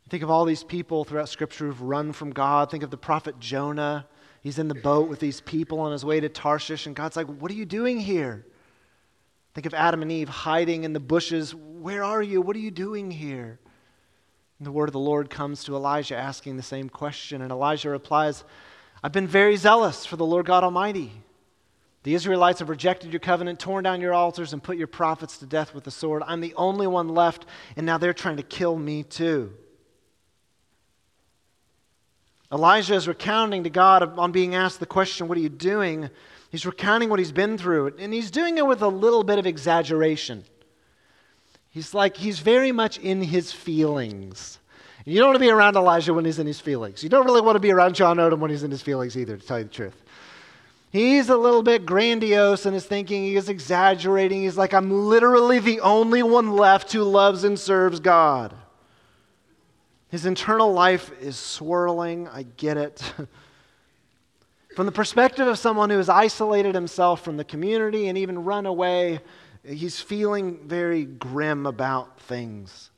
Think 0.08 0.22
of 0.22 0.30
all 0.30 0.44
these 0.44 0.62
people 0.62 1.04
throughout 1.04 1.28
Scripture 1.28 1.66
who've 1.66 1.82
run 1.82 2.12
from 2.12 2.30
God. 2.30 2.70
Think 2.70 2.82
of 2.82 2.90
the 2.90 2.96
prophet 2.96 3.40
Jonah. 3.40 4.06
He's 4.40 4.58
in 4.58 4.68
the 4.68 4.74
boat 4.74 5.08
with 5.08 5.18
these 5.18 5.40
people 5.40 5.80
on 5.80 5.90
his 5.90 6.04
way 6.04 6.20
to 6.20 6.28
Tarshish, 6.28 6.86
and 6.86 6.94
God's 6.94 7.16
like, 7.16 7.26
What 7.26 7.50
are 7.50 7.54
you 7.54 7.66
doing 7.66 7.98
here? 7.98 8.46
Think 9.54 9.66
of 9.66 9.74
Adam 9.74 10.02
and 10.02 10.12
Eve 10.12 10.28
hiding 10.28 10.84
in 10.84 10.92
the 10.92 11.00
bushes. 11.00 11.54
Where 11.54 12.04
are 12.04 12.22
you? 12.22 12.42
What 12.42 12.54
are 12.56 12.60
you 12.60 12.70
doing 12.70 13.10
here? 13.10 13.58
And 14.58 14.66
the 14.66 14.72
word 14.72 14.88
of 14.88 14.92
the 14.92 14.98
Lord 14.98 15.30
comes 15.30 15.64
to 15.64 15.74
Elijah 15.74 16.16
asking 16.16 16.56
the 16.56 16.62
same 16.62 16.88
question, 16.88 17.42
and 17.42 17.50
Elijah 17.50 17.90
replies, 17.90 18.44
I've 19.02 19.12
been 19.12 19.26
very 19.26 19.56
zealous 19.56 20.06
for 20.06 20.16
the 20.16 20.24
Lord 20.24 20.46
God 20.46 20.62
Almighty. 20.62 21.12
The 22.06 22.14
Israelites 22.14 22.60
have 22.60 22.68
rejected 22.68 23.12
your 23.12 23.18
covenant, 23.18 23.58
torn 23.58 23.82
down 23.82 24.00
your 24.00 24.14
altars, 24.14 24.52
and 24.52 24.62
put 24.62 24.76
your 24.76 24.86
prophets 24.86 25.38
to 25.38 25.44
death 25.44 25.74
with 25.74 25.82
the 25.82 25.90
sword. 25.90 26.22
I'm 26.24 26.40
the 26.40 26.54
only 26.54 26.86
one 26.86 27.08
left, 27.08 27.46
and 27.74 27.84
now 27.84 27.98
they're 27.98 28.14
trying 28.14 28.36
to 28.36 28.44
kill 28.44 28.78
me 28.78 29.02
too. 29.02 29.52
Elijah 32.52 32.94
is 32.94 33.08
recounting 33.08 33.64
to 33.64 33.70
God 33.70 34.04
on 34.20 34.30
being 34.30 34.54
asked 34.54 34.78
the 34.78 34.86
question, 34.86 35.26
What 35.26 35.36
are 35.36 35.40
you 35.40 35.48
doing? 35.48 36.08
He's 36.52 36.64
recounting 36.64 37.10
what 37.10 37.18
he's 37.18 37.32
been 37.32 37.58
through, 37.58 37.96
and 37.98 38.14
he's 38.14 38.30
doing 38.30 38.56
it 38.56 38.64
with 38.64 38.82
a 38.82 38.88
little 38.88 39.24
bit 39.24 39.40
of 39.40 39.46
exaggeration. 39.48 40.44
He's 41.70 41.92
like, 41.92 42.16
he's 42.16 42.38
very 42.38 42.70
much 42.70 42.98
in 42.98 43.20
his 43.20 43.50
feelings. 43.50 44.60
You 45.04 45.18
don't 45.18 45.30
want 45.30 45.36
to 45.36 45.44
be 45.44 45.50
around 45.50 45.74
Elijah 45.74 46.14
when 46.14 46.24
he's 46.24 46.38
in 46.38 46.46
his 46.46 46.60
feelings. 46.60 47.02
You 47.02 47.08
don't 47.08 47.24
really 47.24 47.40
want 47.40 47.56
to 47.56 47.60
be 47.60 47.72
around 47.72 47.96
Jon 47.96 48.18
Odom 48.18 48.38
when 48.38 48.52
he's 48.52 48.62
in 48.62 48.70
his 48.70 48.82
feelings 48.82 49.16
either, 49.16 49.36
to 49.36 49.44
tell 49.44 49.58
you 49.58 49.64
the 49.64 49.70
truth. 49.70 50.04
He's 50.96 51.28
a 51.28 51.36
little 51.36 51.62
bit 51.62 51.84
grandiose 51.84 52.64
in 52.64 52.72
his 52.72 52.86
thinking. 52.86 53.22
He 53.22 53.36
is 53.36 53.50
exaggerating. 53.50 54.44
He's 54.44 54.56
like, 54.56 54.72
I'm 54.72 54.90
literally 54.90 55.58
the 55.58 55.80
only 55.80 56.22
one 56.22 56.52
left 56.52 56.90
who 56.90 57.02
loves 57.02 57.44
and 57.44 57.58
serves 57.58 58.00
God. 58.00 58.54
His 60.08 60.24
internal 60.24 60.72
life 60.72 61.12
is 61.20 61.36
swirling. 61.36 62.28
I 62.28 62.44
get 62.44 62.78
it. 62.78 63.12
from 64.74 64.86
the 64.86 64.92
perspective 64.92 65.46
of 65.46 65.58
someone 65.58 65.90
who 65.90 65.98
has 65.98 66.08
isolated 66.08 66.74
himself 66.74 67.22
from 67.22 67.36
the 67.36 67.44
community 67.44 68.08
and 68.08 68.16
even 68.16 68.42
run 68.42 68.64
away, 68.64 69.20
he's 69.64 70.00
feeling 70.00 70.66
very 70.66 71.04
grim 71.04 71.66
about 71.66 72.18
things. 72.20 72.90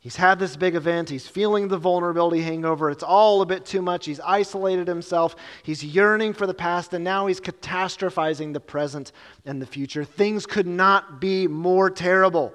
He's 0.00 0.16
had 0.16 0.38
this 0.38 0.56
big 0.56 0.74
event. 0.74 1.10
He's 1.10 1.26
feeling 1.26 1.68
the 1.68 1.76
vulnerability 1.76 2.40
hangover. 2.40 2.90
It's 2.90 3.02
all 3.02 3.42
a 3.42 3.46
bit 3.46 3.66
too 3.66 3.82
much. 3.82 4.06
He's 4.06 4.18
isolated 4.20 4.88
himself. 4.88 5.36
He's 5.62 5.84
yearning 5.84 6.32
for 6.32 6.46
the 6.46 6.54
past, 6.54 6.94
and 6.94 7.04
now 7.04 7.26
he's 7.26 7.40
catastrophizing 7.40 8.54
the 8.54 8.60
present 8.60 9.12
and 9.44 9.60
the 9.60 9.66
future. 9.66 10.02
Things 10.04 10.46
could 10.46 10.66
not 10.66 11.20
be 11.20 11.46
more 11.46 11.90
terrible. 11.90 12.54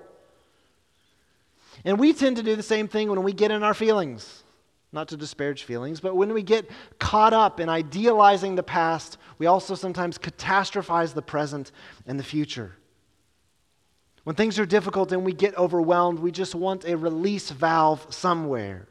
And 1.83 1.99
we 1.99 2.13
tend 2.13 2.37
to 2.37 2.43
do 2.43 2.55
the 2.55 2.63
same 2.63 2.87
thing 2.87 3.09
when 3.09 3.21
we 3.21 3.31
get 3.31 3.51
in 3.51 3.61
our 3.61 3.75
feelings. 3.75 4.43
Not 4.91 5.09
to 5.09 5.17
disparage 5.17 5.63
feelings, 5.63 5.99
but 5.99 6.15
when 6.15 6.33
we 6.33 6.41
get 6.41 6.67
caught 6.97 7.33
up 7.33 7.59
in 7.59 7.69
idealizing 7.69 8.55
the 8.55 8.63
past, 8.63 9.17
we 9.37 9.45
also 9.45 9.75
sometimes 9.75 10.17
catastrophize 10.17 11.13
the 11.13 11.21
present 11.21 11.71
and 12.07 12.17
the 12.17 12.23
future. 12.23 12.75
When 14.25 14.35
things 14.35 14.57
are 14.57 14.65
difficult 14.65 15.11
and 15.11 15.23
we 15.23 15.33
get 15.33 15.55
overwhelmed, 15.55 16.17
we 16.17 16.31
just 16.31 16.55
want 16.55 16.83
a 16.83 16.97
release 16.97 17.51
valve 17.51 18.05
somewhere. 18.09 18.87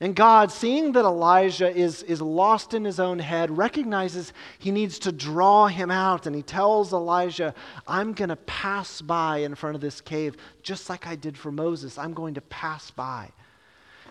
And 0.00 0.14
God, 0.14 0.52
seeing 0.52 0.92
that 0.92 1.04
Elijah 1.04 1.68
is, 1.68 2.04
is 2.04 2.22
lost 2.22 2.74
in 2.74 2.84
his 2.84 3.00
own 3.00 3.18
head, 3.18 3.56
recognizes 3.56 4.32
he 4.60 4.70
needs 4.70 5.00
to 5.00 5.10
draw 5.12 5.66
him 5.66 5.90
out. 5.90 6.26
And 6.26 6.34
he 6.34 6.42
tells 6.42 6.92
Elijah, 6.92 7.54
I'm 7.86 8.12
going 8.12 8.28
to 8.28 8.36
pass 8.36 9.00
by 9.00 9.38
in 9.38 9.56
front 9.56 9.74
of 9.74 9.80
this 9.80 10.00
cave, 10.00 10.36
just 10.62 10.88
like 10.88 11.06
I 11.06 11.16
did 11.16 11.36
for 11.36 11.50
Moses. 11.50 11.98
I'm 11.98 12.14
going 12.14 12.34
to 12.34 12.40
pass 12.40 12.90
by. 12.92 13.30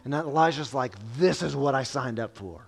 And 0.04 0.14
Elijah's 0.14 0.74
like, 0.74 0.96
This 1.18 1.42
is 1.42 1.56
what 1.56 1.76
I 1.76 1.84
signed 1.84 2.20
up 2.20 2.36
for. 2.36 2.68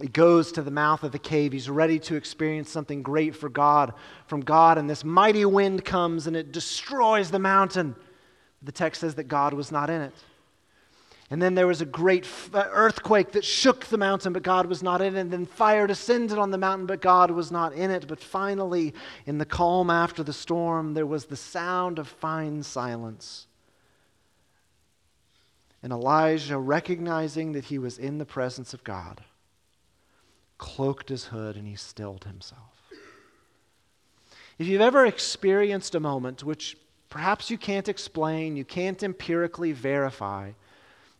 He 0.00 0.08
goes 0.08 0.52
to 0.52 0.62
the 0.62 0.70
mouth 0.70 1.04
of 1.04 1.12
the 1.12 1.18
cave. 1.18 1.52
He's 1.52 1.70
ready 1.70 1.98
to 2.00 2.16
experience 2.16 2.70
something 2.70 3.02
great 3.02 3.34
for 3.34 3.48
God, 3.48 3.94
from 4.26 4.40
God, 4.42 4.76
and 4.76 4.90
this 4.90 5.04
mighty 5.04 5.44
wind 5.46 5.84
comes 5.84 6.26
and 6.26 6.36
it 6.36 6.52
destroys 6.52 7.30
the 7.30 7.38
mountain. 7.38 7.96
The 8.62 8.72
text 8.72 9.00
says 9.00 9.14
that 9.14 9.24
God 9.24 9.54
was 9.54 9.72
not 9.72 9.88
in 9.88 10.02
it. 10.02 10.12
And 11.28 11.42
then 11.42 11.54
there 11.54 11.66
was 11.66 11.80
a 11.80 11.86
great 11.86 12.26
uh, 12.54 12.66
earthquake 12.70 13.32
that 13.32 13.44
shook 13.44 13.86
the 13.86 13.98
mountain, 13.98 14.32
but 14.32 14.44
God 14.44 14.66
was 14.66 14.82
not 14.82 15.00
in 15.00 15.16
it. 15.16 15.20
And 15.20 15.30
then 15.30 15.44
fire 15.44 15.86
descended 15.86 16.38
on 16.38 16.52
the 16.52 16.58
mountain, 16.58 16.86
but 16.86 17.00
God 17.00 17.32
was 17.32 17.50
not 17.50 17.72
in 17.72 17.90
it. 17.90 18.06
But 18.06 18.20
finally, 18.20 18.94
in 19.24 19.38
the 19.38 19.44
calm 19.44 19.90
after 19.90 20.22
the 20.22 20.32
storm, 20.32 20.94
there 20.94 21.06
was 21.06 21.24
the 21.24 21.36
sound 21.36 21.98
of 21.98 22.06
fine 22.06 22.62
silence. 22.62 23.48
And 25.82 25.92
Elijah, 25.92 26.58
recognizing 26.58 27.52
that 27.52 27.64
he 27.64 27.78
was 27.78 27.98
in 27.98 28.18
the 28.18 28.24
presence 28.24 28.72
of 28.72 28.84
God, 28.84 29.20
cloaked 30.58 31.08
his 31.08 31.26
hood 31.26 31.56
and 31.56 31.66
he 31.66 31.76
stilled 31.76 32.24
himself. 32.24 32.76
If 34.58 34.66
you've 34.66 34.80
ever 34.80 35.04
experienced 35.04 35.94
a 35.94 36.00
moment 36.00 36.42
which 36.42 36.76
perhaps 37.10 37.50
you 37.50 37.58
can't 37.58 37.88
explain, 37.88 38.56
you 38.56 38.64
can't 38.64 39.02
empirically 39.02 39.72
verify, 39.72 40.52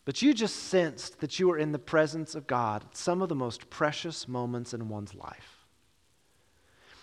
but 0.05 0.21
you 0.21 0.33
just 0.33 0.55
sensed 0.55 1.19
that 1.19 1.37
you 1.39 1.47
were 1.47 1.57
in 1.57 1.71
the 1.71 1.79
presence 1.79 2.33
of 2.33 2.47
God 2.47 2.83
at 2.83 2.97
some 2.97 3.21
of 3.21 3.29
the 3.29 3.35
most 3.35 3.69
precious 3.69 4.27
moments 4.27 4.73
in 4.73 4.89
one's 4.89 5.13
life. 5.13 5.65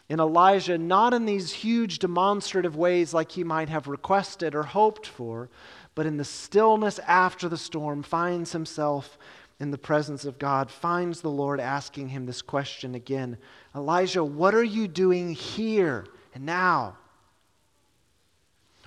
In 0.08 0.20
Elijah, 0.20 0.76
not 0.76 1.14
in 1.14 1.24
these 1.24 1.52
huge 1.52 1.98
demonstrative 1.98 2.76
ways 2.76 3.14
like 3.14 3.32
he 3.32 3.44
might 3.44 3.70
have 3.70 3.88
requested 3.88 4.54
or 4.54 4.64
hoped 4.64 5.06
for, 5.06 5.48
but 5.94 6.04
in 6.04 6.18
the 6.18 6.24
stillness 6.24 6.98
after 7.00 7.48
the 7.48 7.56
storm, 7.56 8.02
finds 8.02 8.52
himself 8.52 9.16
in 9.64 9.70
the 9.70 9.78
presence 9.78 10.26
of 10.26 10.38
God, 10.38 10.70
finds 10.70 11.22
the 11.22 11.30
Lord 11.30 11.58
asking 11.58 12.10
him 12.10 12.26
this 12.26 12.42
question 12.42 12.94
again 12.94 13.38
Elijah, 13.74 14.22
what 14.22 14.54
are 14.54 14.62
you 14.62 14.86
doing 14.86 15.32
here 15.32 16.06
and 16.34 16.44
now? 16.44 16.98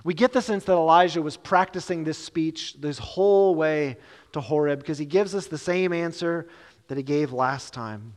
We 0.04 0.14
get 0.14 0.32
the 0.32 0.40
sense 0.40 0.62
that 0.64 0.72
Elijah 0.74 1.20
was 1.20 1.36
practicing 1.36 2.04
this 2.04 2.16
speech 2.16 2.76
this 2.78 2.96
whole 2.96 3.56
way 3.56 3.96
to 4.30 4.40
Horeb 4.40 4.78
because 4.78 4.98
he 4.98 5.04
gives 5.04 5.34
us 5.34 5.48
the 5.48 5.58
same 5.58 5.92
answer 5.92 6.46
that 6.86 6.96
he 6.96 7.02
gave 7.02 7.32
last 7.32 7.74
time. 7.74 8.14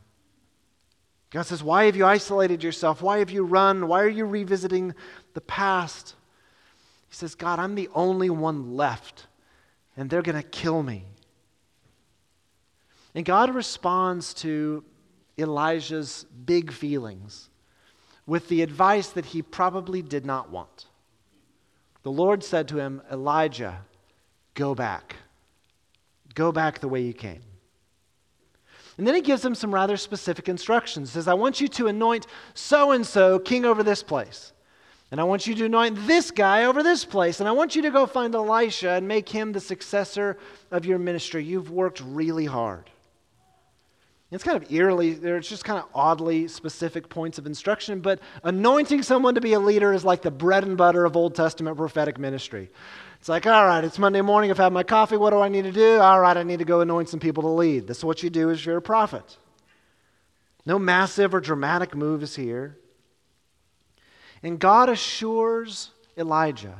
God 1.30 1.42
says, 1.42 1.64
Why 1.64 1.86
have 1.86 1.96
you 1.96 2.06
isolated 2.06 2.62
yourself? 2.62 3.02
Why 3.02 3.18
have 3.18 3.30
you 3.32 3.42
run? 3.42 3.88
Why 3.88 4.02
are 4.02 4.08
you 4.08 4.24
revisiting 4.24 4.94
the 5.34 5.40
past? 5.40 6.14
He 7.08 7.16
says, 7.16 7.34
God, 7.34 7.58
I'm 7.58 7.74
the 7.74 7.88
only 7.92 8.30
one 8.30 8.76
left, 8.76 9.26
and 9.96 10.08
they're 10.08 10.22
going 10.22 10.40
to 10.40 10.48
kill 10.48 10.84
me. 10.84 11.06
And 13.14 13.24
God 13.24 13.54
responds 13.54 14.34
to 14.34 14.84
Elijah's 15.38 16.24
big 16.44 16.72
feelings 16.72 17.50
with 18.26 18.48
the 18.48 18.62
advice 18.62 19.08
that 19.10 19.26
he 19.26 19.42
probably 19.42 20.02
did 20.02 20.24
not 20.24 20.50
want. 20.50 20.86
The 22.02 22.12
Lord 22.12 22.42
said 22.42 22.68
to 22.68 22.78
him, 22.78 23.02
Elijah, 23.10 23.80
go 24.54 24.74
back. 24.74 25.16
Go 26.34 26.52
back 26.52 26.78
the 26.78 26.88
way 26.88 27.02
you 27.02 27.12
came. 27.12 27.42
And 28.98 29.06
then 29.06 29.14
he 29.14 29.20
gives 29.20 29.44
him 29.44 29.54
some 29.54 29.72
rather 29.72 29.96
specific 29.96 30.48
instructions. 30.48 31.10
He 31.10 31.14
says, 31.14 31.28
I 31.28 31.34
want 31.34 31.60
you 31.60 31.68
to 31.68 31.88
anoint 31.88 32.26
so 32.54 32.92
and 32.92 33.06
so 33.06 33.38
king 33.38 33.64
over 33.64 33.82
this 33.82 34.02
place. 34.02 34.52
And 35.10 35.20
I 35.20 35.24
want 35.24 35.46
you 35.46 35.54
to 35.54 35.64
anoint 35.66 36.06
this 36.06 36.30
guy 36.30 36.64
over 36.64 36.82
this 36.82 37.04
place. 37.04 37.40
And 37.40 37.48
I 37.48 37.52
want 37.52 37.76
you 37.76 37.82
to 37.82 37.90
go 37.90 38.06
find 38.06 38.34
Elisha 38.34 38.90
and 38.90 39.06
make 39.06 39.28
him 39.28 39.52
the 39.52 39.60
successor 39.60 40.38
of 40.70 40.86
your 40.86 40.98
ministry. 40.98 41.44
You've 41.44 41.70
worked 41.70 42.00
really 42.00 42.46
hard. 42.46 42.90
It's 44.32 44.42
kind 44.42 44.56
of 44.56 44.72
eerily, 44.72 45.12
there's 45.12 45.46
just 45.46 45.62
kind 45.62 45.78
of 45.78 45.86
oddly 45.94 46.48
specific 46.48 47.10
points 47.10 47.36
of 47.36 47.46
instruction, 47.46 48.00
but 48.00 48.18
anointing 48.42 49.02
someone 49.02 49.34
to 49.34 49.42
be 49.42 49.52
a 49.52 49.60
leader 49.60 49.92
is 49.92 50.06
like 50.06 50.22
the 50.22 50.30
bread 50.30 50.64
and 50.64 50.74
butter 50.74 51.04
of 51.04 51.16
Old 51.16 51.34
Testament 51.34 51.76
prophetic 51.76 52.18
ministry. 52.18 52.70
It's 53.20 53.28
like, 53.28 53.46
all 53.46 53.66
right, 53.66 53.84
it's 53.84 53.98
Monday 53.98 54.22
morning, 54.22 54.50
I've 54.50 54.56
had 54.56 54.72
my 54.72 54.84
coffee, 54.84 55.18
what 55.18 55.30
do 55.30 55.40
I 55.40 55.50
need 55.50 55.62
to 55.62 55.72
do? 55.72 55.98
All 55.98 56.18
right, 56.18 56.34
I 56.34 56.44
need 56.44 56.60
to 56.60 56.64
go 56.64 56.80
anoint 56.80 57.10
some 57.10 57.20
people 57.20 57.42
to 57.42 57.50
lead. 57.50 57.86
This 57.86 57.98
is 57.98 58.04
what 58.04 58.22
you 58.22 58.30
do 58.30 58.50
as 58.50 58.64
you're 58.64 58.78
a 58.78 58.82
prophet. 58.82 59.36
No 60.64 60.78
massive 60.78 61.34
or 61.34 61.40
dramatic 61.40 61.94
moves 61.94 62.34
here. 62.34 62.78
And 64.42 64.58
God 64.58 64.88
assures 64.88 65.90
Elijah 66.16 66.78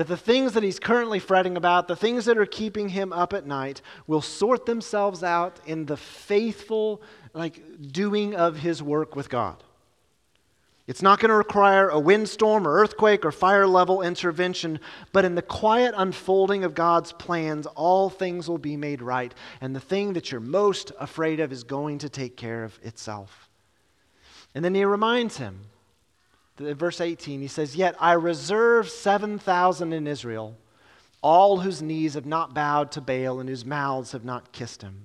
that 0.00 0.08
the 0.08 0.16
things 0.16 0.54
that 0.54 0.62
he's 0.62 0.78
currently 0.78 1.18
fretting 1.18 1.58
about, 1.58 1.86
the 1.86 1.94
things 1.94 2.24
that 2.24 2.38
are 2.38 2.46
keeping 2.46 2.88
him 2.88 3.12
up 3.12 3.34
at 3.34 3.46
night, 3.46 3.82
will 4.06 4.22
sort 4.22 4.64
themselves 4.64 5.22
out 5.22 5.60
in 5.66 5.84
the 5.84 5.96
faithful 5.98 7.02
like 7.34 7.62
doing 7.92 8.34
of 8.34 8.56
his 8.56 8.82
work 8.82 9.14
with 9.14 9.28
God. 9.28 9.62
It's 10.86 11.02
not 11.02 11.20
going 11.20 11.28
to 11.28 11.34
require 11.34 11.90
a 11.90 12.00
windstorm 12.00 12.66
or 12.66 12.80
earthquake 12.80 13.26
or 13.26 13.30
fire 13.30 13.66
level 13.66 14.00
intervention, 14.00 14.80
but 15.12 15.26
in 15.26 15.34
the 15.34 15.42
quiet 15.42 15.92
unfolding 15.94 16.64
of 16.64 16.74
God's 16.74 17.12
plans, 17.12 17.66
all 17.66 18.08
things 18.08 18.48
will 18.48 18.56
be 18.56 18.78
made 18.78 19.02
right. 19.02 19.34
And 19.60 19.76
the 19.76 19.80
thing 19.80 20.14
that 20.14 20.32
you're 20.32 20.40
most 20.40 20.92
afraid 20.98 21.40
of 21.40 21.52
is 21.52 21.62
going 21.62 21.98
to 21.98 22.08
take 22.08 22.38
care 22.38 22.64
of 22.64 22.78
itself. 22.82 23.50
And 24.54 24.64
then 24.64 24.74
he 24.74 24.86
reminds 24.86 25.36
him 25.36 25.66
verse 26.60 27.00
18, 27.00 27.40
he 27.40 27.48
says, 27.48 27.76
Yet 27.76 27.94
I 28.00 28.12
reserve 28.12 28.88
7,000 28.88 29.92
in 29.92 30.06
Israel, 30.06 30.56
all 31.22 31.58
whose 31.60 31.82
knees 31.82 32.14
have 32.14 32.26
not 32.26 32.54
bowed 32.54 32.92
to 32.92 33.00
Baal 33.00 33.40
and 33.40 33.48
whose 33.48 33.64
mouths 33.64 34.12
have 34.12 34.24
not 34.24 34.52
kissed 34.52 34.82
him. 34.82 35.04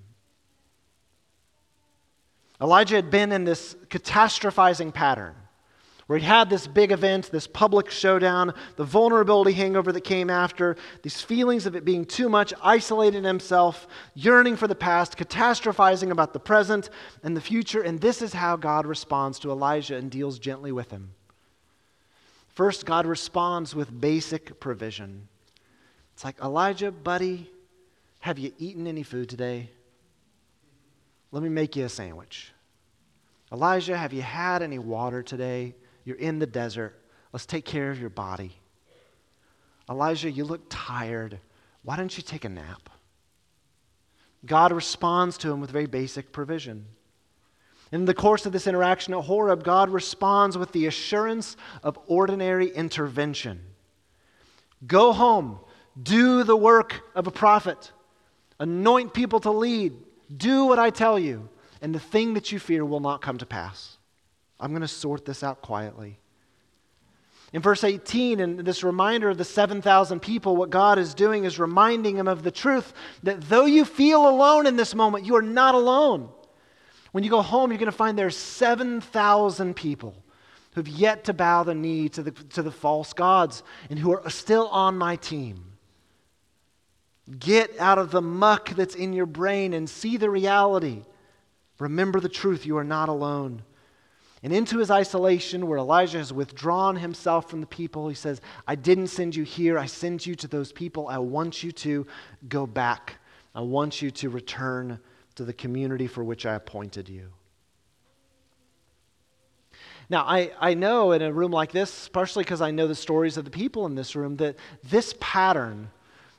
Elijah 2.62 2.96
had 2.96 3.12
been 3.12 3.32
in 3.32 3.44
this 3.44 3.76
catastrophizing 3.89 4.94
pattern 4.94 5.36
where 6.08 6.20
he'd 6.20 6.26
had 6.26 6.50
this 6.50 6.68
big 6.68 6.91
event, 6.91 7.32
this 7.32 7.48
public 7.48 7.89
showdown, 7.89 8.54
the 8.76 8.84
vulnerability 8.84 9.54
hangover 9.54 9.91
that 9.91 10.02
came 10.02 10.30
after, 10.30 10.76
these 11.02 11.20
feelings 11.20 11.65
of 11.65 11.76
it 11.76 11.84
being 11.84 12.06
too 12.06 12.30
much, 12.30 12.54
isolating 12.62 13.24
himself, 13.24 13.88
yearning 14.13 14.56
for 14.56 14.68
the 14.68 14.76
past, 14.76 15.18
catastrophizing 15.18 16.12
about 16.12 16.32
the 16.32 16.39
present 16.39 16.91
and 17.24 17.36
the 17.36 17.41
future. 17.41 17.82
And 17.82 18.00
this 18.00 18.22
is 18.22 18.34
how 18.34 18.56
God 18.56 18.86
responds 18.86 19.39
to 19.39 19.52
Elijah 19.52 19.96
and 19.96 20.12
deals 20.12 20.38
gently 20.38 20.72
with 20.72 20.91
him. 20.91 21.12
First, 22.56 22.86
God 22.86 23.06
responds 23.06 23.76
with 23.76 24.02
basic 24.02 24.60
provision. 24.62 25.28
It's 26.13 26.24
like, 26.24 26.39
Elijah, 26.41 26.89
buddy, 26.89 27.52
have 28.20 28.39
you 28.39 28.54
eaten 28.58 28.88
any 28.88 29.04
food 29.04 29.28
today? 29.30 29.70
Let 31.32 31.44
me 31.44 31.50
make 31.50 31.76
you 31.76 31.84
a 31.84 31.89
sandwich. 31.89 32.54
Elijah, 33.52 33.98
have 33.98 34.13
you 34.13 34.22
had 34.22 34.62
any 34.62 34.80
water 34.80 35.22
today? 35.22 35.76
You're 36.06 36.15
in 36.15 36.39
the 36.39 36.46
desert. 36.46 36.98
Let's 37.34 37.46
take 37.46 37.65
care 37.65 37.91
of 37.91 38.00
your 38.00 38.10
body. 38.10 38.58
Elijah, 39.89 40.32
you 40.32 40.46
look 40.46 40.65
tired. 40.70 41.39
Why 41.84 41.98
don't 41.98 42.18
you 42.18 42.24
take 42.24 42.46
a 42.46 42.50
nap? 42.50 42.89
God 44.46 44.72
responds 44.72 45.38
to 45.39 45.52
him 45.52 45.60
with 45.60 45.72
very 45.72 45.88
basic 45.88 46.32
provision. 46.32 46.86
In 47.95 48.03
the 48.03 48.13
course 48.13 48.45
of 48.45 48.51
this 48.51 48.67
interaction 48.67 49.13
at 49.13 49.21
Horeb, 49.21 49.63
God 49.63 49.89
responds 49.89 50.58
with 50.58 50.73
the 50.73 50.86
assurance 50.86 51.55
of 51.81 51.97
ordinary 52.08 52.67
intervention. 52.67 53.62
Go 54.86 55.13
home, 55.13 55.60
do 56.03 56.43
the 56.43 56.58
work 56.58 57.10
of 57.15 57.25
a 57.25 57.31
prophet, 57.31 57.93
anoint 58.60 59.13
people 59.13 59.39
to 59.39 59.51
lead, 59.51 59.93
do 60.36 60.65
what 60.65 60.77
I 60.77 60.89
tell 60.89 61.17
you, 61.17 61.47
and 61.81 61.95
the 61.95 61.99
thing 62.01 62.34
that 62.34 62.51
you 62.51 62.60
fear 62.60 62.84
will 62.84 62.99
not 62.99 63.21
come 63.21 63.38
to 63.38 63.45
pass. 63.45 63.97
I'm 64.60 64.71
going 64.71 64.81
to 64.81 64.89
sort 64.89 65.23
this 65.23 65.41
out 65.41 65.62
quietly. 65.62 66.19
In 67.53 67.62
verse 67.62 67.86
18, 67.86 68.41
and 68.41 68.60
this 68.60 68.84
reminder 68.84 69.29
of 69.29 69.38
the 69.38 69.45
7,000 69.45 70.19
people, 70.19 70.58
what 70.58 70.69
God 70.69 70.99
is 70.99 71.13
doing 71.13 71.45
is 71.45 71.60
reminding 71.60 72.17
them 72.17 72.27
of 72.27 72.43
the 72.43 72.51
truth 72.51 72.93
that 73.23 73.39
though 73.47 73.65
you 73.65 73.86
feel 73.86 74.27
alone 74.27 74.67
in 74.67 74.75
this 74.75 74.93
moment, 74.93 75.25
you 75.25 75.38
are 75.38 75.41
not 75.41 75.75
alone. 75.75 76.27
When 77.15 77.23
you 77.23 77.30
go 77.30 77.41
home, 77.41 77.71
you're 77.71 77.78
going 77.78 77.86
to 77.86 77.93
find 77.93 78.19
there's 78.19 78.36
7,000 78.36 79.73
people 79.73 80.21
who've 80.73 80.86
yet 80.86 81.23
to 81.23 81.34
bow 81.34 81.63
the 81.63 81.73
knee 81.73 82.10
to 82.10 82.21
the, 82.21 82.32
to 82.32 82.62
the 82.62 82.73
false 82.73 83.13
gods 83.13 83.63
and 83.89 83.97
who 83.97 84.12
are 84.12 84.30
still 84.30 84.67
on 84.67 84.97
my 84.97 85.15
team. 85.15 85.63
Get 87.39 87.80
out 87.80 87.99
of 87.99 88.12
the 88.12 88.21
muck 88.21 88.71
that's 88.71 88.95
in 88.95 89.13
your 89.13 89.28
brain 89.28 89.71
and 89.71 89.89
see 89.89 90.17
the 90.17 90.30
reality. 90.30 91.06
Remember 91.80 92.19
the 92.19 92.28
truth. 92.28 92.65
You 92.65 92.75
are 92.80 92.84
not 92.84 93.08
alone. 93.08 93.62
And 94.43 94.51
into 94.51 94.80
his 94.80 94.91
isolation, 94.91 95.67
where 95.67 95.78
Elijah 95.78 96.17
has 96.17 96.34
withdrawn 96.34 96.97
himself 96.97 97.49
from 97.49 97.62
the 97.62 97.65
people, 97.65 98.10
he 98.10 98.15
says, 98.15 98.41
I 98.67 98.75
didn't 98.75 99.08
send 99.08 99.38
you 99.38 99.45
here. 99.45 99.80
I 99.80 99.86
send 99.86 100.25
you 100.25 100.36
to 100.36 100.49
those 100.49 100.73
people. 100.73 101.08
I 101.08 101.19
want 101.19 101.63
you 101.63 101.71
to 101.71 102.08
go 102.49 102.67
back. 102.67 103.13
I 103.56 103.62
want 103.62 104.01
you 104.01 104.12
to 104.12 104.30
return 104.30 104.99
to 105.36 105.43
the 105.43 105.54
community 105.54 106.08
for 106.08 106.24
which 106.24 106.45
I 106.45 106.56
appointed 106.56 107.10
you. 107.10 107.30
Now, 110.10 110.24
I, 110.24 110.52
I 110.60 110.74
know 110.76 111.13
in 111.13 111.21
a 111.21 111.34
room 111.34 111.52
like 111.52 111.71
this, 111.71 112.08
partially 112.10 112.43
because 112.43 112.62
I 112.62 112.71
know 112.71 112.88
the 112.88 112.95
stories 112.95 113.38
of 113.38 113.45
the 113.45 113.52
people 113.52 113.86
in 113.86 113.95
this 113.95 114.15
room, 114.15 114.38
that 114.38 114.56
this 114.84 115.15
pattern 115.19 115.89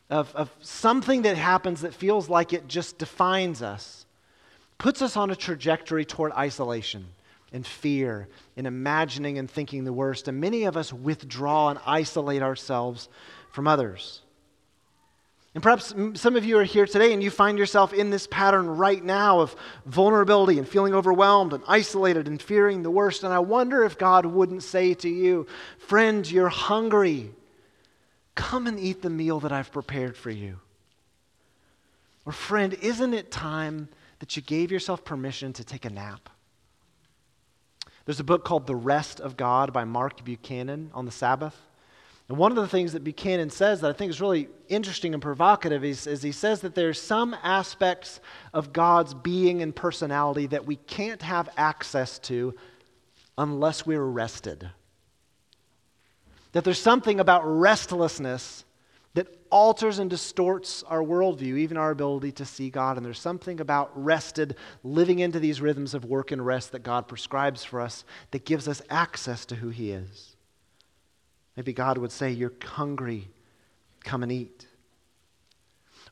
of, 0.09 0.33
of 0.35 0.51
something 0.61 1.23
that 1.23 1.37
happens 1.37 1.81
that 1.81 1.95
feels 1.95 2.29
like 2.29 2.53
it 2.53 2.69
just 2.69 2.99
defines 2.99 3.63
us 3.63 4.07
puts 4.79 5.03
us 5.03 5.17
on 5.17 5.31
a 5.31 5.37
trajectory 5.37 6.05
toward 6.05 6.33
isolation 6.33 7.07
and 7.53 7.67
fear 7.67 8.29
and 8.57 8.67
imagining 8.67 9.39
and 9.39 9.51
thinking 9.51 9.85
the 9.85 9.93
worst. 9.93 10.29
And 10.29 10.41
many 10.41 10.65
of 10.65 10.77
us 10.77 10.93
withdraw 10.93 11.71
and 11.71 11.79
isolate 11.87 12.43
ourselves 12.43 13.09
from 13.51 13.67
others. 13.67 14.21
And 15.57 15.63
perhaps 15.63 15.95
some 16.21 16.37
of 16.37 16.45
you 16.45 16.59
are 16.59 16.65
here 16.65 16.85
today 16.85 17.15
and 17.15 17.23
you 17.23 17.31
find 17.31 17.57
yourself 17.57 17.95
in 17.95 18.11
this 18.11 18.27
pattern 18.27 18.77
right 18.77 19.03
now 19.03 19.41
of 19.41 19.57
vulnerability 19.87 20.59
and 20.59 20.69
feeling 20.69 20.93
overwhelmed 20.93 21.55
and 21.55 21.65
isolated 21.67 22.29
and 22.29 22.43
fearing 22.43 22.83
the 22.83 22.91
worst. 22.91 23.25
And 23.25 23.33
I 23.33 23.39
wonder 23.39 23.83
if 23.83 23.97
God 23.97 24.27
wouldn't 24.27 24.63
say 24.63 24.93
to 24.93 25.09
you, 25.09 25.47
Friend, 25.79 26.31
you're 26.31 26.51
hungry. 26.51 27.31
Come 28.35 28.67
and 28.67 28.79
eat 28.79 29.01
the 29.01 29.09
meal 29.09 29.41
that 29.41 29.51
I've 29.51 29.73
prepared 29.73 30.15
for 30.15 30.29
you. 30.29 30.59
Or, 32.27 32.33
friend, 32.33 32.75
isn't 32.75 33.15
it 33.15 33.31
time 33.31 33.89
that 34.19 34.37
you 34.37 34.43
gave 34.43 34.71
yourself 34.71 35.07
permission 35.07 35.55
to 35.55 35.65
take 35.65 35.87
a 35.87 35.91
nap? 35.91 36.29
There's 38.05 38.21
a 38.21 38.25
book 38.25 38.45
called 38.45 38.67
The 38.67 38.77
Rest 38.77 39.21
of 39.21 39.39
God 39.39 39.73
by 39.73 39.85
Mark 39.85 40.23
Buchanan 40.23 40.91
on 40.93 41.07
the 41.07 41.11
Sabbath. 41.11 41.57
And 42.29 42.39
one 42.39 42.51
of 42.51 42.57
the 42.57 42.67
things 42.67 42.93
that 42.93 43.05
Buchanan 43.05 43.51
says 43.51 43.81
that 43.81 43.91
I 43.91 43.93
think 43.93 44.11
is 44.11 44.21
really 44.21 44.49
interesting 44.69 45.15
and 45.15 45.23
provocative 45.23 45.85
is, 45.85 46.07
is 46.09 46.23
he 46.23 46.33
says 46.33 46.61
that 46.63 46.75
there's 46.75 47.01
some 47.01 47.37
aspects 47.43 48.21
of 48.53 48.73
God's 48.73 49.15
being 49.15 49.63
and 49.63 49.75
personality 49.75 50.47
that 50.49 50.67
we 50.67 50.77
can't 50.77 51.23
have 51.23 51.49
access 51.57 52.19
to 52.21 52.55
unless 53.39 53.87
we're 53.87 54.05
rested. 54.05 54.69
That 56.51 56.65
there's 56.65 56.81
something 56.81 57.21
about 57.21 57.43
restlessness 57.45 58.65
that 59.15 59.29
alters 59.51 59.99
and 59.99 60.11
distorts 60.11 60.83
our 60.83 61.03
worldview, 61.03 61.59
even 61.59 61.77
our 61.77 61.91
ability 61.91 62.33
to 62.33 62.45
see 62.45 62.71
God. 62.71 62.97
And 62.97 63.07
there's 63.07 63.21
something 63.21 63.61
about 63.61 63.91
rested, 63.95 64.57
living 64.83 65.21
into 65.21 65.39
these 65.39 65.61
rhythms 65.61 65.95
of 65.95 66.05
work 66.05 66.33
and 66.33 66.45
rest 66.45 66.73
that 66.73 66.83
God 66.83 67.07
prescribes 67.07 67.63
for 67.65 67.81
us 67.81 68.05
that 68.33 68.45
gives 68.45 68.67
us 68.67 68.83
access 68.91 69.47
to 69.47 69.55
who 69.55 69.69
He 69.69 69.93
is. 69.93 70.36
Maybe 71.57 71.73
God 71.73 71.99
would 71.99 72.13
say, 72.13 72.31
You're 72.31 72.53
hungry, 72.63 73.29
come 74.05 74.23
and 74.23 74.31
eat. 74.31 74.67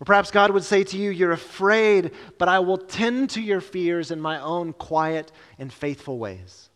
Or 0.00 0.04
perhaps 0.04 0.30
God 0.30 0.50
would 0.50 0.64
say 0.64 0.82
to 0.84 0.96
you, 0.96 1.10
You're 1.10 1.32
afraid, 1.32 2.12
but 2.38 2.48
I 2.48 2.58
will 2.60 2.78
tend 2.78 3.30
to 3.30 3.40
your 3.40 3.60
fears 3.60 4.10
in 4.10 4.20
my 4.20 4.40
own 4.40 4.72
quiet 4.72 5.30
and 5.58 5.72
faithful 5.72 6.18
ways. 6.18 6.70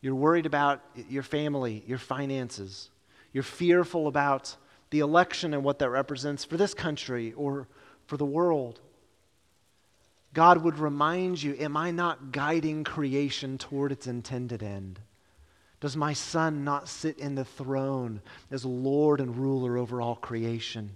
You're 0.00 0.14
worried 0.14 0.46
about 0.46 0.80
your 1.08 1.22
family, 1.22 1.84
your 1.86 1.98
finances. 1.98 2.90
you're 3.32 3.42
fearful 3.44 4.08
about 4.08 4.56
the 4.90 5.00
election 5.00 5.54
and 5.54 5.62
what 5.62 5.78
that 5.78 5.90
represents 5.90 6.44
for 6.44 6.56
this 6.56 6.74
country 6.74 7.32
or 7.34 7.68
for 8.06 8.16
the 8.16 8.24
world. 8.24 8.80
God 10.32 10.62
would 10.64 10.78
remind 10.78 11.42
you 11.42 11.54
Am 11.58 11.76
I 11.76 11.90
not 11.90 12.32
guiding 12.32 12.82
creation 12.82 13.58
toward 13.58 13.92
its 13.92 14.06
intended 14.06 14.62
end? 14.62 15.00
Does 15.80 15.96
my 15.96 16.12
son 16.12 16.62
not 16.62 16.88
sit 16.88 17.18
in 17.18 17.34
the 17.34 17.44
throne 17.44 18.20
as 18.50 18.64
Lord 18.64 19.20
and 19.20 19.36
ruler 19.36 19.78
over 19.78 20.00
all 20.00 20.14
creation? 20.14 20.90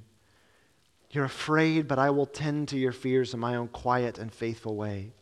You're 1.10 1.24
afraid, 1.24 1.88
but 1.88 1.98
I 1.98 2.10
will 2.10 2.26
tend 2.26 2.68
to 2.68 2.78
your 2.78 2.92
fears 2.92 3.32
in 3.32 3.40
my 3.40 3.56
own 3.56 3.68
quiet 3.68 4.18
and 4.18 4.32
faithful 4.32 4.76
way. 4.76 5.12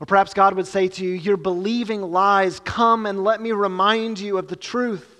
Or 0.00 0.06
perhaps 0.06 0.34
God 0.34 0.54
would 0.54 0.66
say 0.66 0.88
to 0.88 1.04
you, 1.04 1.12
You're 1.12 1.38
believing 1.38 2.02
lies. 2.02 2.60
Come 2.60 3.06
and 3.06 3.24
let 3.24 3.40
me 3.40 3.52
remind 3.52 4.18
you 4.18 4.36
of 4.36 4.48
the 4.48 4.56
truth. 4.56 5.12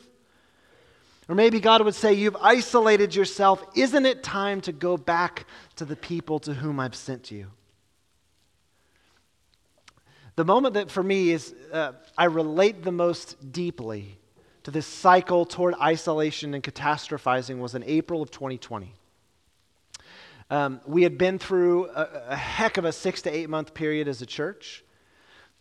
Or 1.29 1.35
maybe 1.35 1.61
God 1.61 1.83
would 1.83 1.95
say, 1.95 2.13
You've 2.13 2.37
isolated 2.37 3.15
yourself. 3.15 3.65
Isn't 3.75 4.05
it 4.05 4.23
time 4.23 4.61
to 4.63 4.73
go 4.73 4.97
back 4.97 5.47
to 5.77 5.85
the 5.85 5.97
people 5.97 6.39
to 6.41 6.53
whom 6.53 6.79
I've 6.79 6.95
sent 6.95 7.31
you? 7.31 7.47
The 10.37 10.45
moment 10.45 10.75
that 10.75 10.91
for 10.91 11.03
me 11.03 11.31
is, 11.31 11.55
uh, 11.73 11.93
I 12.17 12.27
relate 12.27 12.83
the 12.83 12.93
most 12.93 13.53
deeply 13.53 14.19
to 14.65 14.71
this 14.71 14.87
cycle 14.87 15.47
toward 15.47 15.75
isolation 15.81 16.53
and 16.53 16.63
catastrophizing 16.63 17.59
was 17.59 17.75
in 17.75 17.83
April 17.85 18.21
of 18.21 18.31
2020. 18.31 18.93
Um, 20.51 20.81
we 20.87 21.05
had 21.05 21.17
been 21.17 21.39
through 21.39 21.87
a, 21.87 22.27
a, 22.29 22.37
heck 22.37 22.77
of 22.77 22.85
a 22.85 22.93
six 22.93 23.23
to 23.23 23.35
eight 23.35 23.49
month 23.49 23.73
period 23.73 24.09
as 24.09 24.21
a 24.21 24.27
church, 24.27 24.85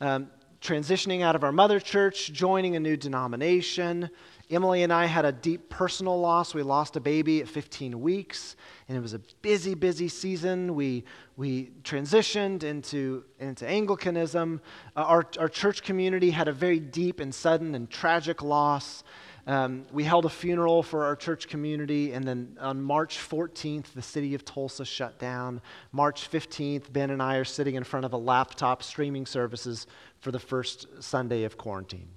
um, 0.01 0.27
transitioning 0.61 1.21
out 1.21 1.37
of 1.37 1.45
our 1.45 1.53
mother 1.53 1.79
church, 1.79 2.33
joining 2.33 2.75
a 2.75 2.79
new 2.79 2.97
denomination, 2.97 4.09
Emily 4.49 4.83
and 4.83 4.93
I 4.93 5.05
had 5.05 5.25
a 5.25 5.31
deep 5.31 5.69
personal 5.69 6.19
loss. 6.19 6.53
We 6.53 6.61
lost 6.61 6.95
a 6.95 6.99
baby 6.99 7.41
at 7.41 7.47
15 7.47 7.99
weeks, 7.99 8.55
and 8.87 8.97
it 8.97 9.01
was 9.01 9.13
a 9.13 9.19
busy, 9.41 9.73
busy 9.73 10.07
season. 10.07 10.75
We, 10.75 11.03
we 11.35 11.71
transitioned 11.83 12.63
into, 12.63 13.23
into 13.39 13.67
Anglicanism. 13.67 14.61
Uh, 14.95 15.01
our, 15.01 15.25
our 15.39 15.49
church 15.49 15.81
community 15.83 16.29
had 16.29 16.47
a 16.47 16.51
very 16.51 16.79
deep 16.79 17.19
and 17.19 17.33
sudden 17.33 17.73
and 17.73 17.89
tragic 17.89 18.43
loss. 18.43 19.03
Um, 19.47 19.85
we 19.91 20.03
held 20.03 20.25
a 20.25 20.29
funeral 20.29 20.81
for 20.81 21.05
our 21.05 21.15
church 21.15 21.47
community, 21.47 22.13
and 22.13 22.27
then 22.27 22.57
on 22.59 22.81
March 22.81 23.17
14th, 23.17 23.93
the 23.93 24.01
city 24.01 24.33
of 24.33 24.43
Tulsa 24.43 24.85
shut 24.85 25.19
down. 25.19 25.61
March 25.91 26.29
15th, 26.31 26.91
Ben 26.91 27.11
and 27.11 27.21
I 27.21 27.35
are 27.37 27.45
sitting 27.45 27.75
in 27.75 27.83
front 27.83 28.05
of 28.05 28.13
a 28.13 28.17
laptop 28.17 28.81
streaming 28.81 29.25
services 29.25 29.85
for 30.19 30.31
the 30.31 30.39
first 30.39 30.87
Sunday 30.99 31.43
of 31.43 31.57
quarantine. 31.57 32.14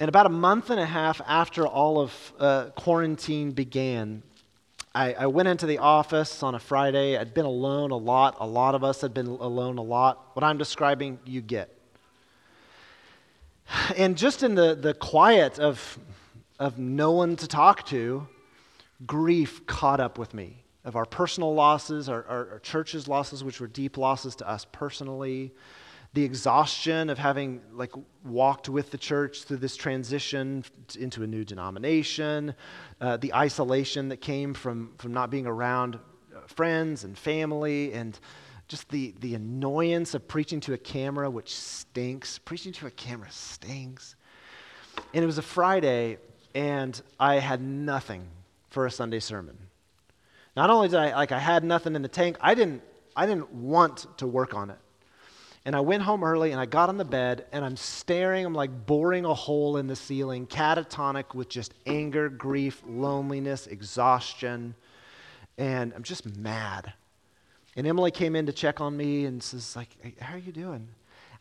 And 0.00 0.08
about 0.08 0.26
a 0.26 0.30
month 0.30 0.70
and 0.70 0.80
a 0.80 0.86
half 0.86 1.20
after 1.26 1.66
all 1.66 2.00
of 2.00 2.32
uh, 2.38 2.64
quarantine 2.70 3.52
began, 3.52 4.22
I, 4.92 5.14
I, 5.14 5.26
went 5.26 5.48
into 5.48 5.66
the 5.66 5.78
office 5.78 6.42
on 6.42 6.56
a 6.56 6.58
Friday. 6.58 7.16
I'd 7.16 7.32
been 7.32 7.44
alone 7.44 7.92
a 7.92 7.96
lot. 7.96 8.36
A 8.40 8.46
lot 8.46 8.74
of 8.74 8.82
us 8.82 9.00
had 9.00 9.14
been 9.14 9.26
alone 9.26 9.78
a 9.78 9.82
lot. 9.82 10.30
What 10.34 10.42
I'm 10.42 10.58
describing, 10.58 11.20
you 11.24 11.40
get. 11.40 11.70
And 13.96 14.16
just 14.16 14.42
in 14.42 14.54
the, 14.54 14.74
the 14.74 14.94
quiet 14.94 15.58
of, 15.58 15.98
of 16.58 16.78
no 16.78 17.12
one 17.12 17.36
to 17.36 17.46
talk 17.46 17.86
to, 17.86 18.26
grief 19.06 19.64
caught 19.66 20.00
up 20.00 20.18
with 20.18 20.34
me 20.34 20.64
of 20.84 20.96
our 20.96 21.06
personal 21.06 21.54
losses, 21.54 22.08
our, 22.08 22.24
our, 22.28 22.50
our 22.52 22.58
church's 22.58 23.08
losses, 23.08 23.42
which 23.42 23.60
were 23.60 23.66
deep 23.66 23.96
losses 23.96 24.36
to 24.36 24.48
us 24.48 24.66
personally, 24.70 25.52
the 26.14 26.22
exhaustion 26.22 27.10
of 27.10 27.18
having 27.18 27.60
like 27.72 27.92
walked 28.24 28.68
with 28.68 28.92
the 28.92 28.98
church 28.98 29.42
through 29.42 29.56
this 29.56 29.76
transition 29.76 30.64
into 30.98 31.24
a 31.24 31.26
new 31.26 31.44
denomination, 31.44 32.54
uh, 33.00 33.16
the 33.16 33.34
isolation 33.34 34.08
that 34.08 34.18
came 34.18 34.54
from, 34.54 34.94
from 34.98 35.12
not 35.12 35.28
being 35.28 35.46
around 35.46 35.96
uh, 35.96 36.38
friends 36.46 37.02
and 37.02 37.18
family, 37.18 37.92
and 37.92 38.18
just 38.68 38.88
the, 38.90 39.12
the 39.18 39.34
annoyance 39.34 40.14
of 40.14 40.26
preaching 40.28 40.60
to 40.60 40.72
a 40.72 40.78
camera, 40.78 41.28
which 41.28 41.54
stinks. 41.54 42.38
Preaching 42.38 42.72
to 42.74 42.86
a 42.86 42.90
camera 42.92 43.30
stinks. 43.30 44.14
And 45.12 45.24
it 45.24 45.26
was 45.26 45.38
a 45.38 45.42
Friday, 45.42 46.18
and 46.54 47.00
I 47.18 47.40
had 47.40 47.60
nothing 47.60 48.28
for 48.70 48.86
a 48.86 48.90
Sunday 48.90 49.18
sermon. 49.18 49.58
Not 50.56 50.70
only 50.70 50.86
did 50.86 51.00
I 51.00 51.16
like 51.16 51.32
I 51.32 51.40
had 51.40 51.64
nothing 51.64 51.96
in 51.96 52.02
the 52.02 52.08
tank, 52.08 52.36
I 52.40 52.54
didn't 52.54 52.82
I 53.16 53.26
didn't 53.26 53.52
want 53.52 54.06
to 54.18 54.28
work 54.28 54.54
on 54.54 54.70
it. 54.70 54.78
And 55.66 55.74
I 55.74 55.80
went 55.80 56.02
home 56.02 56.22
early 56.22 56.52
and 56.52 56.60
I 56.60 56.66
got 56.66 56.90
on 56.90 56.98
the 56.98 57.04
bed 57.06 57.46
and 57.50 57.64
I'm 57.64 57.76
staring, 57.76 58.44
I'm 58.44 58.54
like 58.54 58.86
boring 58.86 59.24
a 59.24 59.32
hole 59.32 59.78
in 59.78 59.86
the 59.86 59.96
ceiling, 59.96 60.46
catatonic 60.46 61.34
with 61.34 61.48
just 61.48 61.72
anger, 61.86 62.28
grief, 62.28 62.82
loneliness, 62.86 63.66
exhaustion. 63.66 64.74
And 65.56 65.94
I'm 65.94 66.02
just 66.02 66.36
mad. 66.36 66.92
And 67.76 67.86
Emily 67.86 68.10
came 68.10 68.36
in 68.36 68.46
to 68.46 68.52
check 68.52 68.80
on 68.80 68.94
me 68.96 69.24
and 69.24 69.42
says, 69.42 69.74
like, 69.74 70.20
how 70.20 70.34
are 70.34 70.38
you 70.38 70.52
doing? 70.52 70.86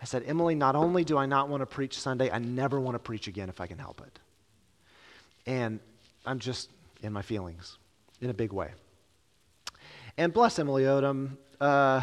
I 0.01 0.05
said, 0.05 0.23
Emily, 0.25 0.55
not 0.55 0.75
only 0.75 1.03
do 1.03 1.17
I 1.17 1.25
not 1.25 1.49
want 1.49 1.61
to 1.61 1.65
preach 1.65 1.99
Sunday, 1.99 2.31
I 2.31 2.39
never 2.39 2.79
want 2.79 2.95
to 2.95 2.99
preach 2.99 3.27
again 3.27 3.49
if 3.49 3.59
I 3.59 3.67
can 3.67 3.77
help 3.77 4.01
it. 4.01 4.19
And 5.45 5.79
I'm 6.25 6.39
just 6.39 6.69
in 7.01 7.11
my 7.11 7.21
feelings 7.21 7.77
in 8.21 8.29
a 8.29 8.33
big 8.33 8.53
way. 8.53 8.71
And 10.17 10.31
bless 10.31 10.59
Emily 10.59 10.83
Odom. 10.83 11.37
Uh, 11.59 12.01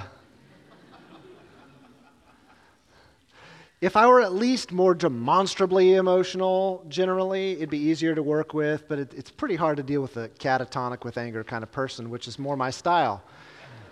If 3.80 3.96
I 3.96 4.06
were 4.06 4.20
at 4.20 4.34
least 4.34 4.72
more 4.72 4.94
demonstrably 4.94 5.94
emotional, 5.94 6.84
generally, 6.88 7.52
it'd 7.52 7.70
be 7.70 7.78
easier 7.78 8.14
to 8.14 8.22
work 8.22 8.52
with, 8.52 8.86
but 8.88 8.98
it, 8.98 9.14
it's 9.14 9.30
pretty 9.30 9.56
hard 9.56 9.78
to 9.78 9.82
deal 9.82 10.02
with 10.02 10.18
a 10.18 10.28
catatonic 10.28 11.02
with 11.02 11.16
anger 11.16 11.42
kind 11.42 11.62
of 11.62 11.72
person, 11.72 12.10
which 12.10 12.28
is 12.28 12.38
more 12.38 12.58
my 12.58 12.68
style. 12.68 13.22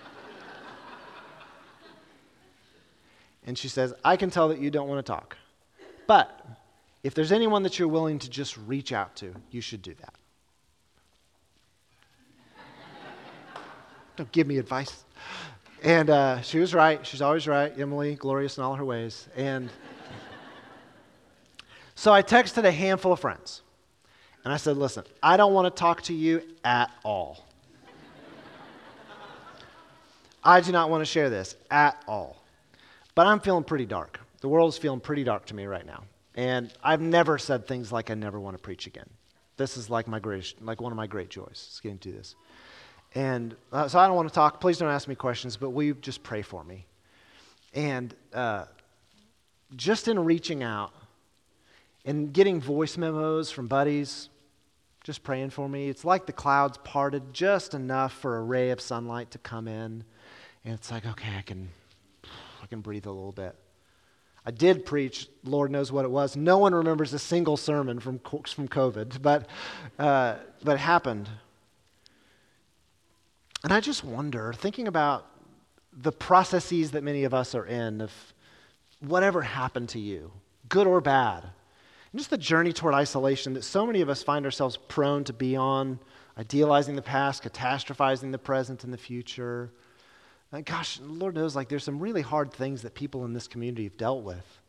and 3.46 3.57
she 3.57 3.68
says, 3.68 3.94
I 4.05 4.18
can 4.18 4.29
tell 4.29 4.48
that 4.48 4.59
you 4.59 4.70
don't 4.70 4.88
want 4.88 5.05
to 5.05 5.11
talk. 5.11 5.38
But 6.07 6.46
if 7.03 7.14
there's 7.14 7.33
anyone 7.33 7.62
that 7.62 7.79
you're 7.79 7.88
willing 7.88 8.18
to 8.18 8.29
just 8.29 8.59
reach 8.59 8.92
out 8.92 9.16
to, 9.16 9.35
you 9.51 9.62
should 9.62 9.81
do 9.81 9.94
that. 9.94 10.14
don't 14.16 14.31
give 14.33 14.46
me 14.46 14.59
advice. 14.59 15.05
And 15.82 16.10
uh, 16.10 16.40
she 16.40 16.58
was 16.58 16.74
right. 16.74 17.06
She's 17.06 17.22
always 17.22 17.46
right. 17.46 17.72
Emily, 17.78 18.16
glorious 18.16 18.58
in 18.58 18.64
all 18.64 18.74
her 18.74 18.84
ways. 18.84 19.28
And 19.36 19.70
so 21.94 22.12
I 22.12 22.22
texted 22.22 22.64
a 22.64 22.70
handful 22.70 23.12
of 23.12 23.20
friends. 23.20 23.62
And 24.44 24.52
I 24.52 24.56
said, 24.56 24.76
listen, 24.76 25.04
I 25.22 25.36
don't 25.36 25.52
want 25.52 25.74
to 25.74 25.78
talk 25.78 26.02
to 26.02 26.14
you 26.14 26.42
at 26.64 26.90
all. 27.04 27.44
I 30.42 30.60
do 30.60 30.72
not 30.72 30.90
want 30.90 31.02
to 31.02 31.04
share 31.04 31.28
this 31.28 31.56
at 31.70 32.02
all. 32.08 32.42
But 33.14 33.26
I'm 33.26 33.40
feeling 33.40 33.64
pretty 33.64 33.86
dark. 33.86 34.20
The 34.40 34.48
world 34.48 34.72
is 34.72 34.78
feeling 34.78 35.00
pretty 35.00 35.24
dark 35.24 35.46
to 35.46 35.54
me 35.54 35.66
right 35.66 35.84
now. 35.84 36.04
And 36.34 36.72
I've 36.82 37.00
never 37.00 37.36
said 37.36 37.66
things 37.66 37.90
like 37.90 38.10
I 38.10 38.14
never 38.14 38.38
want 38.38 38.56
to 38.56 38.62
preach 38.62 38.86
again. 38.86 39.10
This 39.56 39.76
is 39.76 39.90
like 39.90 40.06
my 40.06 40.20
greatest, 40.20 40.62
like 40.62 40.80
one 40.80 40.92
of 40.92 40.96
my 40.96 41.08
great 41.08 41.28
joys, 41.30 41.68
is 41.72 41.80
getting 41.82 41.98
to 41.98 42.12
this. 42.12 42.36
And 43.18 43.57
uh, 43.72 43.88
so 43.88 43.98
I 43.98 44.07
don't 44.07 44.14
want 44.14 44.28
to 44.28 44.35
talk. 44.35 44.61
Please 44.61 44.78
don't 44.78 44.90
ask 44.90 45.09
me 45.09 45.16
questions, 45.16 45.57
but 45.57 45.70
will 45.70 45.83
you 45.83 45.94
just 45.94 46.22
pray 46.22 46.40
for 46.40 46.62
me? 46.62 46.87
And 47.74 48.14
uh, 48.33 48.66
just 49.74 50.07
in 50.07 50.24
reaching 50.24 50.62
out 50.62 50.92
and 52.04 52.33
getting 52.33 52.61
voice 52.61 52.96
memos 52.96 53.50
from 53.50 53.66
buddies, 53.66 54.28
just 55.02 55.24
praying 55.24 55.50
for 55.50 55.68
me, 55.68 55.88
it's 55.88 56.04
like 56.04 56.26
the 56.26 56.33
clouds 56.33 56.78
parted 56.85 57.35
just 57.35 57.74
enough 57.74 58.12
for 58.12 58.37
a 58.37 58.40
ray 58.40 58.70
of 58.70 58.81
sunlight 58.81 59.33
to 59.33 59.38
come 59.38 59.66
in. 59.66 60.04
And 60.64 60.74
it's 60.74 60.92
like, 60.92 61.04
okay, 61.04 61.35
I 61.37 61.42
can, 61.42 61.70
I 62.62 62.66
can 62.66 62.83
breathe 62.83 63.07
a 63.07 63.11
little 63.11 63.33
bit. 63.33 63.57
I 64.46 64.52
did 64.52 64.87
preach, 64.87 65.26
Lord 65.42 65.72
knows 65.72 65.90
what 65.90 66.04
it 66.04 66.11
was. 66.12 66.37
No 66.37 66.59
one 66.59 66.72
remembers 66.72 67.12
a 67.12 67.18
single 67.18 67.57
sermon 67.57 67.98
from, 67.98 68.20
from 68.20 68.68
COVID, 68.68 69.20
but, 69.22 69.48
uh, 69.98 70.37
but 70.62 70.74
it 70.74 70.78
happened. 70.78 71.28
And 73.68 73.74
I 73.74 73.81
just 73.81 74.02
wonder, 74.02 74.54
thinking 74.54 74.88
about 74.88 75.26
the 75.92 76.11
processes 76.11 76.92
that 76.92 77.04
many 77.04 77.24
of 77.24 77.35
us 77.35 77.54
are 77.54 77.66
in 77.66 78.00
of 78.00 78.11
whatever 79.00 79.42
happened 79.42 79.90
to 79.90 79.98
you, 79.98 80.33
good 80.70 80.87
or 80.87 81.02
bad, 81.02 81.42
and 81.42 82.18
just 82.18 82.31
the 82.31 82.38
journey 82.38 82.72
toward 82.72 82.94
isolation 82.94 83.52
that 83.52 83.64
so 83.64 83.85
many 83.85 84.00
of 84.00 84.09
us 84.09 84.22
find 84.22 84.46
ourselves 84.46 84.78
prone 84.78 85.22
to 85.24 85.35
be 85.35 85.54
on, 85.54 85.99
idealizing 86.38 86.97
the 86.97 87.03
past, 87.03 87.42
catastrophizing 87.42 88.32
the 88.32 88.38
present 88.38 88.84
and 88.84 88.92
the 88.92 88.97
future. 88.97 89.70
And 90.51 90.64
gosh, 90.64 90.99
Lord 91.03 91.34
knows, 91.34 91.55
like 91.55 91.68
there's 91.68 91.84
some 91.84 92.01
really 92.01 92.22
hard 92.22 92.55
things 92.55 92.80
that 92.80 92.95
people 92.95 93.26
in 93.26 93.34
this 93.34 93.49
community 93.49 93.84
have 93.84 93.99
dealt 93.99 94.24
with. 94.24 94.61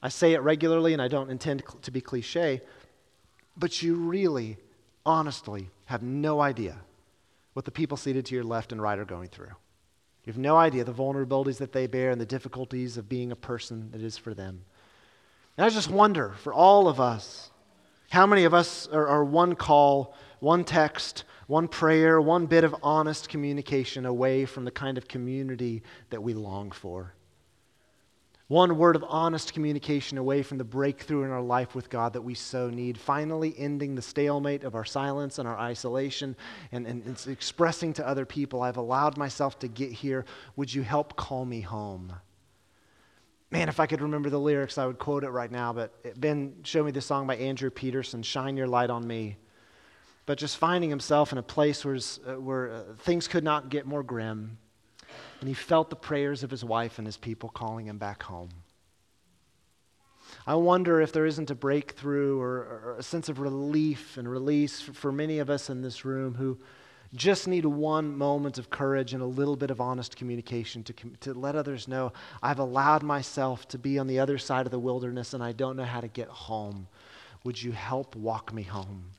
I 0.00 0.10
say 0.10 0.34
it 0.34 0.42
regularly, 0.42 0.92
and 0.92 1.02
I 1.02 1.08
don't 1.08 1.28
intend 1.28 1.64
to 1.82 1.90
be 1.90 2.00
cliche, 2.00 2.60
but 3.56 3.82
you 3.82 3.96
really, 3.96 4.58
honestly, 5.04 5.70
have 5.86 6.04
no 6.04 6.40
idea 6.40 6.78
what 7.52 7.64
the 7.64 7.70
people 7.70 7.96
seated 7.96 8.26
to 8.26 8.34
your 8.34 8.44
left 8.44 8.72
and 8.72 8.80
right 8.80 8.98
are 8.98 9.04
going 9.04 9.28
through. 9.28 9.54
You 10.24 10.32
have 10.32 10.38
no 10.38 10.56
idea 10.56 10.84
the 10.84 10.92
vulnerabilities 10.92 11.58
that 11.58 11.72
they 11.72 11.86
bear 11.86 12.10
and 12.10 12.20
the 12.20 12.26
difficulties 12.26 12.96
of 12.96 13.08
being 13.08 13.32
a 13.32 13.36
person 13.36 13.90
that 13.90 14.00
is 14.00 14.16
for 14.16 14.34
them. 14.34 14.64
And 15.56 15.66
I 15.66 15.68
just 15.68 15.90
wonder 15.90 16.34
for 16.42 16.52
all 16.52 16.88
of 16.88 17.00
us, 17.00 17.50
How 18.10 18.26
many 18.26 18.44
of 18.44 18.52
us 18.54 18.86
are, 18.88 19.08
are 19.08 19.24
one 19.24 19.54
call, 19.54 20.14
one 20.40 20.64
text, 20.64 21.24
one 21.46 21.66
prayer, 21.66 22.20
one 22.20 22.46
bit 22.46 22.62
of 22.62 22.76
honest 22.82 23.28
communication 23.28 24.04
away 24.06 24.44
from 24.44 24.64
the 24.64 24.70
kind 24.70 24.98
of 24.98 25.08
community 25.08 25.82
that 26.10 26.22
we 26.22 26.34
long 26.34 26.70
for? 26.70 27.14
One 28.52 28.76
word 28.76 28.96
of 28.96 29.04
honest 29.08 29.54
communication 29.54 30.18
away 30.18 30.42
from 30.42 30.58
the 30.58 30.64
breakthrough 30.64 31.22
in 31.22 31.30
our 31.30 31.40
life 31.40 31.74
with 31.74 31.88
God 31.88 32.12
that 32.12 32.20
we 32.20 32.34
so 32.34 32.68
need. 32.68 32.98
Finally, 32.98 33.54
ending 33.56 33.94
the 33.94 34.02
stalemate 34.02 34.62
of 34.62 34.74
our 34.74 34.84
silence 34.84 35.38
and 35.38 35.48
our 35.48 35.58
isolation 35.58 36.36
and, 36.70 36.86
and, 36.86 37.26
expressing 37.28 37.94
to 37.94 38.06
other 38.06 38.26
people, 38.26 38.60
I've 38.60 38.76
allowed 38.76 39.16
myself 39.16 39.58
to 39.60 39.68
get 39.68 39.90
here. 39.90 40.26
Would 40.56 40.74
you 40.74 40.82
help 40.82 41.16
call 41.16 41.46
me 41.46 41.62
home? 41.62 42.12
Man, 43.50 43.70
if 43.70 43.80
I 43.80 43.86
could 43.86 44.02
remember 44.02 44.28
the 44.28 44.38
lyrics, 44.38 44.76
I 44.76 44.84
would 44.84 44.98
quote 44.98 45.24
it 45.24 45.30
right 45.30 45.50
now. 45.50 45.72
But 45.72 46.20
Ben 46.20 46.56
showed 46.62 46.84
me 46.84 46.92
this 46.92 47.06
song 47.06 47.26
by 47.26 47.36
Andrew 47.36 47.70
Peterson, 47.70 48.22
Shine 48.22 48.58
Your 48.58 48.68
Light 48.68 48.90
on 48.90 49.06
Me. 49.06 49.38
But 50.26 50.36
just 50.36 50.58
finding 50.58 50.90
himself 50.90 51.32
in 51.32 51.38
a 51.38 51.42
place 51.42 51.86
where, 51.86 51.96
uh, 51.96 52.38
where 52.38 52.70
uh, 52.70 52.82
things 52.98 53.28
could 53.28 53.44
not 53.44 53.70
get 53.70 53.86
more 53.86 54.02
grim 54.02 54.58
and 55.42 55.48
he 55.48 55.54
felt 55.54 55.90
the 55.90 55.96
prayers 55.96 56.44
of 56.44 56.52
his 56.52 56.64
wife 56.64 56.98
and 56.98 57.06
his 57.06 57.16
people 57.16 57.48
calling 57.48 57.86
him 57.86 57.98
back 57.98 58.22
home. 58.22 58.50
I 60.46 60.54
wonder 60.54 61.00
if 61.00 61.12
there 61.12 61.26
isn't 61.26 61.50
a 61.50 61.56
breakthrough 61.56 62.40
or, 62.40 62.50
or 62.50 62.96
a 62.96 63.02
sense 63.02 63.28
of 63.28 63.40
relief 63.40 64.16
and 64.16 64.30
release 64.30 64.80
for, 64.80 65.10
many 65.10 65.40
of 65.40 65.50
us 65.50 65.68
in 65.68 65.82
this 65.82 66.04
room 66.04 66.34
who 66.34 66.60
just 67.16 67.48
need 67.48 67.64
one 67.64 68.16
moment 68.16 68.56
of 68.56 68.70
courage 68.70 69.14
and 69.14 69.22
a 69.22 69.26
little 69.26 69.56
bit 69.56 69.72
of 69.72 69.80
honest 69.80 70.14
communication 70.14 70.84
to, 70.84 70.92
to 71.18 71.34
let 71.34 71.56
others 71.56 71.88
know 71.88 72.12
I've 72.40 72.60
allowed 72.60 73.02
myself 73.02 73.66
to 73.68 73.78
be 73.78 73.98
on 73.98 74.06
the 74.06 74.20
other 74.20 74.38
side 74.38 74.66
of 74.66 74.70
the 74.70 74.78
wilderness 74.78 75.34
and 75.34 75.42
I 75.42 75.50
don't 75.50 75.76
know 75.76 75.82
how 75.82 76.00
to 76.00 76.08
get 76.08 76.28
home. 76.28 76.86
Would 77.42 77.60
you 77.60 77.72
help 77.72 78.14
walk 78.14 78.54
me 78.54 78.62
home? 78.62 79.10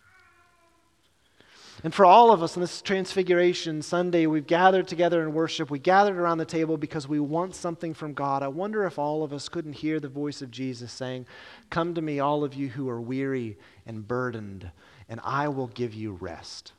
And 1.81 1.93
for 1.93 2.05
all 2.05 2.31
of 2.31 2.43
us 2.43 2.55
on 2.55 2.61
this 2.61 2.81
Transfiguration 2.81 3.81
Sunday, 3.81 4.25
we've 4.27 4.45
gathered 4.45 4.87
together 4.87 5.21
in 5.21 5.33
worship. 5.33 5.71
We 5.71 5.79
gathered 5.79 6.17
around 6.17 6.37
the 6.37 6.45
table 6.45 6.77
because 6.77 7.07
we 7.07 7.19
want 7.19 7.55
something 7.55 7.93
from 7.93 8.13
God. 8.13 8.43
I 8.43 8.47
wonder 8.47 8.85
if 8.85 8.99
all 8.99 9.23
of 9.23 9.33
us 9.33 9.49
couldn't 9.49 9.73
hear 9.73 9.99
the 9.99 10.07
voice 10.07 10.41
of 10.41 10.51
Jesus 10.51 10.91
saying, 10.91 11.25
Come 11.69 11.95
to 11.95 12.01
me, 12.01 12.19
all 12.19 12.43
of 12.43 12.53
you 12.53 12.69
who 12.69 12.89
are 12.89 13.01
weary 13.01 13.57
and 13.85 14.07
burdened, 14.07 14.69
and 15.09 15.19
I 15.23 15.47
will 15.47 15.67
give 15.67 15.93
you 15.93 16.11
rest. 16.13 16.73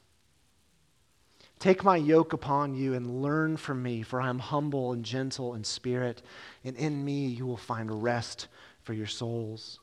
Take 1.58 1.82
my 1.82 1.96
yoke 1.96 2.32
upon 2.32 2.74
you 2.74 2.94
and 2.94 3.22
learn 3.22 3.56
from 3.56 3.82
me, 3.82 4.02
for 4.02 4.20
I 4.20 4.28
am 4.28 4.38
humble 4.38 4.92
and 4.92 5.04
gentle 5.04 5.54
in 5.54 5.64
spirit, 5.64 6.22
and 6.62 6.76
in 6.76 7.04
me 7.04 7.26
you 7.26 7.46
will 7.46 7.56
find 7.56 8.02
rest 8.02 8.48
for 8.82 8.92
your 8.92 9.06
souls. 9.06 9.80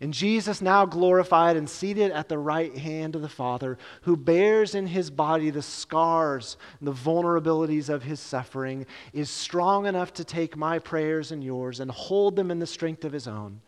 And 0.00 0.12
Jesus, 0.12 0.60
now 0.60 0.84
glorified 0.84 1.56
and 1.56 1.68
seated 1.68 2.10
at 2.10 2.28
the 2.28 2.38
right 2.38 2.76
hand 2.76 3.14
of 3.14 3.22
the 3.22 3.28
Father, 3.28 3.78
who 4.02 4.16
bears 4.16 4.74
in 4.74 4.86
his 4.86 5.10
body 5.10 5.50
the 5.50 5.62
scars 5.62 6.56
and 6.78 6.88
the 6.88 6.92
vulnerabilities 6.92 7.88
of 7.88 8.02
his 8.02 8.20
suffering, 8.20 8.86
is 9.12 9.30
strong 9.30 9.86
enough 9.86 10.12
to 10.14 10.24
take 10.24 10.56
my 10.56 10.78
prayers 10.78 11.30
and 11.32 11.42
yours 11.44 11.80
and 11.80 11.90
hold 11.90 12.36
them 12.36 12.50
in 12.50 12.58
the 12.58 12.66
strength 12.66 13.04
of 13.04 13.12
his 13.12 13.28
own. 13.28 13.60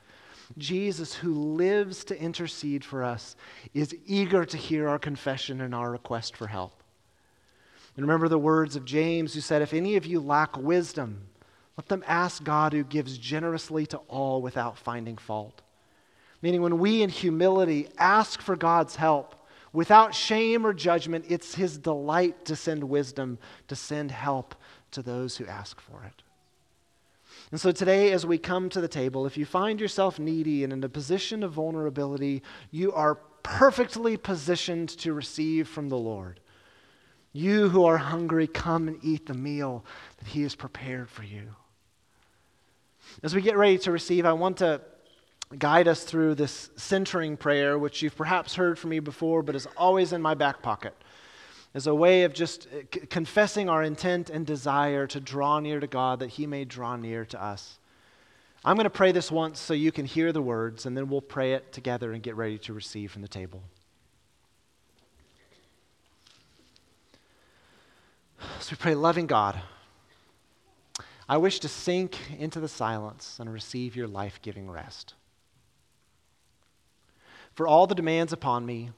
Jesus, 0.56 1.14
who 1.14 1.34
lives 1.34 2.04
to 2.04 2.20
intercede 2.20 2.84
for 2.84 3.04
us, 3.04 3.36
is 3.74 3.94
eager 4.06 4.44
to 4.44 4.56
hear 4.56 4.88
our 4.88 4.98
confession 4.98 5.60
and 5.60 5.74
our 5.74 5.90
request 5.90 6.36
for 6.36 6.46
help. 6.46 6.82
And 7.96 8.06
remember 8.06 8.28
the 8.28 8.38
words 8.38 8.76
of 8.76 8.84
James, 8.84 9.34
who 9.34 9.40
said, 9.40 9.60
If 9.60 9.74
any 9.74 9.96
of 9.96 10.06
you 10.06 10.20
lack 10.20 10.56
wisdom, 10.56 11.28
let 11.76 11.88
them 11.88 12.04
ask 12.06 12.42
God 12.42 12.72
who 12.72 12.82
gives 12.82 13.18
generously 13.18 13.86
to 13.86 13.98
all 14.08 14.40
without 14.40 14.78
finding 14.78 15.16
fault. 15.16 15.62
Meaning, 16.40 16.62
when 16.62 16.78
we 16.78 17.02
in 17.02 17.10
humility 17.10 17.88
ask 17.98 18.40
for 18.40 18.56
God's 18.56 18.96
help, 18.96 19.34
without 19.72 20.14
shame 20.14 20.64
or 20.64 20.72
judgment, 20.72 21.24
it's 21.28 21.54
His 21.54 21.78
delight 21.78 22.44
to 22.44 22.56
send 22.56 22.84
wisdom, 22.84 23.38
to 23.66 23.76
send 23.76 24.10
help 24.10 24.54
to 24.92 25.02
those 25.02 25.36
who 25.36 25.46
ask 25.46 25.80
for 25.80 26.04
it. 26.04 26.22
And 27.50 27.60
so 27.60 27.72
today, 27.72 28.12
as 28.12 28.26
we 28.26 28.38
come 28.38 28.68
to 28.70 28.80
the 28.80 28.88
table, 28.88 29.26
if 29.26 29.36
you 29.36 29.46
find 29.46 29.80
yourself 29.80 30.18
needy 30.18 30.64
and 30.64 30.72
in 30.72 30.84
a 30.84 30.88
position 30.88 31.42
of 31.42 31.52
vulnerability, 31.52 32.42
you 32.70 32.92
are 32.92 33.16
perfectly 33.42 34.16
positioned 34.16 34.90
to 34.90 35.14
receive 35.14 35.66
from 35.66 35.88
the 35.88 35.96
Lord. 35.96 36.40
You 37.32 37.68
who 37.68 37.84
are 37.84 37.96
hungry, 37.96 38.46
come 38.46 38.88
and 38.88 38.98
eat 39.02 39.26
the 39.26 39.34
meal 39.34 39.84
that 40.18 40.28
He 40.28 40.42
has 40.42 40.54
prepared 40.54 41.08
for 41.08 41.22
you. 41.22 41.54
As 43.22 43.34
we 43.34 43.40
get 43.40 43.56
ready 43.56 43.78
to 43.78 43.92
receive, 43.92 44.26
I 44.26 44.32
want 44.32 44.58
to 44.58 44.82
guide 45.56 45.88
us 45.88 46.04
through 46.04 46.34
this 46.34 46.70
centering 46.76 47.36
prayer, 47.36 47.78
which 47.78 48.02
you've 48.02 48.16
perhaps 48.16 48.56
heard 48.56 48.78
from 48.78 48.90
me 48.90 49.00
before, 49.00 49.42
but 49.42 49.54
is 49.54 49.66
always 49.76 50.12
in 50.12 50.20
my 50.20 50.34
back 50.34 50.60
pocket, 50.60 50.94
as 51.74 51.86
a 51.86 51.94
way 51.94 52.24
of 52.24 52.34
just 52.34 52.66
uh, 52.66 52.80
c- 52.92 53.06
confessing 53.06 53.68
our 53.68 53.82
intent 53.82 54.28
and 54.28 54.46
desire 54.46 55.06
to 55.06 55.20
draw 55.20 55.58
near 55.58 55.80
to 55.80 55.86
God 55.86 56.18
that 56.18 56.30
He 56.30 56.46
may 56.46 56.64
draw 56.64 56.96
near 56.96 57.24
to 57.26 57.42
us. 57.42 57.78
I'm 58.64 58.76
going 58.76 58.84
to 58.84 58.90
pray 58.90 59.12
this 59.12 59.30
once 59.30 59.58
so 59.58 59.72
you 59.72 59.92
can 59.92 60.04
hear 60.04 60.32
the 60.32 60.42
words, 60.42 60.84
and 60.84 60.96
then 60.96 61.08
we'll 61.08 61.22
pray 61.22 61.54
it 61.54 61.72
together 61.72 62.12
and 62.12 62.22
get 62.22 62.36
ready 62.36 62.58
to 62.58 62.74
receive 62.74 63.10
from 63.10 63.22
the 63.22 63.28
table. 63.28 63.62
So 68.60 68.72
we 68.72 68.76
pray, 68.76 68.94
loving 68.94 69.26
God, 69.26 69.60
I 71.28 71.38
wish 71.38 71.60
to 71.60 71.68
sink 71.68 72.18
into 72.38 72.60
the 72.60 72.68
silence 72.68 73.38
and 73.40 73.52
receive 73.52 73.96
your 73.96 74.08
life 74.08 74.40
giving 74.42 74.70
rest 74.70 75.14
for 77.58 77.66
all 77.66 77.88
the 77.88 77.94
demands 77.96 78.32
upon 78.32 78.64
me, 78.64 78.88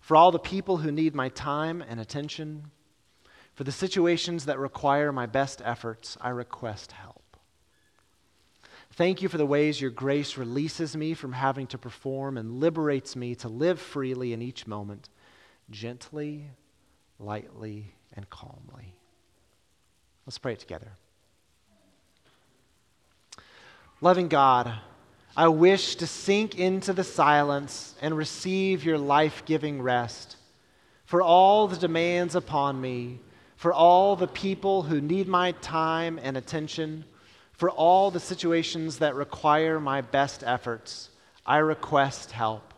for 0.00 0.16
all 0.16 0.32
the 0.32 0.40
people 0.40 0.78
who 0.78 0.90
need 0.90 1.14
my 1.14 1.28
time 1.28 1.80
and 1.80 2.00
attention, 2.00 2.72
for 3.54 3.62
the 3.62 3.70
situations 3.70 4.46
that 4.46 4.58
require 4.58 5.12
my 5.12 5.24
best 5.24 5.62
efforts, 5.64 6.18
I 6.20 6.30
request 6.30 6.90
help. 6.90 7.36
Thank 8.90 9.22
you 9.22 9.28
for 9.28 9.38
the 9.38 9.46
ways 9.46 9.80
your 9.80 9.92
grace 9.92 10.36
releases 10.36 10.96
me 10.96 11.14
from 11.14 11.32
having 11.32 11.68
to 11.68 11.78
perform 11.78 12.36
and 12.36 12.58
liberates 12.58 13.14
me 13.14 13.36
to 13.36 13.48
live 13.48 13.80
freely 13.80 14.32
in 14.32 14.42
each 14.42 14.66
moment, 14.66 15.08
gently, 15.70 16.50
lightly, 17.20 17.94
and 18.14 18.28
calmly. 18.28 18.96
Let's 20.26 20.38
pray 20.38 20.54
it 20.54 20.58
together. 20.58 20.90
Loving 24.00 24.26
God, 24.26 24.76
I 25.36 25.48
wish 25.48 25.96
to 25.96 26.06
sink 26.06 26.58
into 26.58 26.94
the 26.94 27.04
silence 27.04 27.94
and 28.00 28.16
receive 28.16 28.84
your 28.84 28.96
life 28.96 29.42
giving 29.44 29.82
rest. 29.82 30.36
For 31.04 31.20
all 31.20 31.68
the 31.68 31.76
demands 31.76 32.34
upon 32.34 32.80
me, 32.80 33.20
for 33.56 33.70
all 33.70 34.16
the 34.16 34.28
people 34.28 34.82
who 34.82 35.00
need 35.00 35.28
my 35.28 35.52
time 35.52 36.18
and 36.22 36.38
attention, 36.38 37.04
for 37.52 37.70
all 37.70 38.10
the 38.10 38.18
situations 38.18 38.98
that 38.98 39.14
require 39.14 39.78
my 39.78 40.00
best 40.00 40.42
efforts, 40.42 41.10
I 41.44 41.58
request 41.58 42.32
help. 42.32 42.72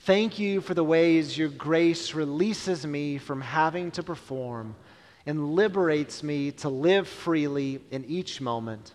Thank 0.00 0.38
you 0.38 0.60
for 0.60 0.74
the 0.74 0.84
ways 0.84 1.36
your 1.36 1.48
grace 1.48 2.14
releases 2.14 2.86
me 2.86 3.16
from 3.16 3.40
having 3.40 3.90
to 3.92 4.02
perform 4.02 4.76
and 5.24 5.54
liberates 5.54 6.22
me 6.22 6.50
to 6.52 6.68
live 6.68 7.08
freely 7.08 7.80
in 7.90 8.04
each 8.04 8.40
moment, 8.40 8.92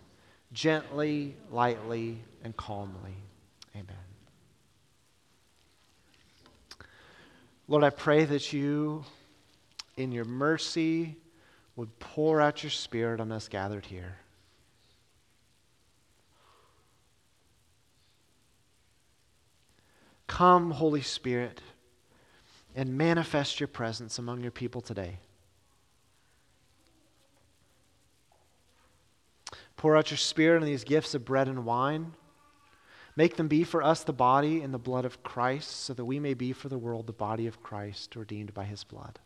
gently, 0.56 1.36
lightly, 1.52 2.18
and 2.44 2.56
calmly. 2.58 3.14
Amen. 3.76 3.96
Lord, 7.68 7.84
I 7.84 7.90
pray 7.90 8.24
that 8.24 8.54
you, 8.54 9.04
in 9.98 10.12
your 10.12 10.24
mercy, 10.24 11.18
would 11.76 12.00
pour 12.00 12.40
out 12.40 12.64
your 12.64 12.70
Spirit 12.72 13.20
on 13.20 13.32
us 13.32 13.50
gathered 13.50 13.86
here. 13.86 14.16
Come, 20.28 20.72
Holy 20.72 21.02
Spirit, 21.02 21.62
and 22.76 22.98
manifest 22.98 23.60
your 23.60 23.68
presence 23.68 24.20
among 24.20 24.42
your 24.42 24.52
people 24.52 24.82
today. 24.82 25.18
Pour 29.86 29.96
out 29.96 30.10
your 30.10 30.18
Spirit 30.18 30.64
on 30.64 30.66
these 30.66 30.84
gifts 30.84 31.14
of 31.14 31.26
bread 31.26 31.48
and 31.48 31.64
wine. 31.64 32.14
Make 33.16 33.36
them 33.36 33.48
be 33.48 33.64
for 33.64 33.84
us 33.84 34.04
the 34.04 34.14
body 34.14 34.64
and 34.64 34.74
the 34.74 34.80
blood 34.80 35.06
of 35.06 35.22
Christ, 35.22 35.82
so 35.82 35.94
that 35.94 36.06
we 36.06 36.20
may 36.20 36.34
be 36.34 36.54
for 36.54 36.70
the 36.70 36.78
world 36.80 37.06
the 37.06 37.14
body 37.14 37.46
of 37.46 37.62
Christ, 37.62 38.16
redeemed 38.16 38.52
by 38.52 38.64
his 38.64 38.84
blood. 38.84 39.20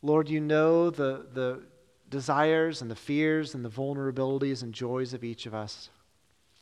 Lord, 0.00 0.30
you 0.30 0.40
know 0.40 0.88
the, 0.88 1.26
the 1.34 1.64
desires 2.08 2.80
and 2.80 2.90
the 2.90 2.96
fears 2.96 3.54
and 3.54 3.62
the 3.62 3.68
vulnerabilities 3.68 4.62
and 4.62 4.72
joys 4.72 5.12
of 5.12 5.22
each 5.22 5.44
of 5.44 5.52
us. 5.52 5.90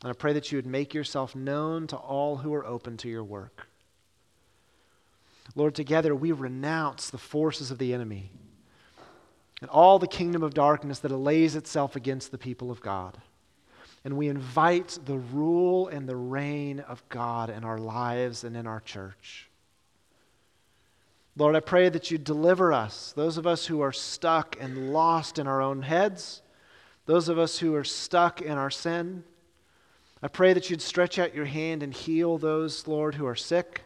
And 0.01 0.09
I 0.09 0.13
pray 0.13 0.33
that 0.33 0.51
you 0.51 0.57
would 0.57 0.67
make 0.67 0.93
yourself 0.93 1.33
known 1.33 1.87
to 1.87 1.95
all 1.95 2.35
who 2.35 2.53
are 2.53 2.65
open 2.65 2.97
to 2.97 3.07
your 3.07 3.23
work. 3.23 3.69
Lord, 5.55 5.75
together 5.75 6.13
we 6.13 6.33
renounce 6.33 7.09
the 7.09 7.17
forces 7.17 7.71
of 7.71 7.77
the 7.77 7.93
enemy 7.93 8.31
and 9.63 9.69
all 9.69 9.97
the 9.97 10.07
kingdom 10.07 10.43
of 10.43 10.53
darkness 10.53 10.99
that 10.99 11.11
allays 11.11 11.55
itself 11.55 11.95
against 11.95 12.31
the 12.31 12.37
people 12.37 12.69
of 12.69 12.81
God. 12.81 13.17
and 14.03 14.17
we 14.17 14.27
invite 14.27 14.99
the 15.05 15.17
rule 15.17 15.87
and 15.87 16.05
the 16.09 16.17
reign 16.17 16.81
of 16.81 17.01
God 17.07 17.49
in 17.49 17.63
our 17.63 17.77
lives 17.77 18.43
and 18.43 18.57
in 18.57 18.67
our 18.67 18.81
church. 18.81 19.49
Lord, 21.37 21.55
I 21.55 21.61
pray 21.61 21.87
that 21.87 22.11
you 22.11 22.17
deliver 22.17 22.73
us, 22.73 23.13
those 23.15 23.37
of 23.37 23.47
us 23.47 23.65
who 23.65 23.79
are 23.79 23.93
stuck 23.93 24.57
and 24.59 24.91
lost 24.91 25.39
in 25.39 25.47
our 25.47 25.61
own 25.61 25.83
heads, 25.83 26.41
those 27.05 27.29
of 27.29 27.39
us 27.39 27.59
who 27.59 27.73
are 27.75 27.85
stuck 27.85 28.41
in 28.41 28.57
our 28.57 28.69
sin. 28.69 29.23
I 30.21 30.27
pray 30.27 30.51
that 30.51 30.69
you'd 30.69 30.81
stretch 30.81 31.17
out 31.17 31.33
your 31.33 31.45
hand 31.45 31.81
and 31.81 31.93
heal 31.93 32.37
those, 32.37 32.85
Lord, 32.85 33.15
who 33.15 33.25
are 33.25 33.35
sick, 33.35 33.83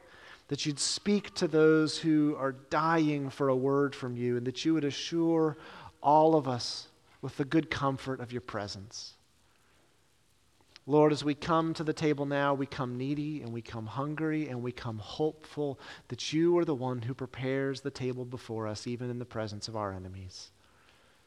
that 0.47 0.65
you'd 0.65 0.79
speak 0.79 1.33
to 1.35 1.47
those 1.47 1.97
who 1.97 2.35
are 2.37 2.53
dying 2.69 3.29
for 3.29 3.49
a 3.49 3.55
word 3.55 3.93
from 3.93 4.15
you, 4.15 4.37
and 4.37 4.47
that 4.47 4.63
you 4.63 4.73
would 4.73 4.85
assure 4.85 5.57
all 6.01 6.35
of 6.35 6.47
us 6.47 6.87
with 7.21 7.35
the 7.37 7.45
good 7.45 7.69
comfort 7.69 8.19
of 8.19 8.31
your 8.31 8.41
presence. 8.41 9.13
Lord, 10.89 11.11
as 11.11 11.21
we 11.21 11.35
come 11.35 11.73
to 11.73 11.83
the 11.83 11.91
table 11.91 12.25
now, 12.25 12.53
we 12.53 12.65
come 12.65 12.97
needy 12.97 13.41
and 13.41 13.51
we 13.51 13.61
come 13.61 13.85
hungry 13.85 14.47
and 14.47 14.63
we 14.63 14.71
come 14.71 14.99
hopeful 14.99 15.77
that 16.07 16.31
you 16.31 16.57
are 16.57 16.63
the 16.63 16.73
one 16.73 17.01
who 17.01 17.13
prepares 17.13 17.81
the 17.81 17.91
table 17.91 18.23
before 18.23 18.67
us, 18.67 18.87
even 18.87 19.09
in 19.09 19.19
the 19.19 19.25
presence 19.25 19.67
of 19.67 19.75
our 19.75 19.91
enemies. 19.91 20.51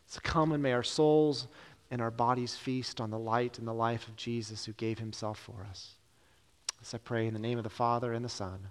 So 0.07 0.19
come 0.23 0.53
and 0.53 0.63
may 0.63 0.73
our 0.73 0.83
souls 0.83 1.47
and 1.91 2.01
our 2.01 2.11
bodies 2.11 2.57
feast 2.57 3.03
on 3.03 3.11
the 3.11 3.19
light 3.19 3.59
and 3.59 3.69
the 3.69 3.75
life 3.75 4.09
of 4.09 4.17
Jesus 4.17 4.65
who 4.65 4.73
gave 4.73 4.99
himself 4.99 5.39
for 5.39 5.67
us. 5.69 5.91
This 6.79 6.95
I 6.95 6.99
pray 6.99 7.27
in 7.27 7.35
the 7.35 7.39
name 7.39 7.59
of 7.59 7.65
the 7.65 7.71
Father 7.71 8.15
and 8.15 8.25
the 8.25 8.31
Son 8.31 8.71